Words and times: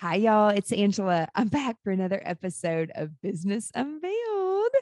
Hi, 0.00 0.14
y'all. 0.14 0.48
It's 0.48 0.72
Angela. 0.72 1.28
I'm 1.34 1.48
back 1.48 1.76
for 1.84 1.90
another 1.90 2.22
episode 2.24 2.90
of 2.94 3.20
Business 3.20 3.70
Unveiled. 3.74 4.72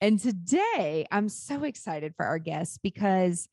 And 0.00 0.18
today 0.18 1.06
I'm 1.12 1.28
so 1.28 1.62
excited 1.62 2.14
for 2.16 2.26
our 2.26 2.40
guests 2.40 2.76
because 2.76 3.48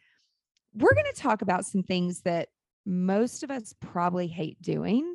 we're 0.74 0.96
going 0.96 1.06
to 1.14 1.22
talk 1.22 1.44
about 1.44 1.68
some 1.68 1.84
things 1.84 2.22
that 2.22 2.50
most 2.88 3.44
of 3.44 3.52
us 3.52 3.76
probably 3.80 4.26
hate 4.26 4.60
doing. 4.64 5.14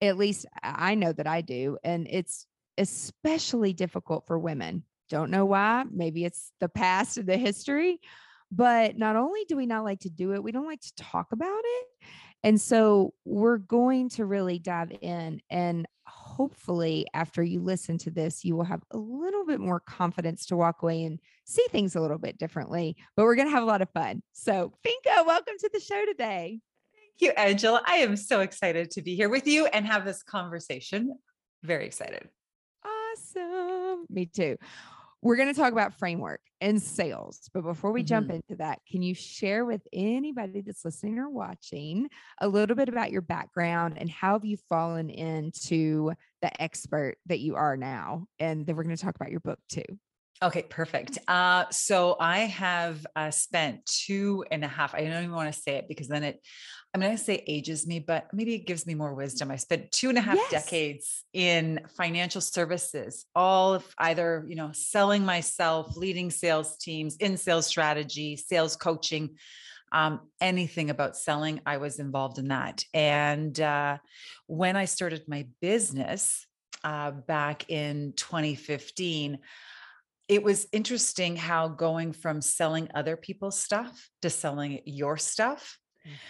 At 0.00 0.16
least 0.16 0.46
I 0.62 0.94
know 0.94 1.12
that 1.12 1.26
I 1.26 1.40
do. 1.40 1.76
And 1.82 2.06
it's 2.08 2.46
especially 2.78 3.72
difficult 3.72 4.28
for 4.28 4.38
women. 4.38 4.84
Don't 5.10 5.32
know 5.32 5.44
why. 5.44 5.82
Maybe 5.90 6.24
it's 6.24 6.52
the 6.60 6.68
past 6.68 7.16
and 7.16 7.26
the 7.26 7.36
history. 7.36 7.98
But 8.52 8.96
not 8.96 9.16
only 9.16 9.44
do 9.48 9.56
we 9.56 9.66
not 9.66 9.82
like 9.82 10.00
to 10.02 10.08
do 10.08 10.34
it, 10.34 10.42
we 10.44 10.52
don't 10.52 10.66
like 10.68 10.82
to 10.82 10.94
talk 10.94 11.32
about 11.32 11.62
it. 11.64 11.86
And 12.44 12.60
so 12.60 13.14
we're 13.24 13.58
going 13.58 14.08
to 14.10 14.24
really 14.24 14.58
dive 14.58 14.92
in 15.00 15.40
and 15.50 15.86
hopefully 16.06 17.06
after 17.14 17.42
you 17.42 17.60
listen 17.60 17.98
to 17.98 18.10
this 18.10 18.44
you 18.44 18.56
will 18.56 18.64
have 18.64 18.82
a 18.90 18.98
little 18.98 19.46
bit 19.46 19.60
more 19.60 19.80
confidence 19.80 20.46
to 20.46 20.56
walk 20.56 20.82
away 20.82 21.04
and 21.04 21.20
see 21.44 21.64
things 21.70 21.94
a 21.94 22.00
little 22.00 22.18
bit 22.18 22.38
differently 22.38 22.96
but 23.16 23.24
we're 23.24 23.36
going 23.36 23.46
to 23.46 23.52
have 23.52 23.62
a 23.62 23.66
lot 23.66 23.82
of 23.82 23.90
fun. 23.90 24.22
So 24.32 24.72
Finka 24.84 25.26
welcome 25.26 25.54
to 25.60 25.70
the 25.72 25.80
show 25.80 26.04
today. 26.06 26.60
Thank 26.92 27.20
you 27.20 27.30
angela. 27.36 27.82
I 27.86 27.96
am 27.96 28.16
so 28.16 28.40
excited 28.40 28.90
to 28.92 29.02
be 29.02 29.14
here 29.14 29.28
with 29.28 29.46
you 29.46 29.66
and 29.66 29.86
have 29.86 30.04
this 30.04 30.22
conversation. 30.22 31.16
Very 31.62 31.86
excited. 31.86 32.28
Awesome. 32.84 34.06
Me 34.08 34.26
too 34.26 34.56
we're 35.22 35.36
going 35.36 35.52
to 35.52 35.58
talk 35.58 35.72
about 35.72 35.98
framework 35.98 36.40
and 36.60 36.82
sales. 36.82 37.48
But 37.54 37.62
before 37.62 37.92
we 37.92 38.00
mm-hmm. 38.00 38.08
jump 38.08 38.30
into 38.30 38.56
that, 38.56 38.80
can 38.90 39.02
you 39.02 39.14
share 39.14 39.64
with 39.64 39.82
anybody 39.92 40.60
that's 40.60 40.84
listening 40.84 41.18
or 41.18 41.30
watching 41.30 42.08
a 42.40 42.48
little 42.48 42.74
bit 42.74 42.88
about 42.88 43.12
your 43.12 43.22
background 43.22 43.98
and 43.98 44.10
how 44.10 44.32
have 44.32 44.44
you 44.44 44.56
fallen 44.68 45.10
into 45.10 46.12
the 46.42 46.62
expert 46.62 47.18
that 47.26 47.38
you 47.38 47.54
are 47.54 47.76
now? 47.76 48.26
And 48.40 48.66
then 48.66 48.74
we're 48.74 48.82
going 48.82 48.96
to 48.96 49.02
talk 49.02 49.14
about 49.14 49.30
your 49.30 49.40
book 49.40 49.60
too. 49.68 49.84
Okay, 50.42 50.62
perfect. 50.62 51.18
Uh, 51.28 51.66
so 51.70 52.16
I 52.18 52.40
have 52.40 53.06
uh, 53.14 53.30
spent 53.30 53.86
two 53.86 54.44
and 54.50 54.64
a 54.64 54.68
half. 54.68 54.92
I 54.92 55.04
don't 55.04 55.22
even 55.22 55.32
want 55.32 55.54
to 55.54 55.60
say 55.60 55.76
it 55.76 55.86
because 55.86 56.08
then 56.08 56.24
it, 56.24 56.40
I'm 56.92 57.00
going 57.00 57.16
to 57.16 57.22
say 57.22 57.44
ages 57.46 57.86
me, 57.86 58.00
but 58.00 58.26
maybe 58.32 58.54
it 58.54 58.66
gives 58.66 58.84
me 58.84 58.96
more 58.96 59.14
wisdom. 59.14 59.52
I 59.52 59.56
spent 59.56 59.92
two 59.92 60.08
and 60.08 60.18
a 60.18 60.20
half 60.20 60.34
yes. 60.34 60.50
decades 60.50 61.24
in 61.32 61.80
financial 61.96 62.40
services, 62.40 63.24
all 63.36 63.74
of 63.74 63.86
either 63.98 64.44
you 64.48 64.56
know 64.56 64.70
selling 64.72 65.24
myself, 65.24 65.96
leading 65.96 66.32
sales 66.32 66.76
teams, 66.76 67.16
in 67.18 67.36
sales 67.36 67.66
strategy, 67.66 68.36
sales 68.36 68.74
coaching. 68.74 69.36
Um, 69.92 70.20
anything 70.40 70.90
about 70.90 71.16
selling, 71.16 71.60
I 71.66 71.76
was 71.76 71.98
involved 71.98 72.38
in 72.38 72.48
that. 72.48 72.82
And 72.94 73.58
uh, 73.60 73.98
when 74.46 74.74
I 74.74 74.86
started 74.86 75.22
my 75.28 75.46
business 75.60 76.46
uh, 76.82 77.10
back 77.10 77.70
in 77.70 78.14
2015, 78.16 79.38
it 80.28 80.42
was 80.42 80.66
interesting 80.72 81.36
how 81.36 81.68
going 81.68 82.12
from 82.12 82.40
selling 82.40 82.88
other 82.94 83.16
people's 83.16 83.58
stuff 83.58 84.08
to 84.22 84.30
selling 84.30 84.80
your 84.84 85.16
stuff, 85.16 85.78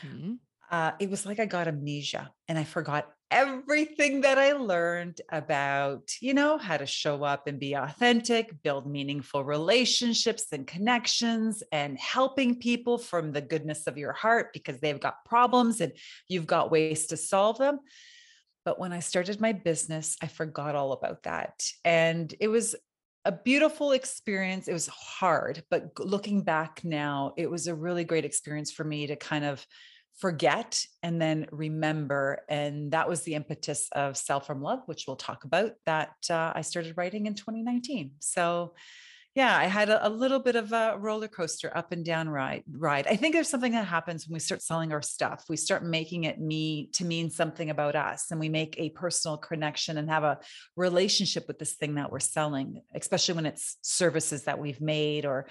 mm-hmm. 0.04 0.34
uh, 0.70 0.92
it 0.98 1.10
was 1.10 1.26
like 1.26 1.38
I 1.38 1.46
got 1.46 1.68
amnesia 1.68 2.30
and 2.48 2.58
I 2.58 2.64
forgot 2.64 3.08
everything 3.30 4.20
that 4.20 4.38
I 4.38 4.52
learned 4.52 5.20
about, 5.30 6.10
you 6.20 6.34
know, 6.34 6.58
how 6.58 6.76
to 6.76 6.84
show 6.84 7.24
up 7.24 7.46
and 7.46 7.58
be 7.58 7.72
authentic, 7.72 8.62
build 8.62 8.86
meaningful 8.86 9.42
relationships 9.42 10.46
and 10.52 10.66
connections, 10.66 11.62
and 11.72 11.98
helping 11.98 12.58
people 12.58 12.98
from 12.98 13.32
the 13.32 13.40
goodness 13.40 13.86
of 13.86 13.96
your 13.96 14.12
heart 14.12 14.52
because 14.52 14.80
they've 14.80 15.00
got 15.00 15.24
problems 15.24 15.80
and 15.80 15.92
you've 16.28 16.46
got 16.46 16.70
ways 16.70 17.06
to 17.06 17.16
solve 17.16 17.58
them. 17.58 17.80
But 18.64 18.78
when 18.78 18.92
I 18.92 19.00
started 19.00 19.40
my 19.40 19.52
business, 19.52 20.16
I 20.22 20.26
forgot 20.26 20.74
all 20.74 20.92
about 20.92 21.22
that. 21.24 21.64
And 21.84 22.32
it 22.38 22.48
was 22.48 22.76
a 23.24 23.32
beautiful 23.32 23.92
experience. 23.92 24.68
It 24.68 24.72
was 24.72 24.88
hard, 24.88 25.62
but 25.70 25.90
looking 25.98 26.42
back 26.42 26.80
now, 26.84 27.34
it 27.36 27.50
was 27.50 27.66
a 27.66 27.74
really 27.74 28.04
great 28.04 28.24
experience 28.24 28.72
for 28.72 28.84
me 28.84 29.06
to 29.06 29.16
kind 29.16 29.44
of 29.44 29.64
forget 30.18 30.84
and 31.02 31.20
then 31.20 31.46
remember. 31.50 32.42
And 32.48 32.92
that 32.92 33.08
was 33.08 33.22
the 33.22 33.34
impetus 33.34 33.88
of 33.92 34.16
Sell 34.16 34.40
from 34.40 34.60
Love, 34.60 34.80
which 34.86 35.04
we'll 35.06 35.16
talk 35.16 35.44
about, 35.44 35.72
that 35.86 36.14
uh, 36.30 36.52
I 36.54 36.62
started 36.62 36.96
writing 36.96 37.26
in 37.26 37.34
2019. 37.34 38.12
So 38.20 38.74
yeah, 39.34 39.56
I 39.56 39.64
had 39.64 39.88
a, 39.88 40.06
a, 40.06 40.10
little 40.10 40.40
bit 40.40 40.56
of 40.56 40.72
a 40.72 40.96
roller 40.98 41.28
coaster 41.28 41.74
up 41.74 41.90
and 41.90 42.04
down 42.04 42.28
ride. 42.28 42.64
Ride. 42.70 43.06
I 43.06 43.16
think 43.16 43.34
there's 43.34 43.48
something 43.48 43.72
that 43.72 43.86
happens 43.86 44.26
when 44.26 44.34
we 44.34 44.40
start 44.40 44.60
selling 44.60 44.92
our 44.92 45.00
stuff. 45.00 45.46
We 45.48 45.56
start 45.56 45.84
making 45.84 46.24
it 46.24 46.38
me 46.38 46.90
to 46.94 47.04
mean 47.06 47.30
something 47.30 47.70
about 47.70 47.96
us, 47.96 48.30
and 48.30 48.38
we 48.38 48.50
make 48.50 48.74
a 48.78 48.90
personal 48.90 49.38
connection 49.38 49.96
and 49.96 50.10
have 50.10 50.24
a 50.24 50.38
relationship 50.76 51.48
with 51.48 51.58
this 51.58 51.72
thing 51.74 51.94
that 51.94 52.12
we're 52.12 52.20
selling, 52.20 52.82
especially 52.94 53.34
when 53.34 53.46
it's 53.46 53.78
services 53.80 54.44
that 54.44 54.58
we've 54.58 54.82
made 54.82 55.24
or 55.24 55.46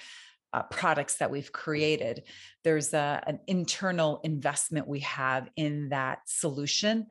uh, 0.53 0.62
products 0.63 1.16
that 1.16 1.31
we've 1.31 1.52
created. 1.52 2.24
There's 2.63 2.94
a, 2.94 3.24
an 3.25 3.40
internal 3.48 4.19
investment 4.24 4.88
we 4.88 5.00
have 5.00 5.50
in 5.56 5.90
that 5.90 6.19
solution 6.25 7.08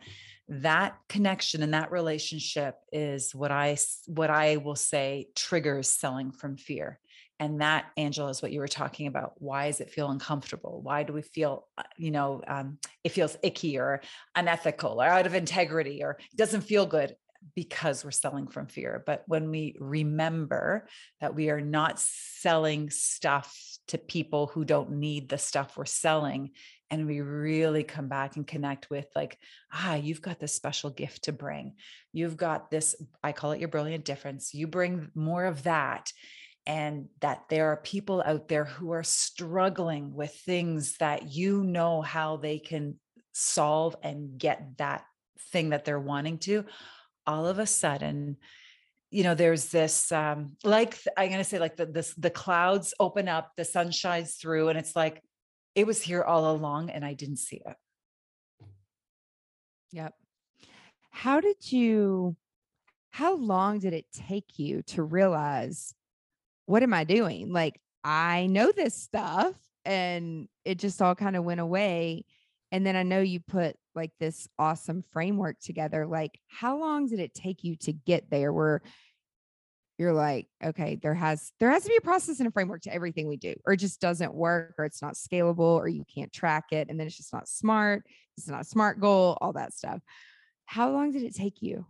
that 0.51 0.97
connection 1.09 1.63
and 1.63 1.75
that 1.75 1.93
relationship 1.93 2.75
is 2.93 3.33
what 3.33 3.53
i 3.53 3.77
what 4.07 4.31
i 4.31 4.57
will 4.57 4.75
say 4.77 5.29
triggers 5.35 5.89
selling 5.89 6.33
from 6.33 6.57
fear. 6.57 6.99
And 7.39 7.63
that 7.63 7.87
angela 7.97 8.29
is 8.29 8.43
what 8.43 8.53
you 8.53 8.61
were 8.61 8.69
talking 8.69 9.07
about. 9.07 9.33
Why 9.39 9.69
does 9.69 9.81
it 9.81 9.91
feel 9.91 10.11
uncomfortable? 10.11 10.83
Why 10.83 11.05
do 11.05 11.15
we 11.15 11.23
feel 11.23 11.67
uh, 11.79 11.85
you 11.97 12.11
know 12.11 12.43
um, 12.47 12.79
it 13.05 13.13
feels 13.13 13.37
icky 13.43 13.79
or 13.79 14.03
unethical 14.35 15.01
or 15.01 15.07
out 15.07 15.27
of 15.27 15.35
integrity 15.35 16.03
or 16.03 16.19
doesn't 16.37 16.63
feel 16.63 16.85
good 16.85 17.15
because 17.55 18.05
we're 18.05 18.11
selling 18.11 18.49
from 18.49 18.67
fear. 18.67 19.03
But 19.07 19.25
when 19.27 19.51
we 19.51 19.77
remember 19.79 20.87
that 21.21 21.35
we 21.35 21.49
are 21.51 21.61
not 21.61 21.99
selling 21.99 22.91
stuff 22.91 23.70
to 23.91 23.99
people 23.99 24.47
who 24.49 24.65
don't 24.65 24.91
need 24.91 25.29
the 25.29 25.39
stuff 25.39 25.77
we're 25.77 25.85
selling 25.85 26.51
and 26.91 27.07
we 27.07 27.21
really 27.21 27.85
come 27.85 28.09
back 28.09 28.37
and 28.37 28.47
connect 28.47 28.91
with 28.91 29.07
like 29.15 29.39
ah 29.73 29.95
you've 29.95 30.23
got 30.23 30.41
this 30.41 30.55
special 30.55 30.91
gift 30.91 31.25
to 31.25 31.33
bring. 31.33 31.75
You've 32.13 32.37
got 32.37 32.71
this 32.71 32.97
i 33.23 33.33
call 33.33 33.53
it 33.53 33.61
your 33.61 33.69
brilliant 33.69 34.05
difference. 34.05 34.55
You 34.55 34.67
bring 34.67 35.11
more 35.15 35.45
of 35.45 35.65
that 35.65 36.13
and 36.67 37.09
that 37.21 37.45
there 37.49 37.73
are 37.73 37.77
people 37.77 38.23
out 38.25 38.49
there 38.49 38.65
who 38.65 38.93
are 38.93 39.03
struggling 39.03 40.15
with 40.15 40.35
things 40.35 40.97
that 40.99 41.33
you 41.33 41.65
know 41.65 42.03
how 42.03 42.37
they 42.37 42.59
can 42.59 42.97
solve 43.33 43.97
and 44.03 44.39
get 44.39 44.77
that 44.79 45.05
thing 45.53 45.71
that 45.71 45.85
they're 45.85 45.99
wanting 45.99 46.39
to 46.39 46.65
all 47.27 47.47
of 47.47 47.59
a 47.59 47.67
sudden 47.67 48.37
you 49.11 49.25
know 49.25 49.35
there's 49.35 49.67
this 49.71 50.13
um 50.13 50.57
like 50.63 50.97
i'm 51.17 51.29
going 51.29 51.39
to 51.39 51.45
say 51.45 51.59
like 51.59 51.77
the 51.77 51.87
this 51.87 52.15
the 52.15 52.31
clouds 52.31 52.95
open 53.01 53.29
up 53.29 53.51
the 53.57 53.65
sun 53.65 53.91
shines 53.91 54.35
through 54.35 54.69
and 54.69 54.79
it's 54.79 54.95
like 54.95 55.21
it 55.75 55.87
was 55.87 56.03
here 56.03 56.23
all 56.23 56.51
along 56.51 56.91
and 56.91 57.05
I 57.05 57.15
didn't 57.15 57.37
see 57.39 57.63
it. 57.65 57.77
Yep. 59.93 60.15
How 61.11 61.41
did 61.41 61.73
you, 61.73 62.37
how 63.11 63.37
long 63.37 63.79
did 63.79 63.93
it 63.93 64.07
take 64.13 64.59
you 64.59 64.83
to 64.89 65.03
realize 65.03 65.95
what 66.67 66.83
am 66.83 66.95
I 66.95 67.05
doing? 67.05 67.53
Like, 67.53 67.81
I 68.05 68.47
know 68.47 68.71
this 68.71 68.95
stuff 68.95 69.55
and 69.85 70.49
it 70.65 70.79
just 70.79 71.03
all 71.03 71.17
kind 71.17 71.35
of 71.35 71.45
went 71.45 71.61
away. 71.61 72.25
And 72.71 72.87
then 72.87 72.95
I 72.95 73.03
know 73.03 73.21
you 73.21 73.41
put 73.41 73.77
like 73.95 74.13
this 74.19 74.49
awesome 74.59 75.05
framework 75.13 75.61
together. 75.61 76.07
Like, 76.07 76.39
how 76.49 76.79
long 76.79 77.07
did 77.07 77.21
it 77.21 77.35
take 77.35 77.65
you 77.65 77.77
to 77.77 77.93
get 77.93 78.31
there 78.31 78.53
where 78.53 78.83
you're 79.99 80.13
like, 80.15 80.47
okay, 80.65 80.99
there 81.03 81.15
has 81.15 81.53
there 81.61 81.71
has 81.71 81.83
to 81.83 81.91
be 81.91 81.97
a 81.97 82.01
process 82.01 82.41
and 82.41 82.49
a 82.49 82.51
framework 82.51 82.83
to 82.83 82.95
everything 82.95 83.29
we 83.29 83.37
do, 83.37 83.55
or 83.67 83.75
it 83.75 83.79
just 83.79 84.01
doesn't 84.01 84.33
work, 84.33 84.75
or 84.79 84.85
it's 84.87 85.03
not 85.03 85.15
scalable, 85.15 85.59
or 85.59 85.89
you 85.89 86.05
can't 86.15 86.33
track 86.33 86.73
it, 86.73 86.89
and 86.89 86.99
then 86.99 87.07
it's 87.07 87.17
just 87.17 87.33
not 87.33 87.49
smart. 87.49 88.05
It's 88.39 88.49
not 88.49 88.63
a 88.63 88.65
smart 88.65 88.99
goal, 89.01 89.37
all 89.41 89.53
that 89.53 89.75
stuff. 89.75 90.01
How 90.65 90.91
long 90.91 91.11
did 91.13 91.23
it 91.23 91.35
take 91.35 91.61
you? 91.61 91.85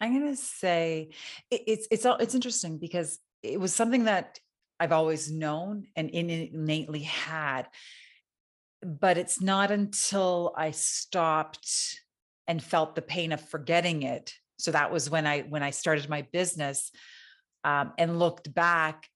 I'm 0.00 0.18
going 0.18 0.30
to 0.30 0.36
say 0.36 1.10
it, 1.50 1.62
it's, 1.66 1.88
it's, 1.90 2.04
it's 2.04 2.34
interesting 2.34 2.78
because 2.78 3.18
it 3.42 3.58
was 3.58 3.74
something 3.74 4.04
that 4.04 4.38
I've 4.80 4.92
always 4.92 5.30
known 5.30 5.86
and 5.96 6.10
innately 6.10 7.00
had. 7.00 7.68
But 8.82 9.18
it's 9.18 9.40
not 9.40 9.70
until 9.70 10.54
I 10.56 10.70
stopped 10.70 11.68
and 12.46 12.62
felt 12.62 12.94
the 12.94 13.02
pain 13.02 13.32
of 13.32 13.40
forgetting 13.40 14.02
it. 14.02 14.32
So 14.58 14.70
that 14.72 14.92
was 14.92 15.10
when 15.10 15.26
I 15.26 15.40
when 15.42 15.62
I 15.62 15.70
started 15.70 16.08
my 16.08 16.22
business 16.32 16.90
um, 17.64 17.92
and 17.98 18.18
looked 18.18 18.52
back 18.52 19.08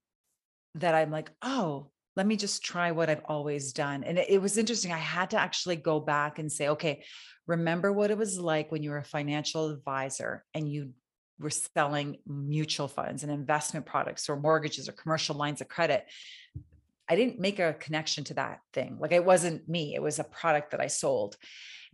that 0.76 0.94
I'm 0.94 1.10
like, 1.10 1.30
oh, 1.42 1.90
let 2.16 2.26
me 2.26 2.36
just 2.36 2.62
try 2.62 2.90
what 2.90 3.08
I've 3.08 3.24
always 3.26 3.72
done. 3.72 4.04
And 4.04 4.18
it, 4.18 4.28
it 4.28 4.42
was 4.42 4.58
interesting. 4.58 4.92
I 4.92 4.98
had 4.98 5.30
to 5.30 5.40
actually 5.40 5.76
go 5.76 6.00
back 6.00 6.38
and 6.38 6.50
say, 6.50 6.68
okay, 6.68 7.04
remember 7.46 7.92
what 7.92 8.10
it 8.10 8.18
was 8.18 8.38
like 8.38 8.70
when 8.70 8.82
you 8.82 8.90
were 8.90 8.98
a 8.98 9.04
financial 9.04 9.70
advisor 9.70 10.44
and 10.54 10.70
you 10.70 10.90
were 11.38 11.50
selling 11.50 12.18
mutual 12.26 12.88
funds 12.88 13.22
and 13.22 13.32
investment 13.32 13.86
products 13.86 14.28
or 14.28 14.36
mortgages 14.36 14.88
or 14.88 14.92
commercial 14.92 15.34
lines 15.34 15.60
of 15.60 15.68
credit. 15.68 16.04
I 17.08 17.16
didn't 17.16 17.40
make 17.40 17.58
a 17.58 17.74
connection 17.74 18.24
to 18.24 18.34
that 18.34 18.60
thing. 18.72 18.98
Like 19.00 19.12
it 19.12 19.24
wasn't 19.24 19.68
me, 19.68 19.94
it 19.94 20.02
was 20.02 20.18
a 20.18 20.24
product 20.24 20.70
that 20.70 20.80
I 20.80 20.86
sold. 20.86 21.36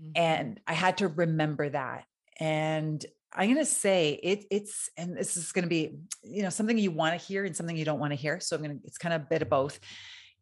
Mm-hmm. 0.00 0.10
And 0.14 0.60
I 0.66 0.75
had 0.75 0.99
to 0.99 1.08
remember 1.08 1.69
that. 1.70 2.05
And 2.38 3.05
I'm 3.32 3.46
going 3.46 3.58
to 3.58 3.64
say 3.64 4.19
it, 4.22 4.44
it's, 4.50 4.90
and 4.96 5.16
this 5.16 5.37
is 5.37 5.52
going 5.52 5.64
to 5.64 5.69
be, 5.69 5.99
you 6.22 6.43
know, 6.43 6.50
something 6.50 6.78
you 6.78 6.90
want 6.90 7.19
to 7.19 7.26
hear 7.26 7.44
and 7.44 7.55
something 7.55 7.76
you 7.76 7.84
don't 7.84 7.99
want 7.99 8.12
to 8.12 8.16
hear. 8.19 8.40
So 8.40 8.56
I'm 8.56 8.62
going 8.62 8.78
to, 8.78 8.87
it's 8.87 8.99
kind 8.99 9.14
of 9.14 9.22
a 9.22 9.26
bit 9.26 9.43
of 9.43 9.50
both. 9.50 9.78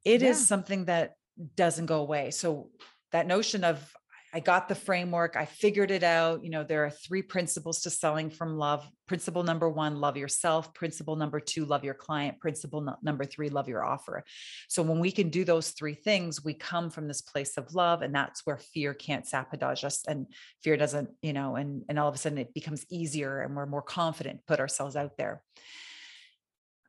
It 0.04 0.22
yeah. 0.22 0.30
is 0.30 0.46
something 0.46 0.84
that 0.84 1.14
doesn't 1.56 1.86
go 1.86 2.00
away. 2.00 2.30
So 2.30 2.70
that 3.12 3.26
notion 3.26 3.64
of 3.64 3.92
I 4.36 4.40
got 4.40 4.68
the 4.68 4.74
framework. 4.74 5.34
I 5.34 5.46
figured 5.46 5.90
it 5.90 6.02
out. 6.02 6.44
You 6.44 6.50
know, 6.50 6.62
there 6.62 6.84
are 6.84 6.90
three 6.90 7.22
principles 7.22 7.80
to 7.80 7.90
selling 7.90 8.28
from 8.28 8.58
love. 8.58 8.86
Principle 9.08 9.42
number 9.42 9.66
one, 9.66 9.96
love 9.98 10.18
yourself. 10.18 10.74
Principle 10.74 11.16
number 11.16 11.40
two, 11.40 11.64
love 11.64 11.84
your 11.84 11.94
client. 11.94 12.38
Principle 12.38 12.82
no- 12.82 12.98
number 13.02 13.24
three, 13.24 13.48
love 13.48 13.66
your 13.66 13.82
offer. 13.82 14.24
So 14.68 14.82
when 14.82 14.98
we 14.98 15.10
can 15.10 15.30
do 15.30 15.42
those 15.46 15.70
three 15.70 15.94
things, 15.94 16.44
we 16.44 16.52
come 16.52 16.90
from 16.90 17.08
this 17.08 17.22
place 17.22 17.56
of 17.56 17.74
love. 17.74 18.02
And 18.02 18.14
that's 18.14 18.44
where 18.44 18.58
fear 18.58 18.92
can't 18.92 19.26
sabotage 19.26 19.84
us. 19.84 20.04
And 20.06 20.26
fear 20.62 20.76
doesn't, 20.76 21.08
you 21.22 21.32
know, 21.32 21.56
and, 21.56 21.84
and 21.88 21.98
all 21.98 22.10
of 22.10 22.14
a 22.14 22.18
sudden 22.18 22.36
it 22.36 22.52
becomes 22.52 22.84
easier 22.90 23.40
and 23.40 23.56
we're 23.56 23.64
more 23.64 23.80
confident, 23.80 24.44
put 24.46 24.60
ourselves 24.60 24.96
out 24.96 25.16
there. 25.16 25.40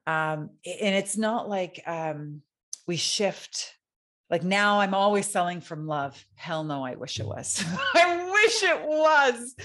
Um, 0.05 0.49
and 0.65 0.95
it's 0.95 1.15
not 1.15 1.47
like 1.47 1.81
um, 1.87 2.41
we 2.87 2.97
shift 2.97 3.73
like 4.29 4.43
now 4.43 4.79
I'm 4.79 4.93
always 4.93 5.25
selling 5.25 5.61
from 5.61 5.87
love. 5.87 6.23
Hell 6.35 6.63
no, 6.63 6.83
I 6.83 6.95
wish 6.95 7.19
it 7.19 7.25
was. 7.25 7.63
I 7.93 8.29
wish 8.29 8.63
it 8.63 8.85
was. 8.85 9.55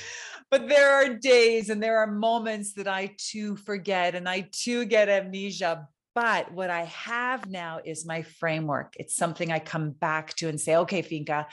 But 0.50 0.68
there 0.68 0.92
are 0.92 1.08
days 1.08 1.70
and 1.70 1.82
there 1.82 1.98
are 1.98 2.06
moments 2.06 2.74
that 2.74 2.86
I 2.86 3.14
too 3.16 3.56
forget 3.56 4.14
and 4.14 4.28
I 4.28 4.48
too 4.52 4.84
get 4.84 5.08
amnesia. 5.08 5.88
But 6.14 6.52
what 6.52 6.68
I 6.68 6.84
have 6.84 7.48
now 7.48 7.80
is 7.82 8.06
my 8.06 8.22
framework. 8.22 8.94
It's 8.98 9.16
something 9.16 9.50
I 9.50 9.58
come 9.58 9.90
back 9.90 10.34
to 10.34 10.48
and 10.48 10.60
say, 10.60 10.76
okay, 10.76 11.00
Finca, 11.00 11.46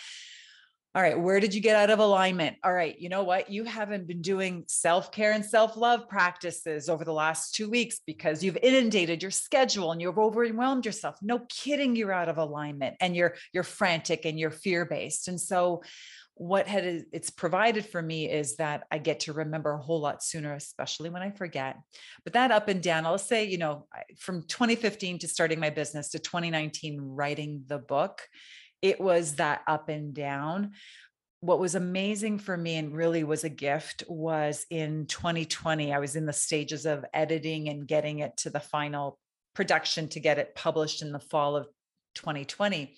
all 0.95 1.03
right, 1.03 1.19
where 1.19 1.39
did 1.39 1.53
you 1.53 1.61
get 1.61 1.75
out 1.75 1.91
of 1.91 1.99
alignment? 1.99 2.57
All 2.63 2.73
right, 2.73 2.99
you 2.99 3.09
know 3.09 3.23
what? 3.23 3.51
You 3.51 3.63
haven't 3.63 4.07
been 4.07 4.23
doing 4.23 4.63
self 4.67 5.11
care 5.11 5.33
and 5.33 5.45
self 5.45 5.77
love 5.77 6.09
practices 6.09 6.89
over 6.89 7.05
the 7.05 7.13
last 7.13 7.53
two 7.53 7.69
weeks 7.69 7.99
because 8.07 8.43
you've 8.43 8.57
inundated 8.63 9.21
your 9.21 9.29
schedule 9.29 9.91
and 9.91 10.01
you've 10.01 10.17
overwhelmed 10.17 10.87
yourself. 10.87 11.17
No 11.21 11.45
kidding, 11.47 11.95
you're 11.95 12.11
out 12.11 12.27
of 12.27 12.39
alignment 12.39 12.95
and 13.01 13.15
you're 13.15 13.35
you're 13.53 13.63
frantic 13.63 14.25
and 14.25 14.39
you're 14.39 14.49
fear 14.49 14.83
based. 14.83 15.27
And 15.27 15.39
so, 15.39 15.83
what 16.33 16.67
had 16.67 17.05
it's 17.11 17.29
provided 17.29 17.85
for 17.85 18.01
me 18.01 18.27
is 18.27 18.55
that 18.55 18.83
I 18.89 18.97
get 18.97 19.19
to 19.21 19.33
remember 19.33 19.73
a 19.73 19.81
whole 19.81 19.99
lot 19.99 20.23
sooner, 20.23 20.55
especially 20.55 21.11
when 21.11 21.21
I 21.21 21.29
forget. 21.29 21.75
But 22.23 22.33
that 22.33 22.49
up 22.49 22.67
and 22.67 22.81
down, 22.81 23.05
I'll 23.05 23.19
say, 23.19 23.45
you 23.45 23.59
know, 23.59 23.85
from 24.17 24.41
2015 24.47 25.19
to 25.19 25.27
starting 25.27 25.59
my 25.59 25.69
business 25.69 26.09
to 26.11 26.19
2019 26.19 26.99
writing 26.99 27.65
the 27.67 27.77
book 27.77 28.21
it 28.81 28.99
was 28.99 29.35
that 29.35 29.61
up 29.67 29.89
and 29.89 30.13
down. 30.13 30.71
What 31.41 31.59
was 31.59 31.75
amazing 31.75 32.39
for 32.39 32.55
me 32.57 32.75
and 32.75 32.93
really 32.93 33.23
was 33.23 33.43
a 33.43 33.49
gift 33.49 34.03
was 34.07 34.65
in 34.69 35.05
2020, 35.05 35.93
I 35.93 35.99
was 35.99 36.15
in 36.15 36.25
the 36.25 36.33
stages 36.33 36.85
of 36.85 37.05
editing 37.13 37.69
and 37.69 37.87
getting 37.87 38.19
it 38.19 38.35
to 38.37 38.49
the 38.49 38.59
final 38.59 39.17
production 39.55 40.09
to 40.09 40.19
get 40.19 40.37
it 40.37 40.55
published 40.55 41.01
in 41.01 41.11
the 41.11 41.19
fall 41.19 41.55
of 41.55 41.67
2020. 42.15 42.95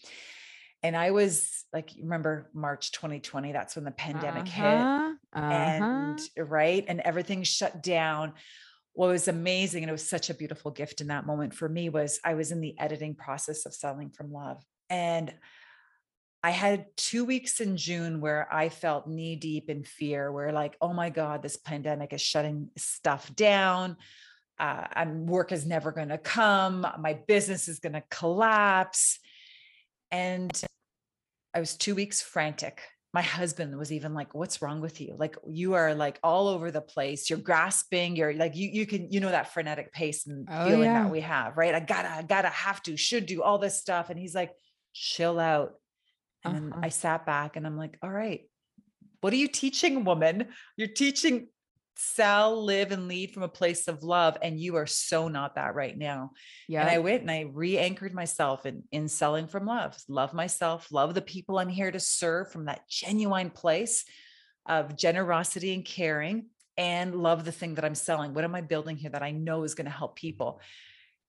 And 0.84 0.98
I 0.98 1.12
was 1.12 1.66
like, 1.72 1.92
remember 2.00 2.50
March 2.54 2.92
2020, 2.92 3.52
that's 3.52 3.76
when 3.76 3.86
the 3.86 3.92
pandemic 3.92 4.48
uh-huh, 4.48 4.62
hit. 4.62 5.18
Uh-huh. 5.34 5.52
And 5.52 6.20
right. 6.38 6.84
And 6.88 7.00
everything 7.02 7.44
shut 7.44 7.84
down 7.84 8.34
what 8.94 9.08
was 9.08 9.28
amazing 9.28 9.84
and 9.84 9.90
it 9.90 9.94
was 9.94 10.08
such 10.08 10.30
a 10.30 10.34
beautiful 10.34 10.72
gift 10.72 11.02
in 11.02 11.08
that 11.08 11.26
moment 11.26 11.54
for 11.54 11.70
me 11.70 11.90
was 11.90 12.20
I 12.26 12.34
was 12.34 12.52
in 12.52 12.62
the 12.62 12.78
editing 12.78 13.16
process 13.16 13.66
of 13.66 13.74
selling 13.74 14.10
from 14.10 14.34
love 14.34 14.62
and 14.90 15.34
I 16.44 16.50
had 16.50 16.86
two 16.98 17.24
weeks 17.24 17.60
in 17.60 17.78
June 17.78 18.20
where 18.20 18.52
I 18.52 18.70
felt 18.70 19.08
knee 19.08 19.36
deep 19.36 19.70
in 19.70 19.84
fear, 19.84 20.32
where 20.32 20.52
like, 20.52 20.76
oh 20.82 20.92
my 20.92 21.12
God, 21.12 21.44
this 21.44 21.58
pandemic 21.58 22.14
is 22.14 22.22
shutting 22.22 22.70
stuff 22.78 23.34
down. 23.36 23.98
Uh, 24.60 24.86
I'm 24.92 25.28
work 25.28 25.52
is 25.52 25.66
never 25.66 25.92
going 25.92 26.10
to 26.10 26.18
come. 26.18 26.86
My 27.00 27.14
business 27.28 27.68
is 27.68 27.80
going 27.80 27.94
to 27.94 28.04
collapse. 28.10 29.20
And 30.10 30.52
I 31.54 31.60
was 31.60 31.76
two 31.78 31.94
weeks 31.94 32.22
frantic. 32.22 32.82
My 33.14 33.22
husband 33.22 33.78
was 33.78 33.92
even 33.92 34.14
like, 34.14 34.34
what's 34.34 34.62
wrong 34.62 34.82
with 34.82 35.00
you? 35.02 35.16
Like 35.18 35.36
you 35.48 35.74
are 35.74 35.94
like 35.94 36.18
all 36.24 36.48
over 36.48 36.72
the 36.72 36.82
place. 36.82 37.30
You're 37.30 37.40
grasping. 37.40 38.16
You're 38.16 38.34
like, 38.34 38.56
you, 38.56 38.70
you 38.70 38.88
can, 38.88 39.12
you 39.12 39.20
know, 39.20 39.30
that 39.30 39.54
frenetic 39.54 39.94
pace 39.94 40.26
and 40.26 40.48
oh, 40.50 40.66
feeling 40.66 40.84
yeah. 40.86 41.04
that 41.04 41.12
we 41.12 41.20
have, 41.22 41.58
right? 41.58 41.76
I 41.76 41.82
gotta, 41.82 42.10
I 42.10 42.24
gotta 42.24 42.50
have 42.50 42.82
to, 42.84 42.96
should 42.98 43.26
do 43.26 43.44
all 43.44 43.58
this 43.58 43.80
stuff. 43.80 44.10
And 44.10 44.18
he's 44.18 44.34
like, 44.34 44.52
chill 44.94 45.40
out 45.40 45.74
and 46.44 46.74
uh-huh. 46.74 46.82
I 46.84 46.90
sat 46.90 47.26
back 47.26 47.56
and 47.56 47.66
I'm 47.66 47.78
like, 47.78 47.98
all 48.02 48.12
right, 48.12 48.42
what 49.22 49.34
are 49.34 49.38
you 49.38 49.48
teaching, 49.48 50.04
woman? 50.04 50.48
You're 50.78 50.88
teaching 50.88 51.48
sell, 51.96 52.64
live, 52.64 52.92
and 52.92 53.08
lead 53.08 53.32
from 53.32 53.44
a 53.44 53.48
place 53.48 53.88
of 53.88 54.04
love. 54.04 54.38
And 54.42 54.60
you 54.60 54.76
are 54.78 54.88
so 54.88 55.28
not 55.28 55.56
that 55.56 55.76
right 55.76 55.96
now. 55.96 56.32
Yeah. 56.68 56.82
And 56.82 56.90
I 56.90 56.98
went 56.98 57.22
and 57.22 57.32
I 57.32 57.50
re-anchored 57.52 58.14
myself 58.14 58.66
in, 58.66 58.84
in 58.92 59.08
selling 59.08 59.48
from 59.48 59.66
love, 59.66 59.96
love 60.08 60.34
myself, 60.34 60.92
love 60.92 61.14
the 61.14 61.22
people 61.22 61.60
I'm 61.60 61.70
here 61.70 61.92
to 61.92 62.00
serve 62.00 62.52
from 62.52 62.66
that 62.66 62.88
genuine 62.90 63.52
place 63.52 64.06
of 64.66 64.96
generosity 64.96 65.74
and 65.74 65.86
caring 65.86 66.48
and 66.78 67.16
love 67.16 67.46
the 67.46 67.52
thing 67.52 67.76
that 67.76 67.86
I'm 67.86 67.96
selling. 67.96 68.34
What 68.34 68.46
am 68.46 68.56
I 68.56 68.62
building 68.62 68.98
here 68.98 69.12
that 69.12 69.24
I 69.24 69.32
know 69.32 69.64
is 69.64 69.76
going 69.76 69.86
to 69.86 69.92
help 69.92 70.16
people? 70.16 70.60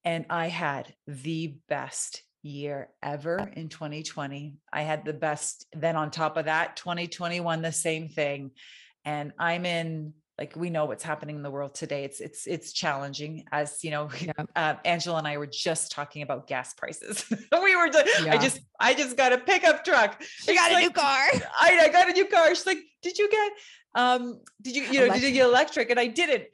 And 0.03 0.25
I 0.29 0.47
had 0.47 0.93
the 1.07 1.55
best 1.69 2.23
year 2.43 2.89
ever 3.01 3.49
in 3.53 3.69
2020. 3.69 4.55
I 4.71 4.81
had 4.81 5.05
the 5.05 5.13
best. 5.13 5.65
Then 5.73 5.95
on 5.95 6.11
top 6.11 6.37
of 6.37 6.45
that, 6.45 6.75
2021, 6.75 7.61
the 7.61 7.71
same 7.71 8.09
thing. 8.09 8.51
And 9.05 9.33
I'm 9.39 9.65
in 9.65 10.13
like 10.37 10.55
we 10.55 10.71
know 10.71 10.85
what's 10.85 11.03
happening 11.03 11.35
in 11.35 11.43
the 11.43 11.51
world 11.51 11.75
today. 11.75 12.03
It's 12.03 12.19
it's 12.19 12.47
it's 12.47 12.73
challenging. 12.73 13.45
As 13.51 13.83
you 13.83 13.91
know, 13.91 14.09
yeah. 14.19 14.31
uh, 14.55 14.75
Angela 14.83 15.17
and 15.19 15.27
I 15.27 15.37
were 15.37 15.47
just 15.47 15.91
talking 15.91 16.21
about 16.21 16.47
gas 16.47 16.73
prices. 16.73 17.25
we 17.51 17.75
were. 17.75 17.89
Just, 17.89 18.25
yeah. 18.25 18.33
I 18.33 18.37
just 18.37 18.59
I 18.79 18.93
just 18.93 19.15
got 19.15 19.33
a 19.33 19.37
pickup 19.37 19.85
truck. 19.85 20.21
You 20.47 20.55
got 20.55 20.71
a 20.71 20.75
like, 20.75 20.83
new 20.83 20.91
car. 20.91 21.03
I, 21.59 21.79
I 21.83 21.89
got 21.89 22.09
a 22.09 22.13
new 22.13 22.25
car. 22.25 22.49
She's 22.49 22.65
like, 22.65 22.79
did 23.01 23.17
you 23.17 23.29
get 23.29 23.51
um 23.95 24.41
did 24.61 24.75
you 24.75 24.83
you 24.83 24.93
know 24.93 25.05
electric. 25.05 25.21
did 25.21 25.27
you 25.27 25.33
get 25.33 25.45
electric? 25.45 25.89
And 25.91 25.99
I 25.99 26.07
didn't 26.07 26.45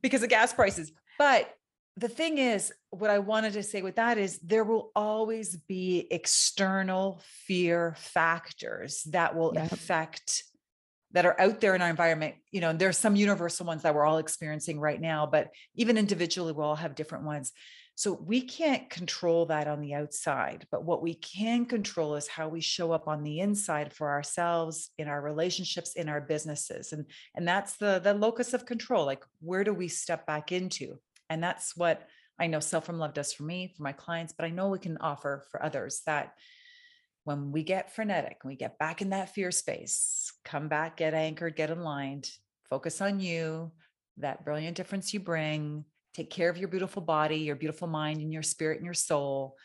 because 0.00 0.22
of 0.22 0.28
gas 0.28 0.52
prices. 0.52 0.92
But 1.18 1.52
the 1.96 2.08
thing 2.08 2.38
is, 2.38 2.72
what 2.90 3.10
I 3.10 3.20
wanted 3.20 3.52
to 3.52 3.62
say 3.62 3.82
with 3.82 3.96
that 3.96 4.18
is 4.18 4.38
there 4.40 4.64
will 4.64 4.90
always 4.96 5.56
be 5.56 6.08
external 6.10 7.22
fear 7.46 7.94
factors 7.98 9.02
that 9.10 9.36
will 9.36 9.52
yep. 9.54 9.70
affect 9.70 10.44
that 11.12 11.26
are 11.26 11.40
out 11.40 11.60
there 11.60 11.76
in 11.76 11.82
our 11.82 11.90
environment. 11.90 12.34
You 12.50 12.60
know, 12.60 12.72
there's 12.72 12.98
some 12.98 13.14
universal 13.14 13.64
ones 13.64 13.82
that 13.82 13.94
we're 13.94 14.04
all 14.04 14.18
experiencing 14.18 14.80
right 14.80 15.00
now, 15.00 15.26
but 15.26 15.50
even 15.76 15.96
individually, 15.96 16.52
we'll 16.52 16.66
all 16.66 16.74
have 16.74 16.96
different 16.96 17.24
ones. 17.24 17.52
So 17.94 18.12
we 18.12 18.40
can't 18.40 18.90
control 18.90 19.46
that 19.46 19.68
on 19.68 19.80
the 19.80 19.94
outside, 19.94 20.66
but 20.72 20.82
what 20.82 21.00
we 21.00 21.14
can 21.14 21.64
control 21.64 22.16
is 22.16 22.26
how 22.26 22.48
we 22.48 22.60
show 22.60 22.90
up 22.90 23.06
on 23.06 23.22
the 23.22 23.38
inside 23.38 23.92
for 23.92 24.10
ourselves, 24.10 24.90
in 24.98 25.06
our 25.06 25.22
relationships, 25.22 25.94
in 25.94 26.08
our 26.08 26.20
businesses. 26.20 26.92
And, 26.92 27.06
and 27.36 27.46
that's 27.46 27.76
the, 27.76 28.00
the 28.02 28.12
locus 28.12 28.52
of 28.52 28.66
control. 28.66 29.06
Like, 29.06 29.22
where 29.40 29.62
do 29.62 29.72
we 29.72 29.86
step 29.86 30.26
back 30.26 30.50
into? 30.50 30.98
And 31.30 31.42
that's 31.42 31.76
what 31.76 32.06
I 32.38 32.46
know 32.46 32.60
Sell 32.60 32.80
from 32.80 32.98
Love 32.98 33.14
does 33.14 33.32
for 33.32 33.44
me, 33.44 33.72
for 33.76 33.82
my 33.82 33.92
clients, 33.92 34.32
but 34.32 34.44
I 34.44 34.50
know 34.50 34.68
we 34.68 34.78
can 34.78 34.98
offer 34.98 35.44
for 35.50 35.62
others 35.62 36.02
that 36.06 36.34
when 37.24 37.52
we 37.52 37.62
get 37.62 37.94
frenetic, 37.94 38.38
we 38.44 38.56
get 38.56 38.78
back 38.78 39.00
in 39.00 39.10
that 39.10 39.34
fear 39.34 39.50
space, 39.50 40.32
come 40.44 40.68
back, 40.68 40.96
get 40.96 41.14
anchored, 41.14 41.56
get 41.56 41.70
aligned, 41.70 42.28
focus 42.68 43.00
on 43.00 43.18
you, 43.20 43.72
that 44.18 44.44
brilliant 44.44 44.76
difference 44.76 45.14
you 45.14 45.20
bring, 45.20 45.84
take 46.12 46.30
care 46.30 46.50
of 46.50 46.58
your 46.58 46.68
beautiful 46.68 47.02
body, 47.02 47.38
your 47.38 47.56
beautiful 47.56 47.88
mind, 47.88 48.20
and 48.20 48.32
your 48.32 48.42
spirit 48.42 48.76
and 48.76 48.84
your 48.84 48.94
soul. 48.94 49.56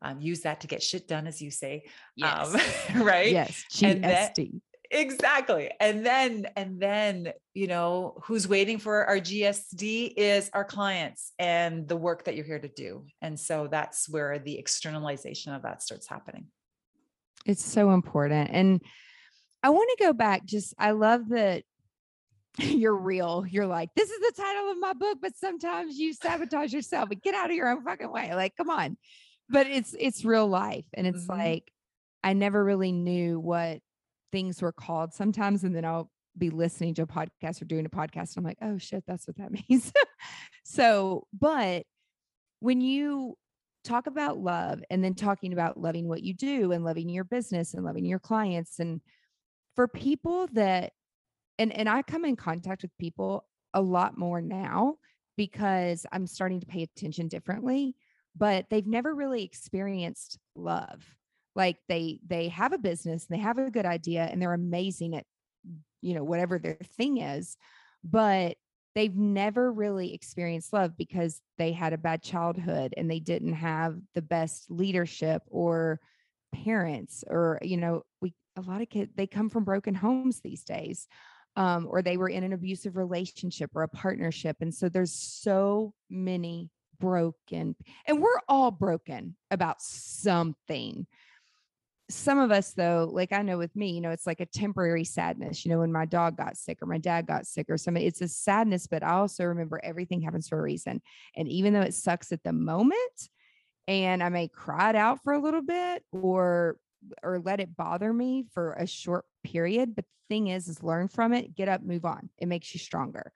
Um, 0.00 0.20
use 0.20 0.40
that 0.40 0.62
to 0.62 0.66
get 0.66 0.82
shit 0.82 1.06
done, 1.06 1.26
as 1.26 1.40
you 1.40 1.50
say. 1.50 1.84
Yes. 2.16 2.90
Um, 2.94 3.02
right. 3.04 3.30
Yes. 3.30 3.64
GSD. 3.72 4.60
Exactly. 4.92 5.70
And 5.80 6.04
then, 6.04 6.46
and 6.56 6.80
then, 6.80 7.32
you 7.54 7.66
know, 7.66 8.20
who's 8.24 8.46
waiting 8.46 8.78
for 8.78 9.04
our 9.06 9.18
GSD 9.18 10.14
is 10.16 10.50
our 10.52 10.64
clients 10.64 11.32
and 11.38 11.88
the 11.88 11.96
work 11.96 12.24
that 12.24 12.36
you're 12.36 12.44
here 12.44 12.58
to 12.58 12.68
do. 12.68 13.06
And 13.20 13.38
so 13.38 13.68
that's 13.70 14.08
where 14.08 14.38
the 14.38 14.58
externalization 14.58 15.54
of 15.54 15.62
that 15.62 15.82
starts 15.82 16.06
happening. 16.06 16.46
It's 17.46 17.64
so 17.64 17.92
important. 17.92 18.50
And 18.52 18.80
I 19.62 19.70
want 19.70 19.90
to 19.96 20.04
go 20.04 20.12
back. 20.12 20.44
Just, 20.44 20.74
I 20.78 20.92
love 20.92 21.30
that 21.30 21.64
you're 22.58 22.96
real. 22.96 23.44
You're 23.48 23.66
like, 23.66 23.90
this 23.96 24.10
is 24.10 24.20
the 24.20 24.42
title 24.42 24.70
of 24.70 24.78
my 24.78 24.92
book, 24.92 25.18
but 25.20 25.36
sometimes 25.36 25.98
you 25.98 26.12
sabotage 26.12 26.72
yourself 26.72 27.10
and 27.10 27.22
get 27.22 27.34
out 27.34 27.50
of 27.50 27.56
your 27.56 27.68
own 27.68 27.82
fucking 27.82 28.12
way. 28.12 28.34
Like, 28.34 28.56
come 28.56 28.70
on. 28.70 28.96
But 29.48 29.66
it's, 29.66 29.94
it's 29.98 30.24
real 30.24 30.46
life. 30.46 30.84
And 30.94 31.06
it's 31.06 31.26
mm-hmm. 31.26 31.38
like, 31.38 31.72
I 32.24 32.34
never 32.34 32.62
really 32.62 32.92
knew 32.92 33.40
what 33.40 33.80
things 34.32 34.62
were 34.62 34.72
called 34.72 35.12
sometimes. 35.14 35.62
And 35.62 35.76
then 35.76 35.84
I'll 35.84 36.10
be 36.36 36.50
listening 36.50 36.94
to 36.94 37.02
a 37.02 37.06
podcast 37.06 37.62
or 37.62 37.66
doing 37.66 37.86
a 37.86 37.90
podcast. 37.90 38.36
And 38.36 38.38
I'm 38.38 38.44
like, 38.44 38.58
oh 38.62 38.78
shit, 38.78 39.04
that's 39.06 39.28
what 39.28 39.36
that 39.36 39.52
means. 39.68 39.92
so, 40.64 41.26
but 41.38 41.84
when 42.60 42.80
you 42.80 43.36
talk 43.84 44.06
about 44.06 44.38
love 44.38 44.82
and 44.90 45.02
then 45.02 45.14
talking 45.14 45.52
about 45.52 45.78
loving 45.78 46.08
what 46.08 46.22
you 46.22 46.34
do 46.34 46.72
and 46.72 46.84
loving 46.84 47.08
your 47.08 47.24
business 47.24 47.74
and 47.74 47.84
loving 47.84 48.04
your 48.04 48.20
clients 48.20 48.78
and 48.78 49.00
for 49.74 49.88
people 49.88 50.48
that 50.52 50.92
and 51.58 51.72
and 51.72 51.88
I 51.88 52.02
come 52.02 52.24
in 52.24 52.36
contact 52.36 52.82
with 52.82 52.96
people 52.98 53.44
a 53.74 53.80
lot 53.80 54.16
more 54.16 54.40
now 54.40 54.96
because 55.36 56.06
I'm 56.12 56.26
starting 56.26 56.60
to 56.60 56.66
pay 56.66 56.82
attention 56.82 57.28
differently, 57.28 57.96
but 58.36 58.66
they've 58.70 58.86
never 58.86 59.14
really 59.14 59.42
experienced 59.42 60.38
love 60.54 61.04
like 61.54 61.76
they 61.88 62.18
they 62.26 62.48
have 62.48 62.72
a 62.72 62.78
business 62.78 63.26
and 63.28 63.38
they 63.38 63.42
have 63.42 63.58
a 63.58 63.70
good 63.70 63.86
idea 63.86 64.22
and 64.24 64.40
they're 64.40 64.54
amazing 64.54 65.14
at 65.16 65.24
you 66.00 66.14
know 66.14 66.24
whatever 66.24 66.58
their 66.58 66.78
thing 66.96 67.18
is 67.18 67.56
but 68.04 68.56
they've 68.94 69.16
never 69.16 69.72
really 69.72 70.12
experienced 70.12 70.72
love 70.72 70.96
because 70.96 71.40
they 71.58 71.72
had 71.72 71.92
a 71.92 71.98
bad 71.98 72.22
childhood 72.22 72.92
and 72.96 73.10
they 73.10 73.20
didn't 73.20 73.54
have 73.54 73.96
the 74.14 74.22
best 74.22 74.70
leadership 74.70 75.42
or 75.48 76.00
parents 76.52 77.24
or 77.28 77.58
you 77.62 77.76
know 77.76 78.02
we 78.20 78.34
a 78.56 78.60
lot 78.60 78.82
of 78.82 78.88
kids 78.90 79.10
they 79.16 79.26
come 79.26 79.48
from 79.48 79.64
broken 79.64 79.94
homes 79.94 80.40
these 80.40 80.64
days 80.64 81.06
um, 81.56 81.86
or 81.90 82.00
they 82.00 82.16
were 82.16 82.28
in 82.28 82.44
an 82.44 82.52
abusive 82.52 82.96
relationship 82.96 83.70
or 83.74 83.82
a 83.82 83.88
partnership 83.88 84.56
and 84.60 84.74
so 84.74 84.88
there's 84.88 85.12
so 85.12 85.94
many 86.10 86.70
broken 87.00 87.74
and 88.06 88.20
we're 88.20 88.40
all 88.48 88.70
broken 88.70 89.34
about 89.50 89.80
something 89.80 91.06
some 92.12 92.38
of 92.38 92.50
us 92.50 92.72
though 92.72 93.08
like 93.12 93.32
i 93.32 93.42
know 93.42 93.58
with 93.58 93.74
me 93.74 93.90
you 93.90 94.00
know 94.00 94.10
it's 94.10 94.26
like 94.26 94.40
a 94.40 94.46
temporary 94.46 95.04
sadness 95.04 95.64
you 95.64 95.70
know 95.70 95.78
when 95.78 95.92
my 95.92 96.04
dog 96.04 96.36
got 96.36 96.56
sick 96.56 96.78
or 96.82 96.86
my 96.86 96.98
dad 96.98 97.26
got 97.26 97.46
sick 97.46 97.66
or 97.68 97.78
something 97.78 98.04
it's 98.04 98.20
a 98.20 98.28
sadness 98.28 98.86
but 98.86 99.02
i 99.02 99.12
also 99.12 99.44
remember 99.44 99.80
everything 99.82 100.20
happens 100.20 100.48
for 100.48 100.58
a 100.58 100.62
reason. 100.62 101.00
And 101.36 101.48
even 101.48 101.72
though 101.72 101.80
it 101.80 101.94
sucks 101.94 102.32
at 102.32 102.42
the 102.42 102.52
moment 102.52 103.28
and 103.88 104.22
i 104.22 104.28
may 104.28 104.48
cry 104.48 104.90
it 104.90 104.96
out 104.96 105.22
for 105.22 105.32
a 105.32 105.38
little 105.40 105.62
bit 105.62 106.04
or 106.12 106.76
or 107.22 107.40
let 107.40 107.60
it 107.60 107.76
bother 107.76 108.12
me 108.12 108.44
for 108.52 108.74
a 108.74 108.86
short 108.86 109.24
period 109.42 109.94
but 109.96 110.04
the 110.04 110.34
thing 110.34 110.48
is 110.48 110.68
is 110.68 110.82
learn 110.82 111.08
from 111.08 111.32
it 111.32 111.54
get 111.54 111.68
up 111.68 111.82
move 111.82 112.04
on. 112.04 112.30
It 112.38 112.46
makes 112.46 112.72
you 112.74 112.80
stronger. 112.80 113.32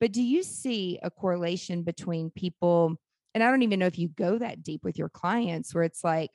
But 0.00 0.12
do 0.12 0.22
you 0.22 0.42
see 0.42 0.98
a 1.02 1.10
correlation 1.10 1.82
between 1.82 2.30
people 2.30 2.96
and 3.34 3.44
i 3.44 3.50
don't 3.50 3.62
even 3.62 3.78
know 3.78 3.86
if 3.86 3.98
you 3.98 4.08
go 4.08 4.38
that 4.38 4.62
deep 4.62 4.84
with 4.84 4.98
your 4.98 5.08
clients 5.08 5.74
where 5.74 5.84
it's 5.84 6.02
like 6.02 6.30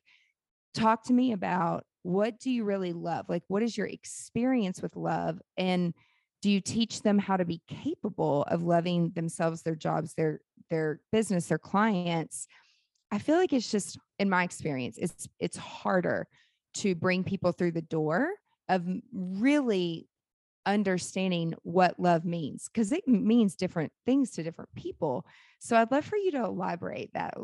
talk 0.76 1.04
to 1.06 1.14
me 1.14 1.32
about 1.32 1.86
what 2.04 2.40
do 2.40 2.52
you 2.52 2.64
really 2.64 2.94
love? 2.94 3.26
Like, 3.30 3.44
what 3.48 3.64
is 3.64 3.76
your 3.76 3.88
experience 3.88 4.82
with 4.82 4.96
love? 4.96 5.40
And 5.58 5.94
do 6.42 6.52
you 6.52 6.62
teach 6.62 7.02
them 7.02 7.18
how 7.18 7.38
to 7.38 7.46
be 7.46 7.62
capable 7.68 8.44
of 8.44 8.62
loving 8.62 9.12
themselves, 9.16 9.64
their 9.64 9.76
jobs, 9.76 10.14
their 10.14 10.42
their 10.70 11.00
business, 11.12 11.48
their 11.48 11.58
clients? 11.58 12.48
I 13.12 13.18
feel 13.18 13.38
like 13.38 13.54
it's 13.54 13.72
just 13.72 13.98
in 14.20 14.30
my 14.30 14.44
experience, 14.44 14.98
it's 15.00 15.28
it's 15.40 15.58
harder 15.58 16.28
to 16.76 16.94
bring 16.94 17.24
people 17.24 17.52
through 17.52 17.72
the 17.72 17.82
door 17.82 18.30
of 18.70 18.86
really 19.12 20.08
understanding 20.66 21.54
what 21.64 22.00
love 22.00 22.26
means 22.26 22.70
because 22.72 22.92
it 22.92 23.08
means 23.08 23.56
different 23.56 23.92
things 24.06 24.32
to 24.32 24.44
different 24.44 24.70
people. 24.76 25.26
So 25.60 25.76
I'd 25.76 25.92
love 25.92 26.06
for 26.06 26.18
you 26.18 26.32
to 26.32 26.44
elaborate 26.44 27.14
that 27.14 27.36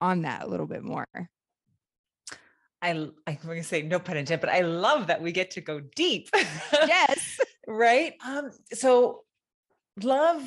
on 0.00 0.22
that 0.22 0.44
a 0.44 0.46
little 0.48 0.66
bit 0.66 0.82
more. 0.82 1.06
I 2.80 2.90
I'm 2.90 3.38
going 3.44 3.58
to 3.58 3.64
say 3.64 3.82
no 3.82 3.98
pun 3.98 4.16
intended, 4.16 4.40
but 4.40 4.54
I 4.54 4.60
love 4.60 5.08
that 5.08 5.22
we 5.22 5.32
get 5.32 5.52
to 5.52 5.60
go 5.60 5.80
deep. 5.96 6.28
Yes. 6.72 7.40
right. 7.66 8.14
Um, 8.24 8.50
so 8.72 9.24
love, 10.02 10.42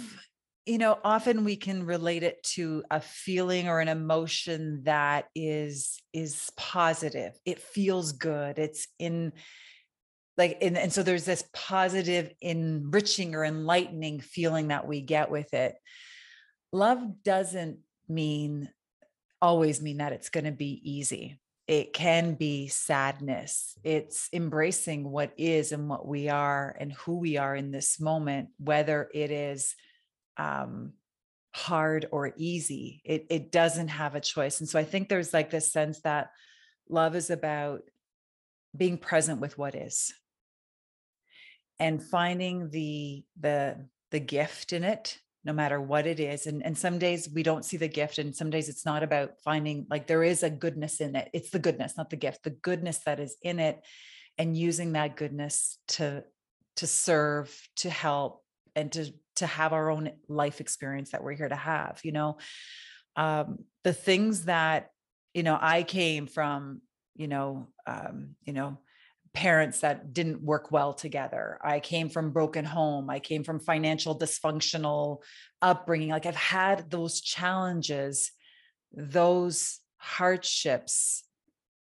you 0.65 0.77
know, 0.77 0.97
often 1.03 1.43
we 1.43 1.55
can 1.55 1.85
relate 1.85 2.23
it 2.23 2.41
to 2.55 2.83
a 2.89 3.01
feeling 3.01 3.67
or 3.67 3.79
an 3.79 3.89
emotion 3.89 4.83
that 4.83 5.25
is 5.35 6.01
is 6.13 6.49
positive. 6.55 7.33
It 7.45 7.59
feels 7.59 8.13
good. 8.13 8.59
It's 8.59 8.87
in 8.97 9.33
like 10.37 10.57
and, 10.61 10.77
and 10.77 10.91
so 10.91 11.03
there's 11.03 11.25
this 11.25 11.43
positive 11.53 12.31
enriching 12.41 13.35
or 13.35 13.43
enlightening 13.43 14.19
feeling 14.19 14.69
that 14.69 14.87
we 14.87 15.01
get 15.01 15.29
with 15.29 15.53
it 15.53 15.75
love 16.71 17.23
doesn't 17.23 17.79
mean 18.07 18.69
always 19.41 19.81
mean 19.81 19.97
that 19.97 20.13
it's 20.13 20.29
going 20.29 20.45
to 20.45 20.51
be 20.51 20.81
easy 20.83 21.39
it 21.71 21.93
can 21.93 22.33
be 22.33 22.67
sadness. 22.67 23.77
It's 23.81 24.27
embracing 24.33 25.09
what 25.09 25.31
is 25.37 25.71
and 25.71 25.87
what 25.87 26.05
we 26.05 26.27
are 26.27 26.75
and 26.77 26.91
who 26.91 27.15
we 27.19 27.37
are 27.37 27.55
in 27.55 27.71
this 27.71 27.97
moment, 27.97 28.49
whether 28.57 29.09
it 29.13 29.31
is 29.31 29.73
um, 30.35 30.91
hard 31.55 32.07
or 32.11 32.33
easy. 32.35 33.01
It, 33.05 33.27
it 33.29 33.53
doesn't 33.53 33.87
have 33.87 34.15
a 34.15 34.19
choice. 34.19 34.59
And 34.59 34.67
so 34.67 34.79
I 34.79 34.83
think 34.83 35.07
there's 35.07 35.33
like 35.33 35.49
this 35.49 35.71
sense 35.71 36.01
that 36.01 36.31
love 36.89 37.15
is 37.15 37.29
about 37.29 37.83
being 38.75 38.97
present 38.97 39.39
with 39.39 39.57
what 39.57 39.73
is 39.73 40.13
and 41.79 42.03
finding 42.03 42.69
the 42.69 43.23
the 43.39 43.87
the 44.11 44.19
gift 44.19 44.73
in 44.73 44.83
it 44.83 45.17
no 45.43 45.53
matter 45.53 45.81
what 45.81 46.05
it 46.05 46.19
is 46.19 46.45
and 46.45 46.63
and 46.63 46.77
some 46.77 46.99
days 46.99 47.29
we 47.33 47.43
don't 47.43 47.65
see 47.65 47.77
the 47.77 47.87
gift 47.87 48.17
and 48.17 48.35
some 48.35 48.49
days 48.49 48.69
it's 48.69 48.85
not 48.85 49.03
about 49.03 49.39
finding 49.43 49.85
like 49.89 50.07
there 50.07 50.23
is 50.23 50.43
a 50.43 50.49
goodness 50.49 51.01
in 51.01 51.15
it. 51.15 51.29
It's 51.33 51.49
the 51.49 51.59
goodness 51.59 51.97
not 51.97 52.09
the 52.09 52.15
gift 52.15 52.43
the 52.43 52.51
goodness 52.51 52.99
that 53.05 53.19
is 53.19 53.35
in 53.41 53.59
it 53.59 53.81
and 54.37 54.55
using 54.55 54.93
that 54.93 55.15
goodness 55.15 55.77
to 55.89 56.23
to 56.77 56.87
serve 56.87 57.55
to 57.77 57.89
help 57.89 58.43
and 58.75 58.91
to 58.91 59.11
to 59.37 59.47
have 59.47 59.73
our 59.73 59.89
own 59.89 60.11
life 60.27 60.61
experience 60.61 61.11
that 61.11 61.23
we're 61.23 61.33
here 61.33 61.49
to 61.49 61.55
have 61.55 61.99
you 62.03 62.11
know? 62.11 62.37
Um 63.15 63.65
the 63.83 63.93
things 63.93 64.45
that 64.45 64.89
you 65.33 65.43
know 65.43 65.57
i 65.59 65.83
came 65.83 66.27
from 66.27 66.81
you 67.15 67.27
know 67.27 67.67
um 67.87 68.35
you 68.45 68.53
know 68.53 68.77
parents 69.33 69.79
that 69.79 70.13
didn't 70.13 70.41
work 70.41 70.71
well 70.71 70.93
together. 70.93 71.57
I 71.63 71.79
came 71.79 72.09
from 72.09 72.31
broken 72.31 72.65
home. 72.65 73.09
I 73.09 73.19
came 73.19 73.43
from 73.43 73.59
financial 73.59 74.17
dysfunctional 74.17 75.19
upbringing. 75.61 76.09
Like 76.09 76.25
I've 76.25 76.35
had 76.35 76.89
those 76.89 77.21
challenges, 77.21 78.31
those 78.93 79.79
hardships. 79.97 81.23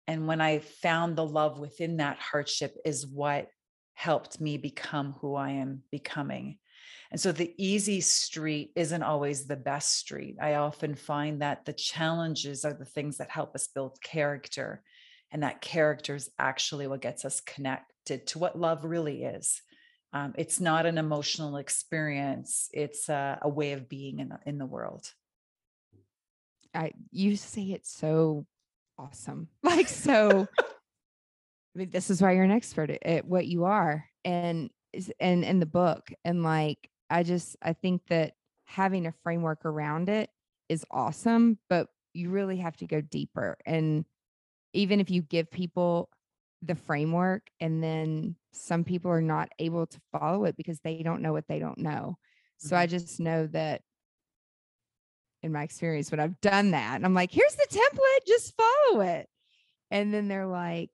And 0.06 0.26
when 0.26 0.40
I 0.40 0.58
found 0.58 1.16
the 1.16 1.26
love 1.26 1.58
within 1.58 1.98
that 1.98 2.18
hardship 2.18 2.76
is 2.84 3.06
what 3.06 3.48
helped 3.94 4.40
me 4.40 4.56
become 4.58 5.14
who 5.20 5.34
I 5.34 5.50
am 5.50 5.82
becoming. 5.90 6.58
And 7.10 7.20
so 7.20 7.32
the 7.32 7.54
easy 7.56 8.02
street 8.02 8.72
isn't 8.76 9.02
always 9.02 9.46
the 9.46 9.56
best 9.56 9.96
street. 9.96 10.36
I 10.40 10.54
often 10.54 10.94
find 10.94 11.40
that 11.40 11.64
the 11.64 11.72
challenges 11.72 12.64
are 12.64 12.74
the 12.74 12.84
things 12.84 13.16
that 13.16 13.30
help 13.30 13.54
us 13.54 13.68
build 13.68 13.98
character 14.02 14.82
and 15.30 15.42
that 15.42 15.60
character 15.60 16.14
is 16.14 16.30
actually 16.38 16.86
what 16.86 17.02
gets 17.02 17.24
us 17.24 17.40
connected 17.40 18.26
to 18.28 18.38
what 18.38 18.58
love 18.58 18.84
really 18.84 19.24
is. 19.24 19.60
Um, 20.12 20.34
it's 20.38 20.58
not 20.58 20.86
an 20.86 20.96
emotional 20.96 21.58
experience 21.58 22.70
it's 22.72 23.10
a, 23.10 23.38
a 23.42 23.48
way 23.48 23.72
of 23.72 23.90
being 23.90 24.20
in 24.20 24.30
the, 24.30 24.38
in 24.46 24.58
the 24.58 24.66
world. 24.66 25.12
I, 26.74 26.92
you 27.10 27.36
say 27.36 27.62
it 27.72 27.86
so 27.86 28.46
awesome 28.98 29.48
like 29.62 29.88
so 29.88 30.48
I 30.58 31.78
mean, 31.78 31.90
this 31.90 32.10
is 32.10 32.20
why 32.20 32.32
you're 32.32 32.44
an 32.44 32.50
expert 32.50 32.90
at, 32.90 33.02
at 33.04 33.24
what 33.26 33.46
you 33.46 33.64
are 33.64 34.04
and 34.24 34.70
and 35.20 35.44
in 35.44 35.60
the 35.60 35.66
book 35.66 36.10
and 36.24 36.42
like 36.42 36.90
i 37.10 37.22
just 37.22 37.56
i 37.62 37.72
think 37.72 38.02
that 38.08 38.34
having 38.64 39.06
a 39.06 39.14
framework 39.22 39.64
around 39.64 40.08
it 40.08 40.30
is 40.68 40.84
awesome 40.90 41.58
but 41.68 41.88
you 42.14 42.30
really 42.30 42.56
have 42.56 42.76
to 42.76 42.86
go 42.86 43.00
deeper 43.00 43.56
and 43.64 44.04
even 44.72 45.00
if 45.00 45.10
you 45.10 45.22
give 45.22 45.50
people 45.50 46.08
the 46.62 46.74
framework 46.74 47.42
and 47.60 47.82
then 47.82 48.34
some 48.52 48.84
people 48.84 49.10
are 49.10 49.22
not 49.22 49.48
able 49.58 49.86
to 49.86 50.00
follow 50.12 50.44
it 50.44 50.56
because 50.56 50.80
they 50.80 51.02
don't 51.02 51.22
know 51.22 51.32
what 51.32 51.46
they 51.48 51.58
don't 51.58 51.78
know. 51.78 52.16
So 52.58 52.68
mm-hmm. 52.68 52.82
I 52.82 52.86
just 52.86 53.20
know 53.20 53.46
that 53.48 53.82
in 55.42 55.52
my 55.52 55.62
experience 55.62 56.10
when 56.10 56.20
I've 56.20 56.40
done 56.40 56.72
that 56.72 56.96
and 56.96 57.04
I'm 57.04 57.14
like, 57.14 57.30
here's 57.30 57.54
the 57.54 57.66
template, 57.70 58.26
just 58.26 58.54
follow 58.56 59.02
it. 59.02 59.28
And 59.90 60.12
then 60.12 60.28
they're 60.28 60.46
like, 60.46 60.90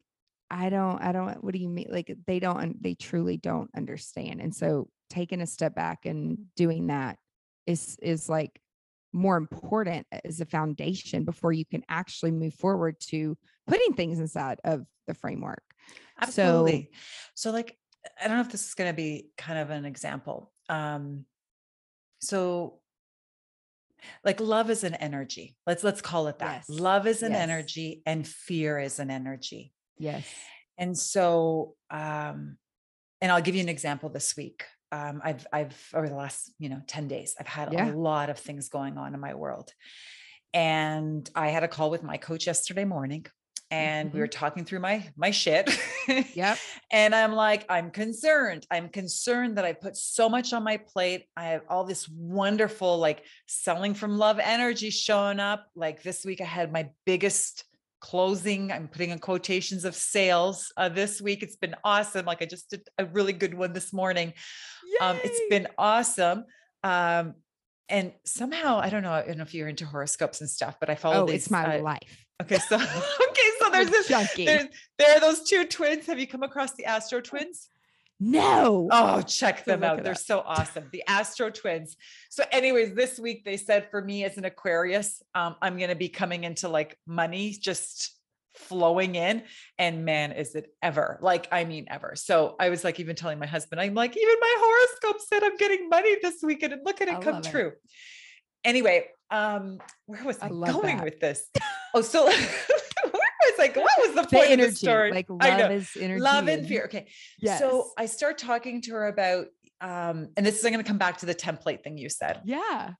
I 0.50 0.69
don't, 0.69 1.00
I 1.02 1.12
don't, 1.12 1.43
what 1.43 1.54
do 1.54 1.59
you 1.59 1.69
mean? 1.69 1.88
Like 1.90 2.14
they 2.26 2.38
don't, 2.38 2.81
they 2.83 2.95
truly 2.95 3.38
don't 3.38 3.71
understand. 3.75 4.40
And 4.40 4.54
so 4.54 4.88
taking 5.09 5.40
a 5.40 5.47
step 5.47 5.75
back 5.75 6.04
and 6.04 6.38
doing 6.54 6.88
that 6.88 7.19
is, 7.66 7.97
is 8.02 8.28
like 8.28 8.61
more 9.12 9.37
important 9.37 10.07
as 10.25 10.40
a 10.40 10.47
foundation 10.47 11.25
before 11.25 11.52
you 11.52 11.64
can 11.64 11.83
actually 11.88 12.33
move 12.33 12.54
forward 12.54 12.97
to 13.00 13.37
putting 13.66 13.94
things 13.94 14.18
inside 14.18 14.61
of 14.64 14.85
the 15.06 15.14
framework. 15.14 15.62
Absolutely. 16.21 16.90
So, 17.35 17.50
so 17.50 17.52
like, 17.52 17.76
I 18.21 18.28
don't 18.28 18.37
know 18.37 18.42
if 18.42 18.52
this 18.52 18.66
is 18.66 18.75
going 18.75 18.90
to 18.90 18.97
be 18.97 19.28
kind 19.37 19.59
of 19.59 19.71
an 19.71 19.85
example. 19.85 20.52
Um, 20.68 21.25
so 22.21 22.80
like 24.25 24.40
love 24.40 24.71
is 24.71 24.85
an 24.85 24.94
energy. 24.94 25.56
Let's 25.66 25.83
let's 25.83 26.00
call 26.00 26.28
it 26.28 26.38
that. 26.38 26.64
Yes. 26.68 26.80
Love 26.80 27.06
is 27.06 27.23
an 27.23 27.33
yes. 27.33 27.40
energy 27.40 28.02
and 28.06 28.26
fear 28.26 28.78
is 28.78 28.99
an 28.99 29.11
energy. 29.11 29.73
Yes. 29.99 30.26
And 30.76 30.97
so, 30.97 31.75
um, 31.90 32.56
and 33.21 33.33
I'll 33.33 33.42
give 33.42 33.54
you 33.54 33.62
an 33.62 33.68
example 33.68 34.09
this 34.09 34.37
week. 34.37 34.64
Um, 34.92 35.21
I've, 35.25 35.47
I've 35.52 35.88
over 35.94 36.09
the 36.09 36.14
last, 36.14 36.52
you 36.59 36.68
know, 36.68 36.80
10 36.87 37.09
days, 37.09 37.35
I've 37.38 37.47
had 37.47 37.73
yeah. 37.73 37.90
a 37.90 37.94
lot 37.94 38.30
of 38.30 38.38
things 38.38 38.68
going 38.68 38.99
on 38.99 39.14
in 39.14 39.21
my 39.21 39.35
world. 39.35 39.73
And 40.52 41.28
I 41.35 41.49
had 41.49 41.64
a 41.64 41.68
call 41.68 41.90
with 41.90 42.02
my 42.02 42.16
coach 42.16 42.47
yesterday 42.47 42.85
morning 42.85 43.26
and 43.75 44.09
mm-hmm. 44.09 44.16
we 44.16 44.21
were 44.21 44.28
talking 44.28 44.64
through 44.64 44.78
my 44.78 45.09
my 45.16 45.31
shit. 45.33 45.69
yep. 46.35 46.59
and 46.93 47.14
I'm 47.14 47.33
like, 47.33 47.66
I'm 47.69 47.90
concerned. 47.90 48.66
I'm 48.71 48.88
concerned 48.88 49.59
that 49.59 49.64
I 49.64 49.73
put 49.73 49.97
so 49.97 50.28
much 50.28 50.52
on 50.52 50.62
my 50.62 50.76
plate. 50.76 51.25
I 51.37 51.47
have 51.47 51.62
all 51.69 51.85
this 51.85 52.09
wonderful 52.09 52.99
like 52.99 53.25
selling 53.47 53.95
from 53.95 54.16
love 54.16 54.38
energy 54.38 54.90
showing 54.90 55.40
up. 55.40 55.66
Like 55.75 56.02
this 56.02 56.25
week 56.25 56.40
I 56.40 56.45
had 56.45 56.73
my 56.73 56.90
biggest 57.04 57.64
closing. 58.00 58.71
I'm 58.71 58.87
putting 58.87 59.11
in 59.11 59.19
quotations 59.19 59.85
of 59.85 59.95
sales 59.95 60.73
uh, 60.76 60.88
this 60.88 61.21
week. 61.21 61.43
It's 61.43 61.57
been 61.57 61.75
awesome. 61.83 62.26
Like 62.26 62.43
I 62.43 62.47
just 62.47 62.71
did 62.71 62.83
a 62.99 63.07
really 63.07 63.33
good 63.33 63.54
one 63.54 63.73
this 63.73 63.93
morning. 63.93 64.35
Um, 65.00 65.19
it's 65.25 65.40
been 65.50 65.66
awesome. 65.76 66.45
Um, 66.85 67.35
and 67.88 68.12
somehow 68.25 68.78
I 68.78 68.88
don't 68.88 69.02
know. 69.02 69.12
I 69.12 69.26
don't 69.26 69.38
know 69.38 69.43
if 69.43 69.52
you're 69.52 69.69
into 69.69 69.85
horoscopes 69.85 70.40
and 70.40 70.49
stuff, 70.49 70.76
but 70.78 70.90
I 70.90 70.95
follow. 70.95 71.25
Oh, 71.25 71.26
these, 71.26 71.43
it's 71.43 71.50
my 71.50 71.78
uh, 71.78 71.83
life. 71.83 72.25
Okay, 72.43 72.59
so 72.59 72.76
okay, 73.31 73.50
there's 73.75 73.90
this. 74.09 74.37
There's, 74.37 74.66
there 74.99 75.16
are 75.16 75.21
those 75.21 75.49
two 75.49 75.64
twins. 75.66 76.07
Have 76.07 76.19
you 76.19 76.26
come 76.26 76.43
across 76.43 76.75
the 76.75 76.87
Astro 76.87 77.21
twins? 77.21 77.69
No. 78.21 78.88
Oh, 78.90 79.23
check 79.23 79.64
them 79.64 79.83
out. 79.83 80.02
They're 80.02 80.12
up. 80.12 80.19
so 80.19 80.40
awesome. 80.47 80.85
The 80.93 81.02
Astro 81.09 81.50
twins. 81.50 81.97
So, 82.31 82.45
anyways, 82.52 82.95
this 82.95 83.19
week 83.19 83.45
they 83.45 83.57
said 83.57 83.88
for 83.90 84.00
me 84.00 84.25
as 84.25 84.38
an 84.38 84.45
Aquarius, 84.45 85.23
um, 85.35 85.57
I'm 85.61 85.76
going 85.76 85.90
to 85.90 85.97
be 85.97 86.09
coming 86.09 86.45
into 86.45 86.69
like 86.69 86.97
money 87.07 87.50
just 87.50 88.16
flowing 88.54 89.16
in. 89.16 89.43
And 89.78 90.04
man, 90.04 90.33
is 90.33 90.54
it 90.54 90.73
ever 90.83 91.19
like, 91.21 91.49
I 91.50 91.64
mean, 91.64 91.87
ever. 91.88 92.14
So 92.14 92.57
I 92.59 92.71
was 92.71 92.85
like, 92.85 93.00
even 93.00 93.16
telling 93.16 93.38
my 93.38 93.47
husband, 93.47 93.81
I'm 93.81 93.95
like, 93.95 94.16
even 94.16 94.35
my 94.40 94.54
horoscope 94.59 95.21
said 95.21 95.43
I'm 95.43 95.57
getting 95.57 95.88
money 95.88 96.16
this 96.23 96.37
weekend 96.43 96.73
and 96.73 96.83
look 96.85 97.00
at 97.00 97.09
it 97.09 97.16
I 97.16 97.21
come 97.21 97.43
true. 97.43 97.69
It. 97.69 97.81
Anyway, 98.64 99.09
um, 99.31 99.78
where 100.07 100.25
was 100.25 100.38
I, 100.40 100.47
I 100.47 100.49
going 100.49 100.97
that. 100.97 101.04
with 101.04 101.21
this? 101.21 101.50
Oh, 101.97 102.00
so 102.00 102.28
was 103.56 103.66
like, 103.66 103.76
what 103.76 103.92
was 103.99 104.14
the, 104.14 104.23
the 104.23 104.28
point 104.28 104.50
energy, 104.50 104.62
of 104.64 104.70
the 104.70 104.76
story? 104.76 105.12
Like 105.12 105.26
love 105.28 105.70
is 105.70 105.90
energy. 105.99 106.20
Love 106.20 106.49
and 106.49 106.66
fear. 106.66 106.84
Okay. 106.84 107.06
Yes. 107.38 107.58
So 107.58 107.90
I 107.96 108.06
start 108.06 108.38
talking 108.38 108.80
to 108.82 108.92
her 108.92 109.06
about, 109.08 109.46
um, 109.80 110.28
and 110.37 110.44
this 110.44 110.58
is 110.58 110.64
I'm 110.64 110.73
going 110.73 110.84
to 110.84 110.88
come 110.88 110.99
back 110.99 111.18
to 111.18 111.26
the 111.26 111.34
template 111.34 111.82
thing 111.82 111.99
you 111.99 112.08
said. 112.08 112.40
Yeah. 112.44 112.92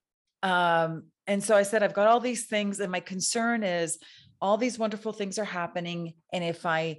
Um, 0.43 1.05
and 1.27 1.43
so 1.43 1.57
I 1.57 1.63
said, 1.63 1.83
I've 1.83 1.95
got 1.95 2.07
all 2.07 2.21
these 2.21 2.45
things, 2.45 2.81
and 2.81 2.93
my 2.93 3.01
concern 3.01 3.63
is 3.63 3.99
all 4.41 4.59
these 4.59 4.79
wonderful 4.79 5.13
things 5.13 5.39
are 5.39 5.45
happening. 5.45 6.15
And 6.33 6.45
if 6.45 6.67
I 6.67 6.99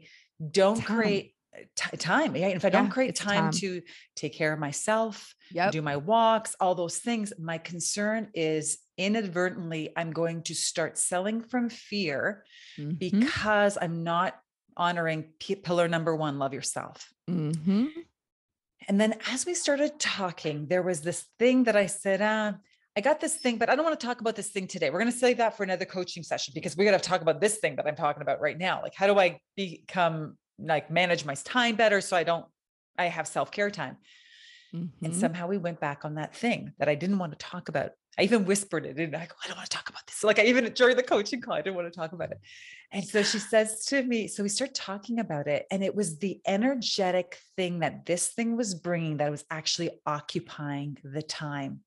don't 0.52 0.82
time. 0.82 0.98
create 0.98 1.35
t- 1.76 1.98
time, 1.98 2.36
yeah, 2.36 2.48
if 2.48 2.66
I 2.66 2.70
don't 2.70 2.90
create 2.90 3.16
time, 3.16 3.46
time, 3.46 3.52
to 3.54 3.82
take 4.16 4.34
care 4.34 4.54
of 4.54 4.60
myself, 4.60 5.36
yep. 5.52 5.72
do 5.72 5.82
my 5.82 5.98
walks, 5.98 6.56
all 6.60 6.76
those 6.76 6.98
things, 6.98 7.34
my 7.40 7.58
concern 7.58 8.30
is 8.34 8.78
inadvertently 8.98 9.92
I'm 9.96 10.12
going 10.12 10.44
to 10.44 10.56
start 10.56 10.98
selling 10.98 11.42
from 11.42 11.70
fear 11.70 12.44
mm-hmm. 12.78 12.94
because 12.94 13.78
I'm 13.82 14.04
not 14.04 14.36
honoring 14.78 15.32
p- 15.40 15.56
pillar 15.56 15.88
number 15.88 16.16
one, 16.16 16.40
love 16.40 16.54
yourself. 16.54 17.10
Mm-hmm. 17.30 17.88
And 18.88 19.02
then 19.02 19.16
as 19.32 19.46
we 19.46 19.54
started 19.54 20.00
talking, 20.00 20.68
there 20.68 20.84
was 20.84 21.02
this 21.02 21.26
thing 21.40 21.64
that 21.64 21.76
I 21.76 21.88
said, 21.88 22.22
uh, 22.22 22.54
I 22.98 23.02
got 23.02 23.20
this 23.20 23.36
thing, 23.36 23.58
but 23.58 23.70
I 23.70 23.76
don't 23.76 23.84
want 23.84 24.00
to 24.00 24.06
talk 24.06 24.22
about 24.22 24.36
this 24.36 24.50
thing 24.50 24.68
today. 24.68 24.90
We're 24.90 25.00
going 25.00 25.12
to 25.12 25.18
save 25.18 25.38
that 25.38 25.58
for 25.58 25.64
another 25.64 25.86
coaching 25.86 26.24
session 26.24 26.54
because 26.56 26.78
we're 26.78 26.90
going 26.90 27.00
to 27.00 27.04
talk 27.04 27.22
about 27.22 27.42
this 27.42 27.58
thing 27.58 27.76
that 27.76 27.86
I'm 27.88 27.96
talking 27.96 28.22
about 28.22 28.40
right 28.40 28.58
now. 28.58 28.82
Like, 28.82 28.94
how 28.96 29.08
do 29.08 29.20
I 29.20 29.40
become 29.56 30.38
like 30.60 30.90
manage 30.90 31.26
my 31.26 31.36
time 31.36 31.76
better 31.76 32.02
so 32.02 32.16
I 32.16 32.24
don't, 32.24 32.46
I 32.98 33.06
have 33.06 33.28
self 33.28 33.52
care 33.52 33.70
time. 33.70 33.98
Mm-hmm. 34.76 35.06
And 35.06 35.16
somehow 35.16 35.48
we 35.48 35.58
went 35.58 35.80
back 35.80 36.06
on 36.06 36.16
that 36.16 36.36
thing 36.36 36.74
that 36.80 36.90
I 36.90 36.96
didn't 36.96 37.20
want 37.20 37.32
to 37.32 37.38
talk 37.38 37.70
about. 37.70 37.92
I 38.18 38.24
even 38.24 38.46
whispered 38.46 38.86
it 38.86 38.98
and 38.98 39.16
I 39.16 39.26
go, 39.26 39.36
I 39.44 39.48
don't 39.48 39.58
want 39.58 39.70
to 39.70 39.76
talk 39.76 39.90
about 39.90 40.06
this. 40.08 40.24
Like 40.24 40.40
I 40.40 40.44
even 40.44 40.72
during 40.74 40.96
the 40.96 41.04
coaching 41.04 41.42
call, 41.42 41.54
I 41.54 41.62
didn't 41.62 41.76
want 41.76 41.92
to 41.92 41.98
talk 41.98 42.14
about 42.14 42.32
it. 42.32 42.40
And 42.92 43.04
so 43.04 43.24
she 43.24 43.40
says 43.52 43.86
to 43.86 44.02
me, 44.04 44.28
so 44.28 44.44
we 44.44 44.50
start 44.50 44.74
talking 44.74 45.20
about 45.20 45.48
it. 45.48 45.66
And 45.72 45.84
it 45.84 45.96
was 45.96 46.18
the 46.20 46.40
energetic 46.48 47.38
thing 47.56 47.80
that 47.80 48.06
this 48.06 48.30
thing 48.30 48.56
was 48.56 48.74
bringing 48.74 49.18
that 49.18 49.32
was 49.32 49.46
actually 49.52 49.92
occupying 50.06 50.98
the 51.04 51.22
time. 51.22 51.82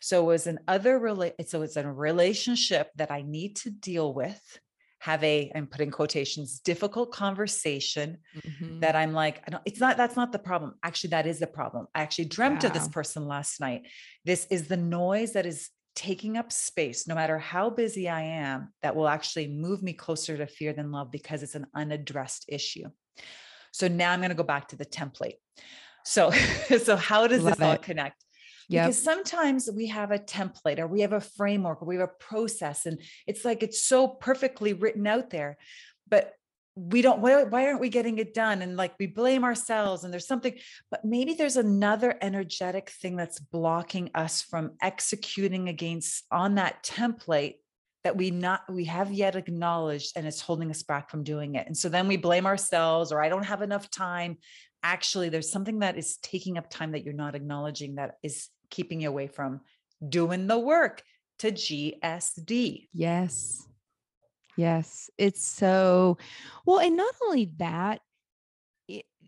So 0.00 0.22
it 0.22 0.26
was 0.26 0.46
an 0.46 0.60
other, 0.68 1.00
rela- 1.00 1.48
so 1.48 1.62
it's 1.62 1.76
a 1.76 1.90
relationship 1.90 2.90
that 2.96 3.10
I 3.10 3.22
need 3.22 3.56
to 3.56 3.70
deal 3.70 4.12
with 4.12 4.58
have 5.06 5.22
a 5.22 5.52
i'm 5.54 5.68
putting 5.68 5.90
quotations 5.90 6.58
difficult 6.60 7.12
conversation 7.12 8.18
mm-hmm. 8.36 8.80
that 8.80 8.96
i'm 8.96 9.12
like 9.12 9.40
I 9.46 9.50
don't, 9.52 9.62
it's 9.64 9.78
not 9.78 9.96
that's 9.96 10.16
not 10.16 10.32
the 10.32 10.38
problem. 10.38 10.74
Actually 10.82 11.10
that 11.10 11.26
is 11.26 11.38
the 11.38 11.46
problem. 11.46 11.86
I 11.94 12.02
actually 12.02 12.26
dreamt 12.26 12.62
yeah. 12.62 12.68
of 12.68 12.74
this 12.74 12.88
person 12.88 13.26
last 13.26 13.60
night. 13.60 13.82
This 14.24 14.46
is 14.50 14.66
the 14.66 14.76
noise 14.76 15.32
that 15.34 15.46
is 15.46 15.70
taking 15.94 16.36
up 16.36 16.52
space 16.52 17.06
no 17.08 17.14
matter 17.14 17.38
how 17.38 17.70
busy 17.70 18.06
i 18.06 18.20
am 18.20 18.68
that 18.82 18.94
will 18.94 19.08
actually 19.08 19.48
move 19.48 19.82
me 19.82 19.94
closer 19.94 20.36
to 20.36 20.46
fear 20.46 20.74
than 20.74 20.92
love 20.92 21.10
because 21.10 21.42
it's 21.42 21.54
an 21.54 21.66
unaddressed 21.74 22.44
issue. 22.48 22.86
So 23.72 23.86
now 23.88 24.10
i'm 24.10 24.20
going 24.20 24.36
to 24.36 24.42
go 24.42 24.42
back 24.54 24.68
to 24.68 24.76
the 24.76 24.84
template. 24.84 25.38
So 26.04 26.30
so 26.86 26.96
how 26.96 27.28
does 27.28 27.42
Love 27.42 27.58
this 27.58 27.66
all 27.66 27.78
connect 27.78 28.25
Yep. 28.68 28.84
Because 28.84 29.02
sometimes 29.02 29.70
we 29.72 29.86
have 29.88 30.10
a 30.10 30.18
template 30.18 30.78
or 30.78 30.86
we 30.86 31.02
have 31.02 31.12
a 31.12 31.20
framework 31.20 31.82
or 31.82 31.86
we 31.86 31.96
have 31.96 32.08
a 32.08 32.24
process 32.24 32.86
and 32.86 33.00
it's 33.26 33.44
like 33.44 33.62
it's 33.62 33.82
so 33.82 34.08
perfectly 34.08 34.72
written 34.72 35.06
out 35.06 35.30
there. 35.30 35.56
But 36.08 36.32
we 36.76 37.00
don't 37.00 37.20
why, 37.20 37.42
why 37.44 37.66
aren't 37.66 37.80
we 37.80 37.88
getting 37.88 38.18
it 38.18 38.34
done 38.34 38.60
and 38.60 38.76
like 38.76 38.94
we 39.00 39.06
blame 39.06 39.44
ourselves 39.44 40.04
and 40.04 40.12
there's 40.12 40.26
something 40.26 40.54
but 40.90 41.04
maybe 41.04 41.32
there's 41.32 41.56
another 41.56 42.14
energetic 42.20 42.90
thing 42.90 43.16
that's 43.16 43.40
blocking 43.40 44.10
us 44.14 44.42
from 44.42 44.72
executing 44.82 45.70
against 45.70 46.24
on 46.30 46.56
that 46.56 46.84
template 46.84 47.54
that 48.04 48.16
we 48.16 48.30
not 48.30 48.60
we 48.70 48.84
have 48.84 49.10
yet 49.10 49.36
acknowledged 49.36 50.12
and 50.16 50.26
it's 50.26 50.42
holding 50.42 50.70
us 50.70 50.82
back 50.82 51.10
from 51.10 51.24
doing 51.24 51.54
it 51.54 51.66
and 51.66 51.76
so 51.76 51.88
then 51.88 52.06
we 52.06 52.18
blame 52.18 52.44
ourselves 52.44 53.10
or 53.10 53.22
i 53.22 53.30
don't 53.30 53.44
have 53.44 53.62
enough 53.62 53.90
time 53.90 54.36
actually 54.82 55.30
there's 55.30 55.50
something 55.50 55.78
that 55.78 55.96
is 55.96 56.18
taking 56.18 56.58
up 56.58 56.68
time 56.68 56.92
that 56.92 57.04
you're 57.04 57.14
not 57.14 57.34
acknowledging 57.34 57.94
that 57.94 58.16
is 58.22 58.48
keeping 58.70 59.00
you 59.00 59.08
away 59.08 59.26
from 59.26 59.60
doing 60.06 60.46
the 60.46 60.58
work 60.58 61.02
to 61.38 61.52
GSD. 61.52 62.88
Yes. 62.92 63.66
Yes. 64.56 65.10
It's 65.18 65.44
so 65.44 66.18
well. 66.64 66.80
And 66.80 66.96
not 66.96 67.14
only 67.24 67.50
that, 67.58 68.00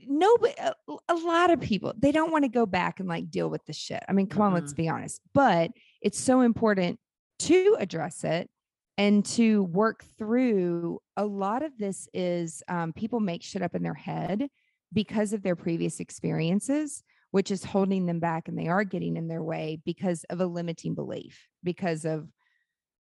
nobody, 0.07 0.55
a, 0.59 0.74
a 1.09 1.14
lot 1.14 1.51
of 1.51 1.61
people, 1.61 1.92
they 1.98 2.12
don't 2.12 2.33
want 2.33 2.44
to 2.44 2.48
go 2.48 2.66
back 2.66 3.01
and 3.01 3.09
like 3.09 3.31
deal 3.31 3.51
with 3.51 3.64
the 3.66 3.72
shit. 3.72 4.03
I 4.09 4.12
mean, 4.12 4.27
come 4.27 4.42
mm-hmm. 4.42 4.55
on, 4.55 4.61
let's 4.61 4.72
be 4.72 4.88
honest. 4.88 5.20
But 5.35 5.70
it's 6.01 6.18
so 6.18 6.40
important 6.40 6.98
to 7.40 7.77
address 7.79 8.24
it 8.24 8.48
and 8.96 9.24
to 9.24 9.62
work 9.64 10.05
through 10.18 10.98
a 11.16 11.24
lot 11.24 11.62
of 11.62 11.77
this 11.79 12.09
is 12.12 12.62
um, 12.68 12.92
people 12.92 13.20
make 13.20 13.42
shit 13.42 13.62
up 13.62 13.74
in 13.74 13.83
their 13.83 13.94
head 13.94 14.48
because 14.92 15.33
of 15.33 15.42
their 15.42 15.57
previous 15.57 16.01
experiences 16.01 17.05
which 17.31 17.51
is 17.51 17.64
holding 17.64 18.07
them 18.07 18.21
back 18.21 18.49
and 18.49 18.59
they 18.59 18.69
are 18.69 18.85
getting 18.85 19.17
in 19.17 19.29
their 19.29 19.43
way 19.43 19.81
because 19.85 20.25
of 20.31 20.41
a 20.41 20.47
limiting 20.47 20.95
belief, 20.95 21.47
because 21.62 22.05
of 22.05 22.29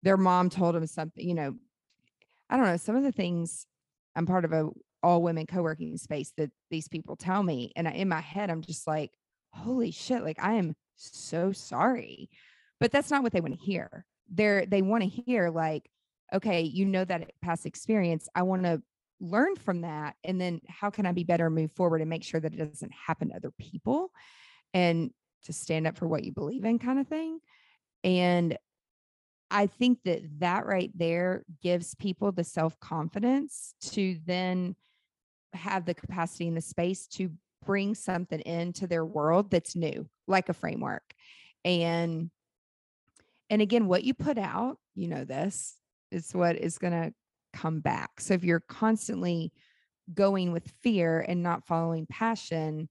their 0.02 0.16
mom 0.16 0.48
told 0.50 0.74
them 0.74 0.86
something, 0.86 1.26
you 1.26 1.34
know, 1.34 1.54
I 2.48 2.56
don't 2.56 2.66
know, 2.66 2.76
some 2.76 2.96
of 2.96 3.02
the 3.02 3.12
things 3.12 3.66
I'm 4.14 4.26
part 4.26 4.44
of 4.44 4.52
a 4.52 4.70
all 5.02 5.22
women 5.22 5.46
co-working 5.46 5.96
space 5.98 6.32
that 6.36 6.50
these 6.70 6.88
people 6.88 7.16
tell 7.16 7.42
me 7.42 7.72
and 7.76 7.86
I, 7.86 7.92
in 7.92 8.08
my 8.08 8.20
head 8.20 8.50
I'm 8.50 8.62
just 8.62 8.86
like 8.86 9.12
holy 9.52 9.90
shit 9.90 10.22
like 10.24 10.42
I 10.42 10.54
am 10.54 10.74
so 10.96 11.52
sorry. 11.52 12.30
But 12.80 12.92
that's 12.92 13.10
not 13.10 13.22
what 13.22 13.32
they 13.32 13.40
want 13.40 13.54
to 13.54 13.64
hear. 13.64 14.04
They're 14.30 14.66
they 14.66 14.82
want 14.82 15.02
to 15.02 15.08
hear 15.08 15.50
like 15.50 15.88
okay 16.32 16.62
you 16.62 16.84
know 16.86 17.04
that 17.04 17.30
past 17.42 17.66
experience 17.66 18.28
I 18.34 18.42
want 18.42 18.64
to 18.64 18.82
learn 19.20 19.56
from 19.56 19.82
that 19.82 20.14
and 20.24 20.40
then 20.40 20.60
how 20.68 20.90
can 20.90 21.06
i 21.06 21.12
be 21.12 21.24
better 21.24 21.48
move 21.48 21.72
forward 21.72 22.00
and 22.00 22.10
make 22.10 22.24
sure 22.24 22.40
that 22.40 22.52
it 22.52 22.58
doesn't 22.58 22.92
happen 22.92 23.28
to 23.28 23.36
other 23.36 23.52
people 23.58 24.10
and 24.74 25.10
to 25.44 25.52
stand 25.52 25.86
up 25.86 25.96
for 25.96 26.06
what 26.06 26.24
you 26.24 26.32
believe 26.32 26.64
in 26.64 26.78
kind 26.78 26.98
of 26.98 27.06
thing 27.08 27.38
and 28.04 28.58
i 29.50 29.66
think 29.66 29.98
that 30.04 30.22
that 30.38 30.66
right 30.66 30.90
there 30.94 31.44
gives 31.62 31.94
people 31.94 32.30
the 32.30 32.44
self 32.44 32.78
confidence 32.80 33.74
to 33.80 34.18
then 34.26 34.76
have 35.54 35.84
the 35.84 35.94
capacity 35.94 36.46
and 36.46 36.56
the 36.56 36.60
space 36.60 37.06
to 37.06 37.30
bring 37.64 37.94
something 37.94 38.40
into 38.40 38.86
their 38.86 39.04
world 39.04 39.50
that's 39.50 39.76
new, 39.76 40.08
like 40.26 40.48
a 40.48 40.54
framework. 40.54 41.02
And 41.64 42.30
and 43.50 43.62
again, 43.62 43.86
what 43.86 44.04
you 44.04 44.14
put 44.14 44.38
out, 44.38 44.78
you 44.94 45.08
know 45.08 45.24
this, 45.24 45.76
is 46.10 46.32
what 46.32 46.56
is 46.56 46.78
going 46.78 46.92
to 46.92 47.12
come 47.56 47.80
back. 47.80 48.20
So 48.20 48.34
if 48.34 48.44
you're 48.44 48.60
constantly 48.60 49.52
going 50.12 50.52
with 50.52 50.72
fear 50.82 51.24
and 51.26 51.42
not 51.42 51.66
following 51.66 52.06
passion, 52.06 52.88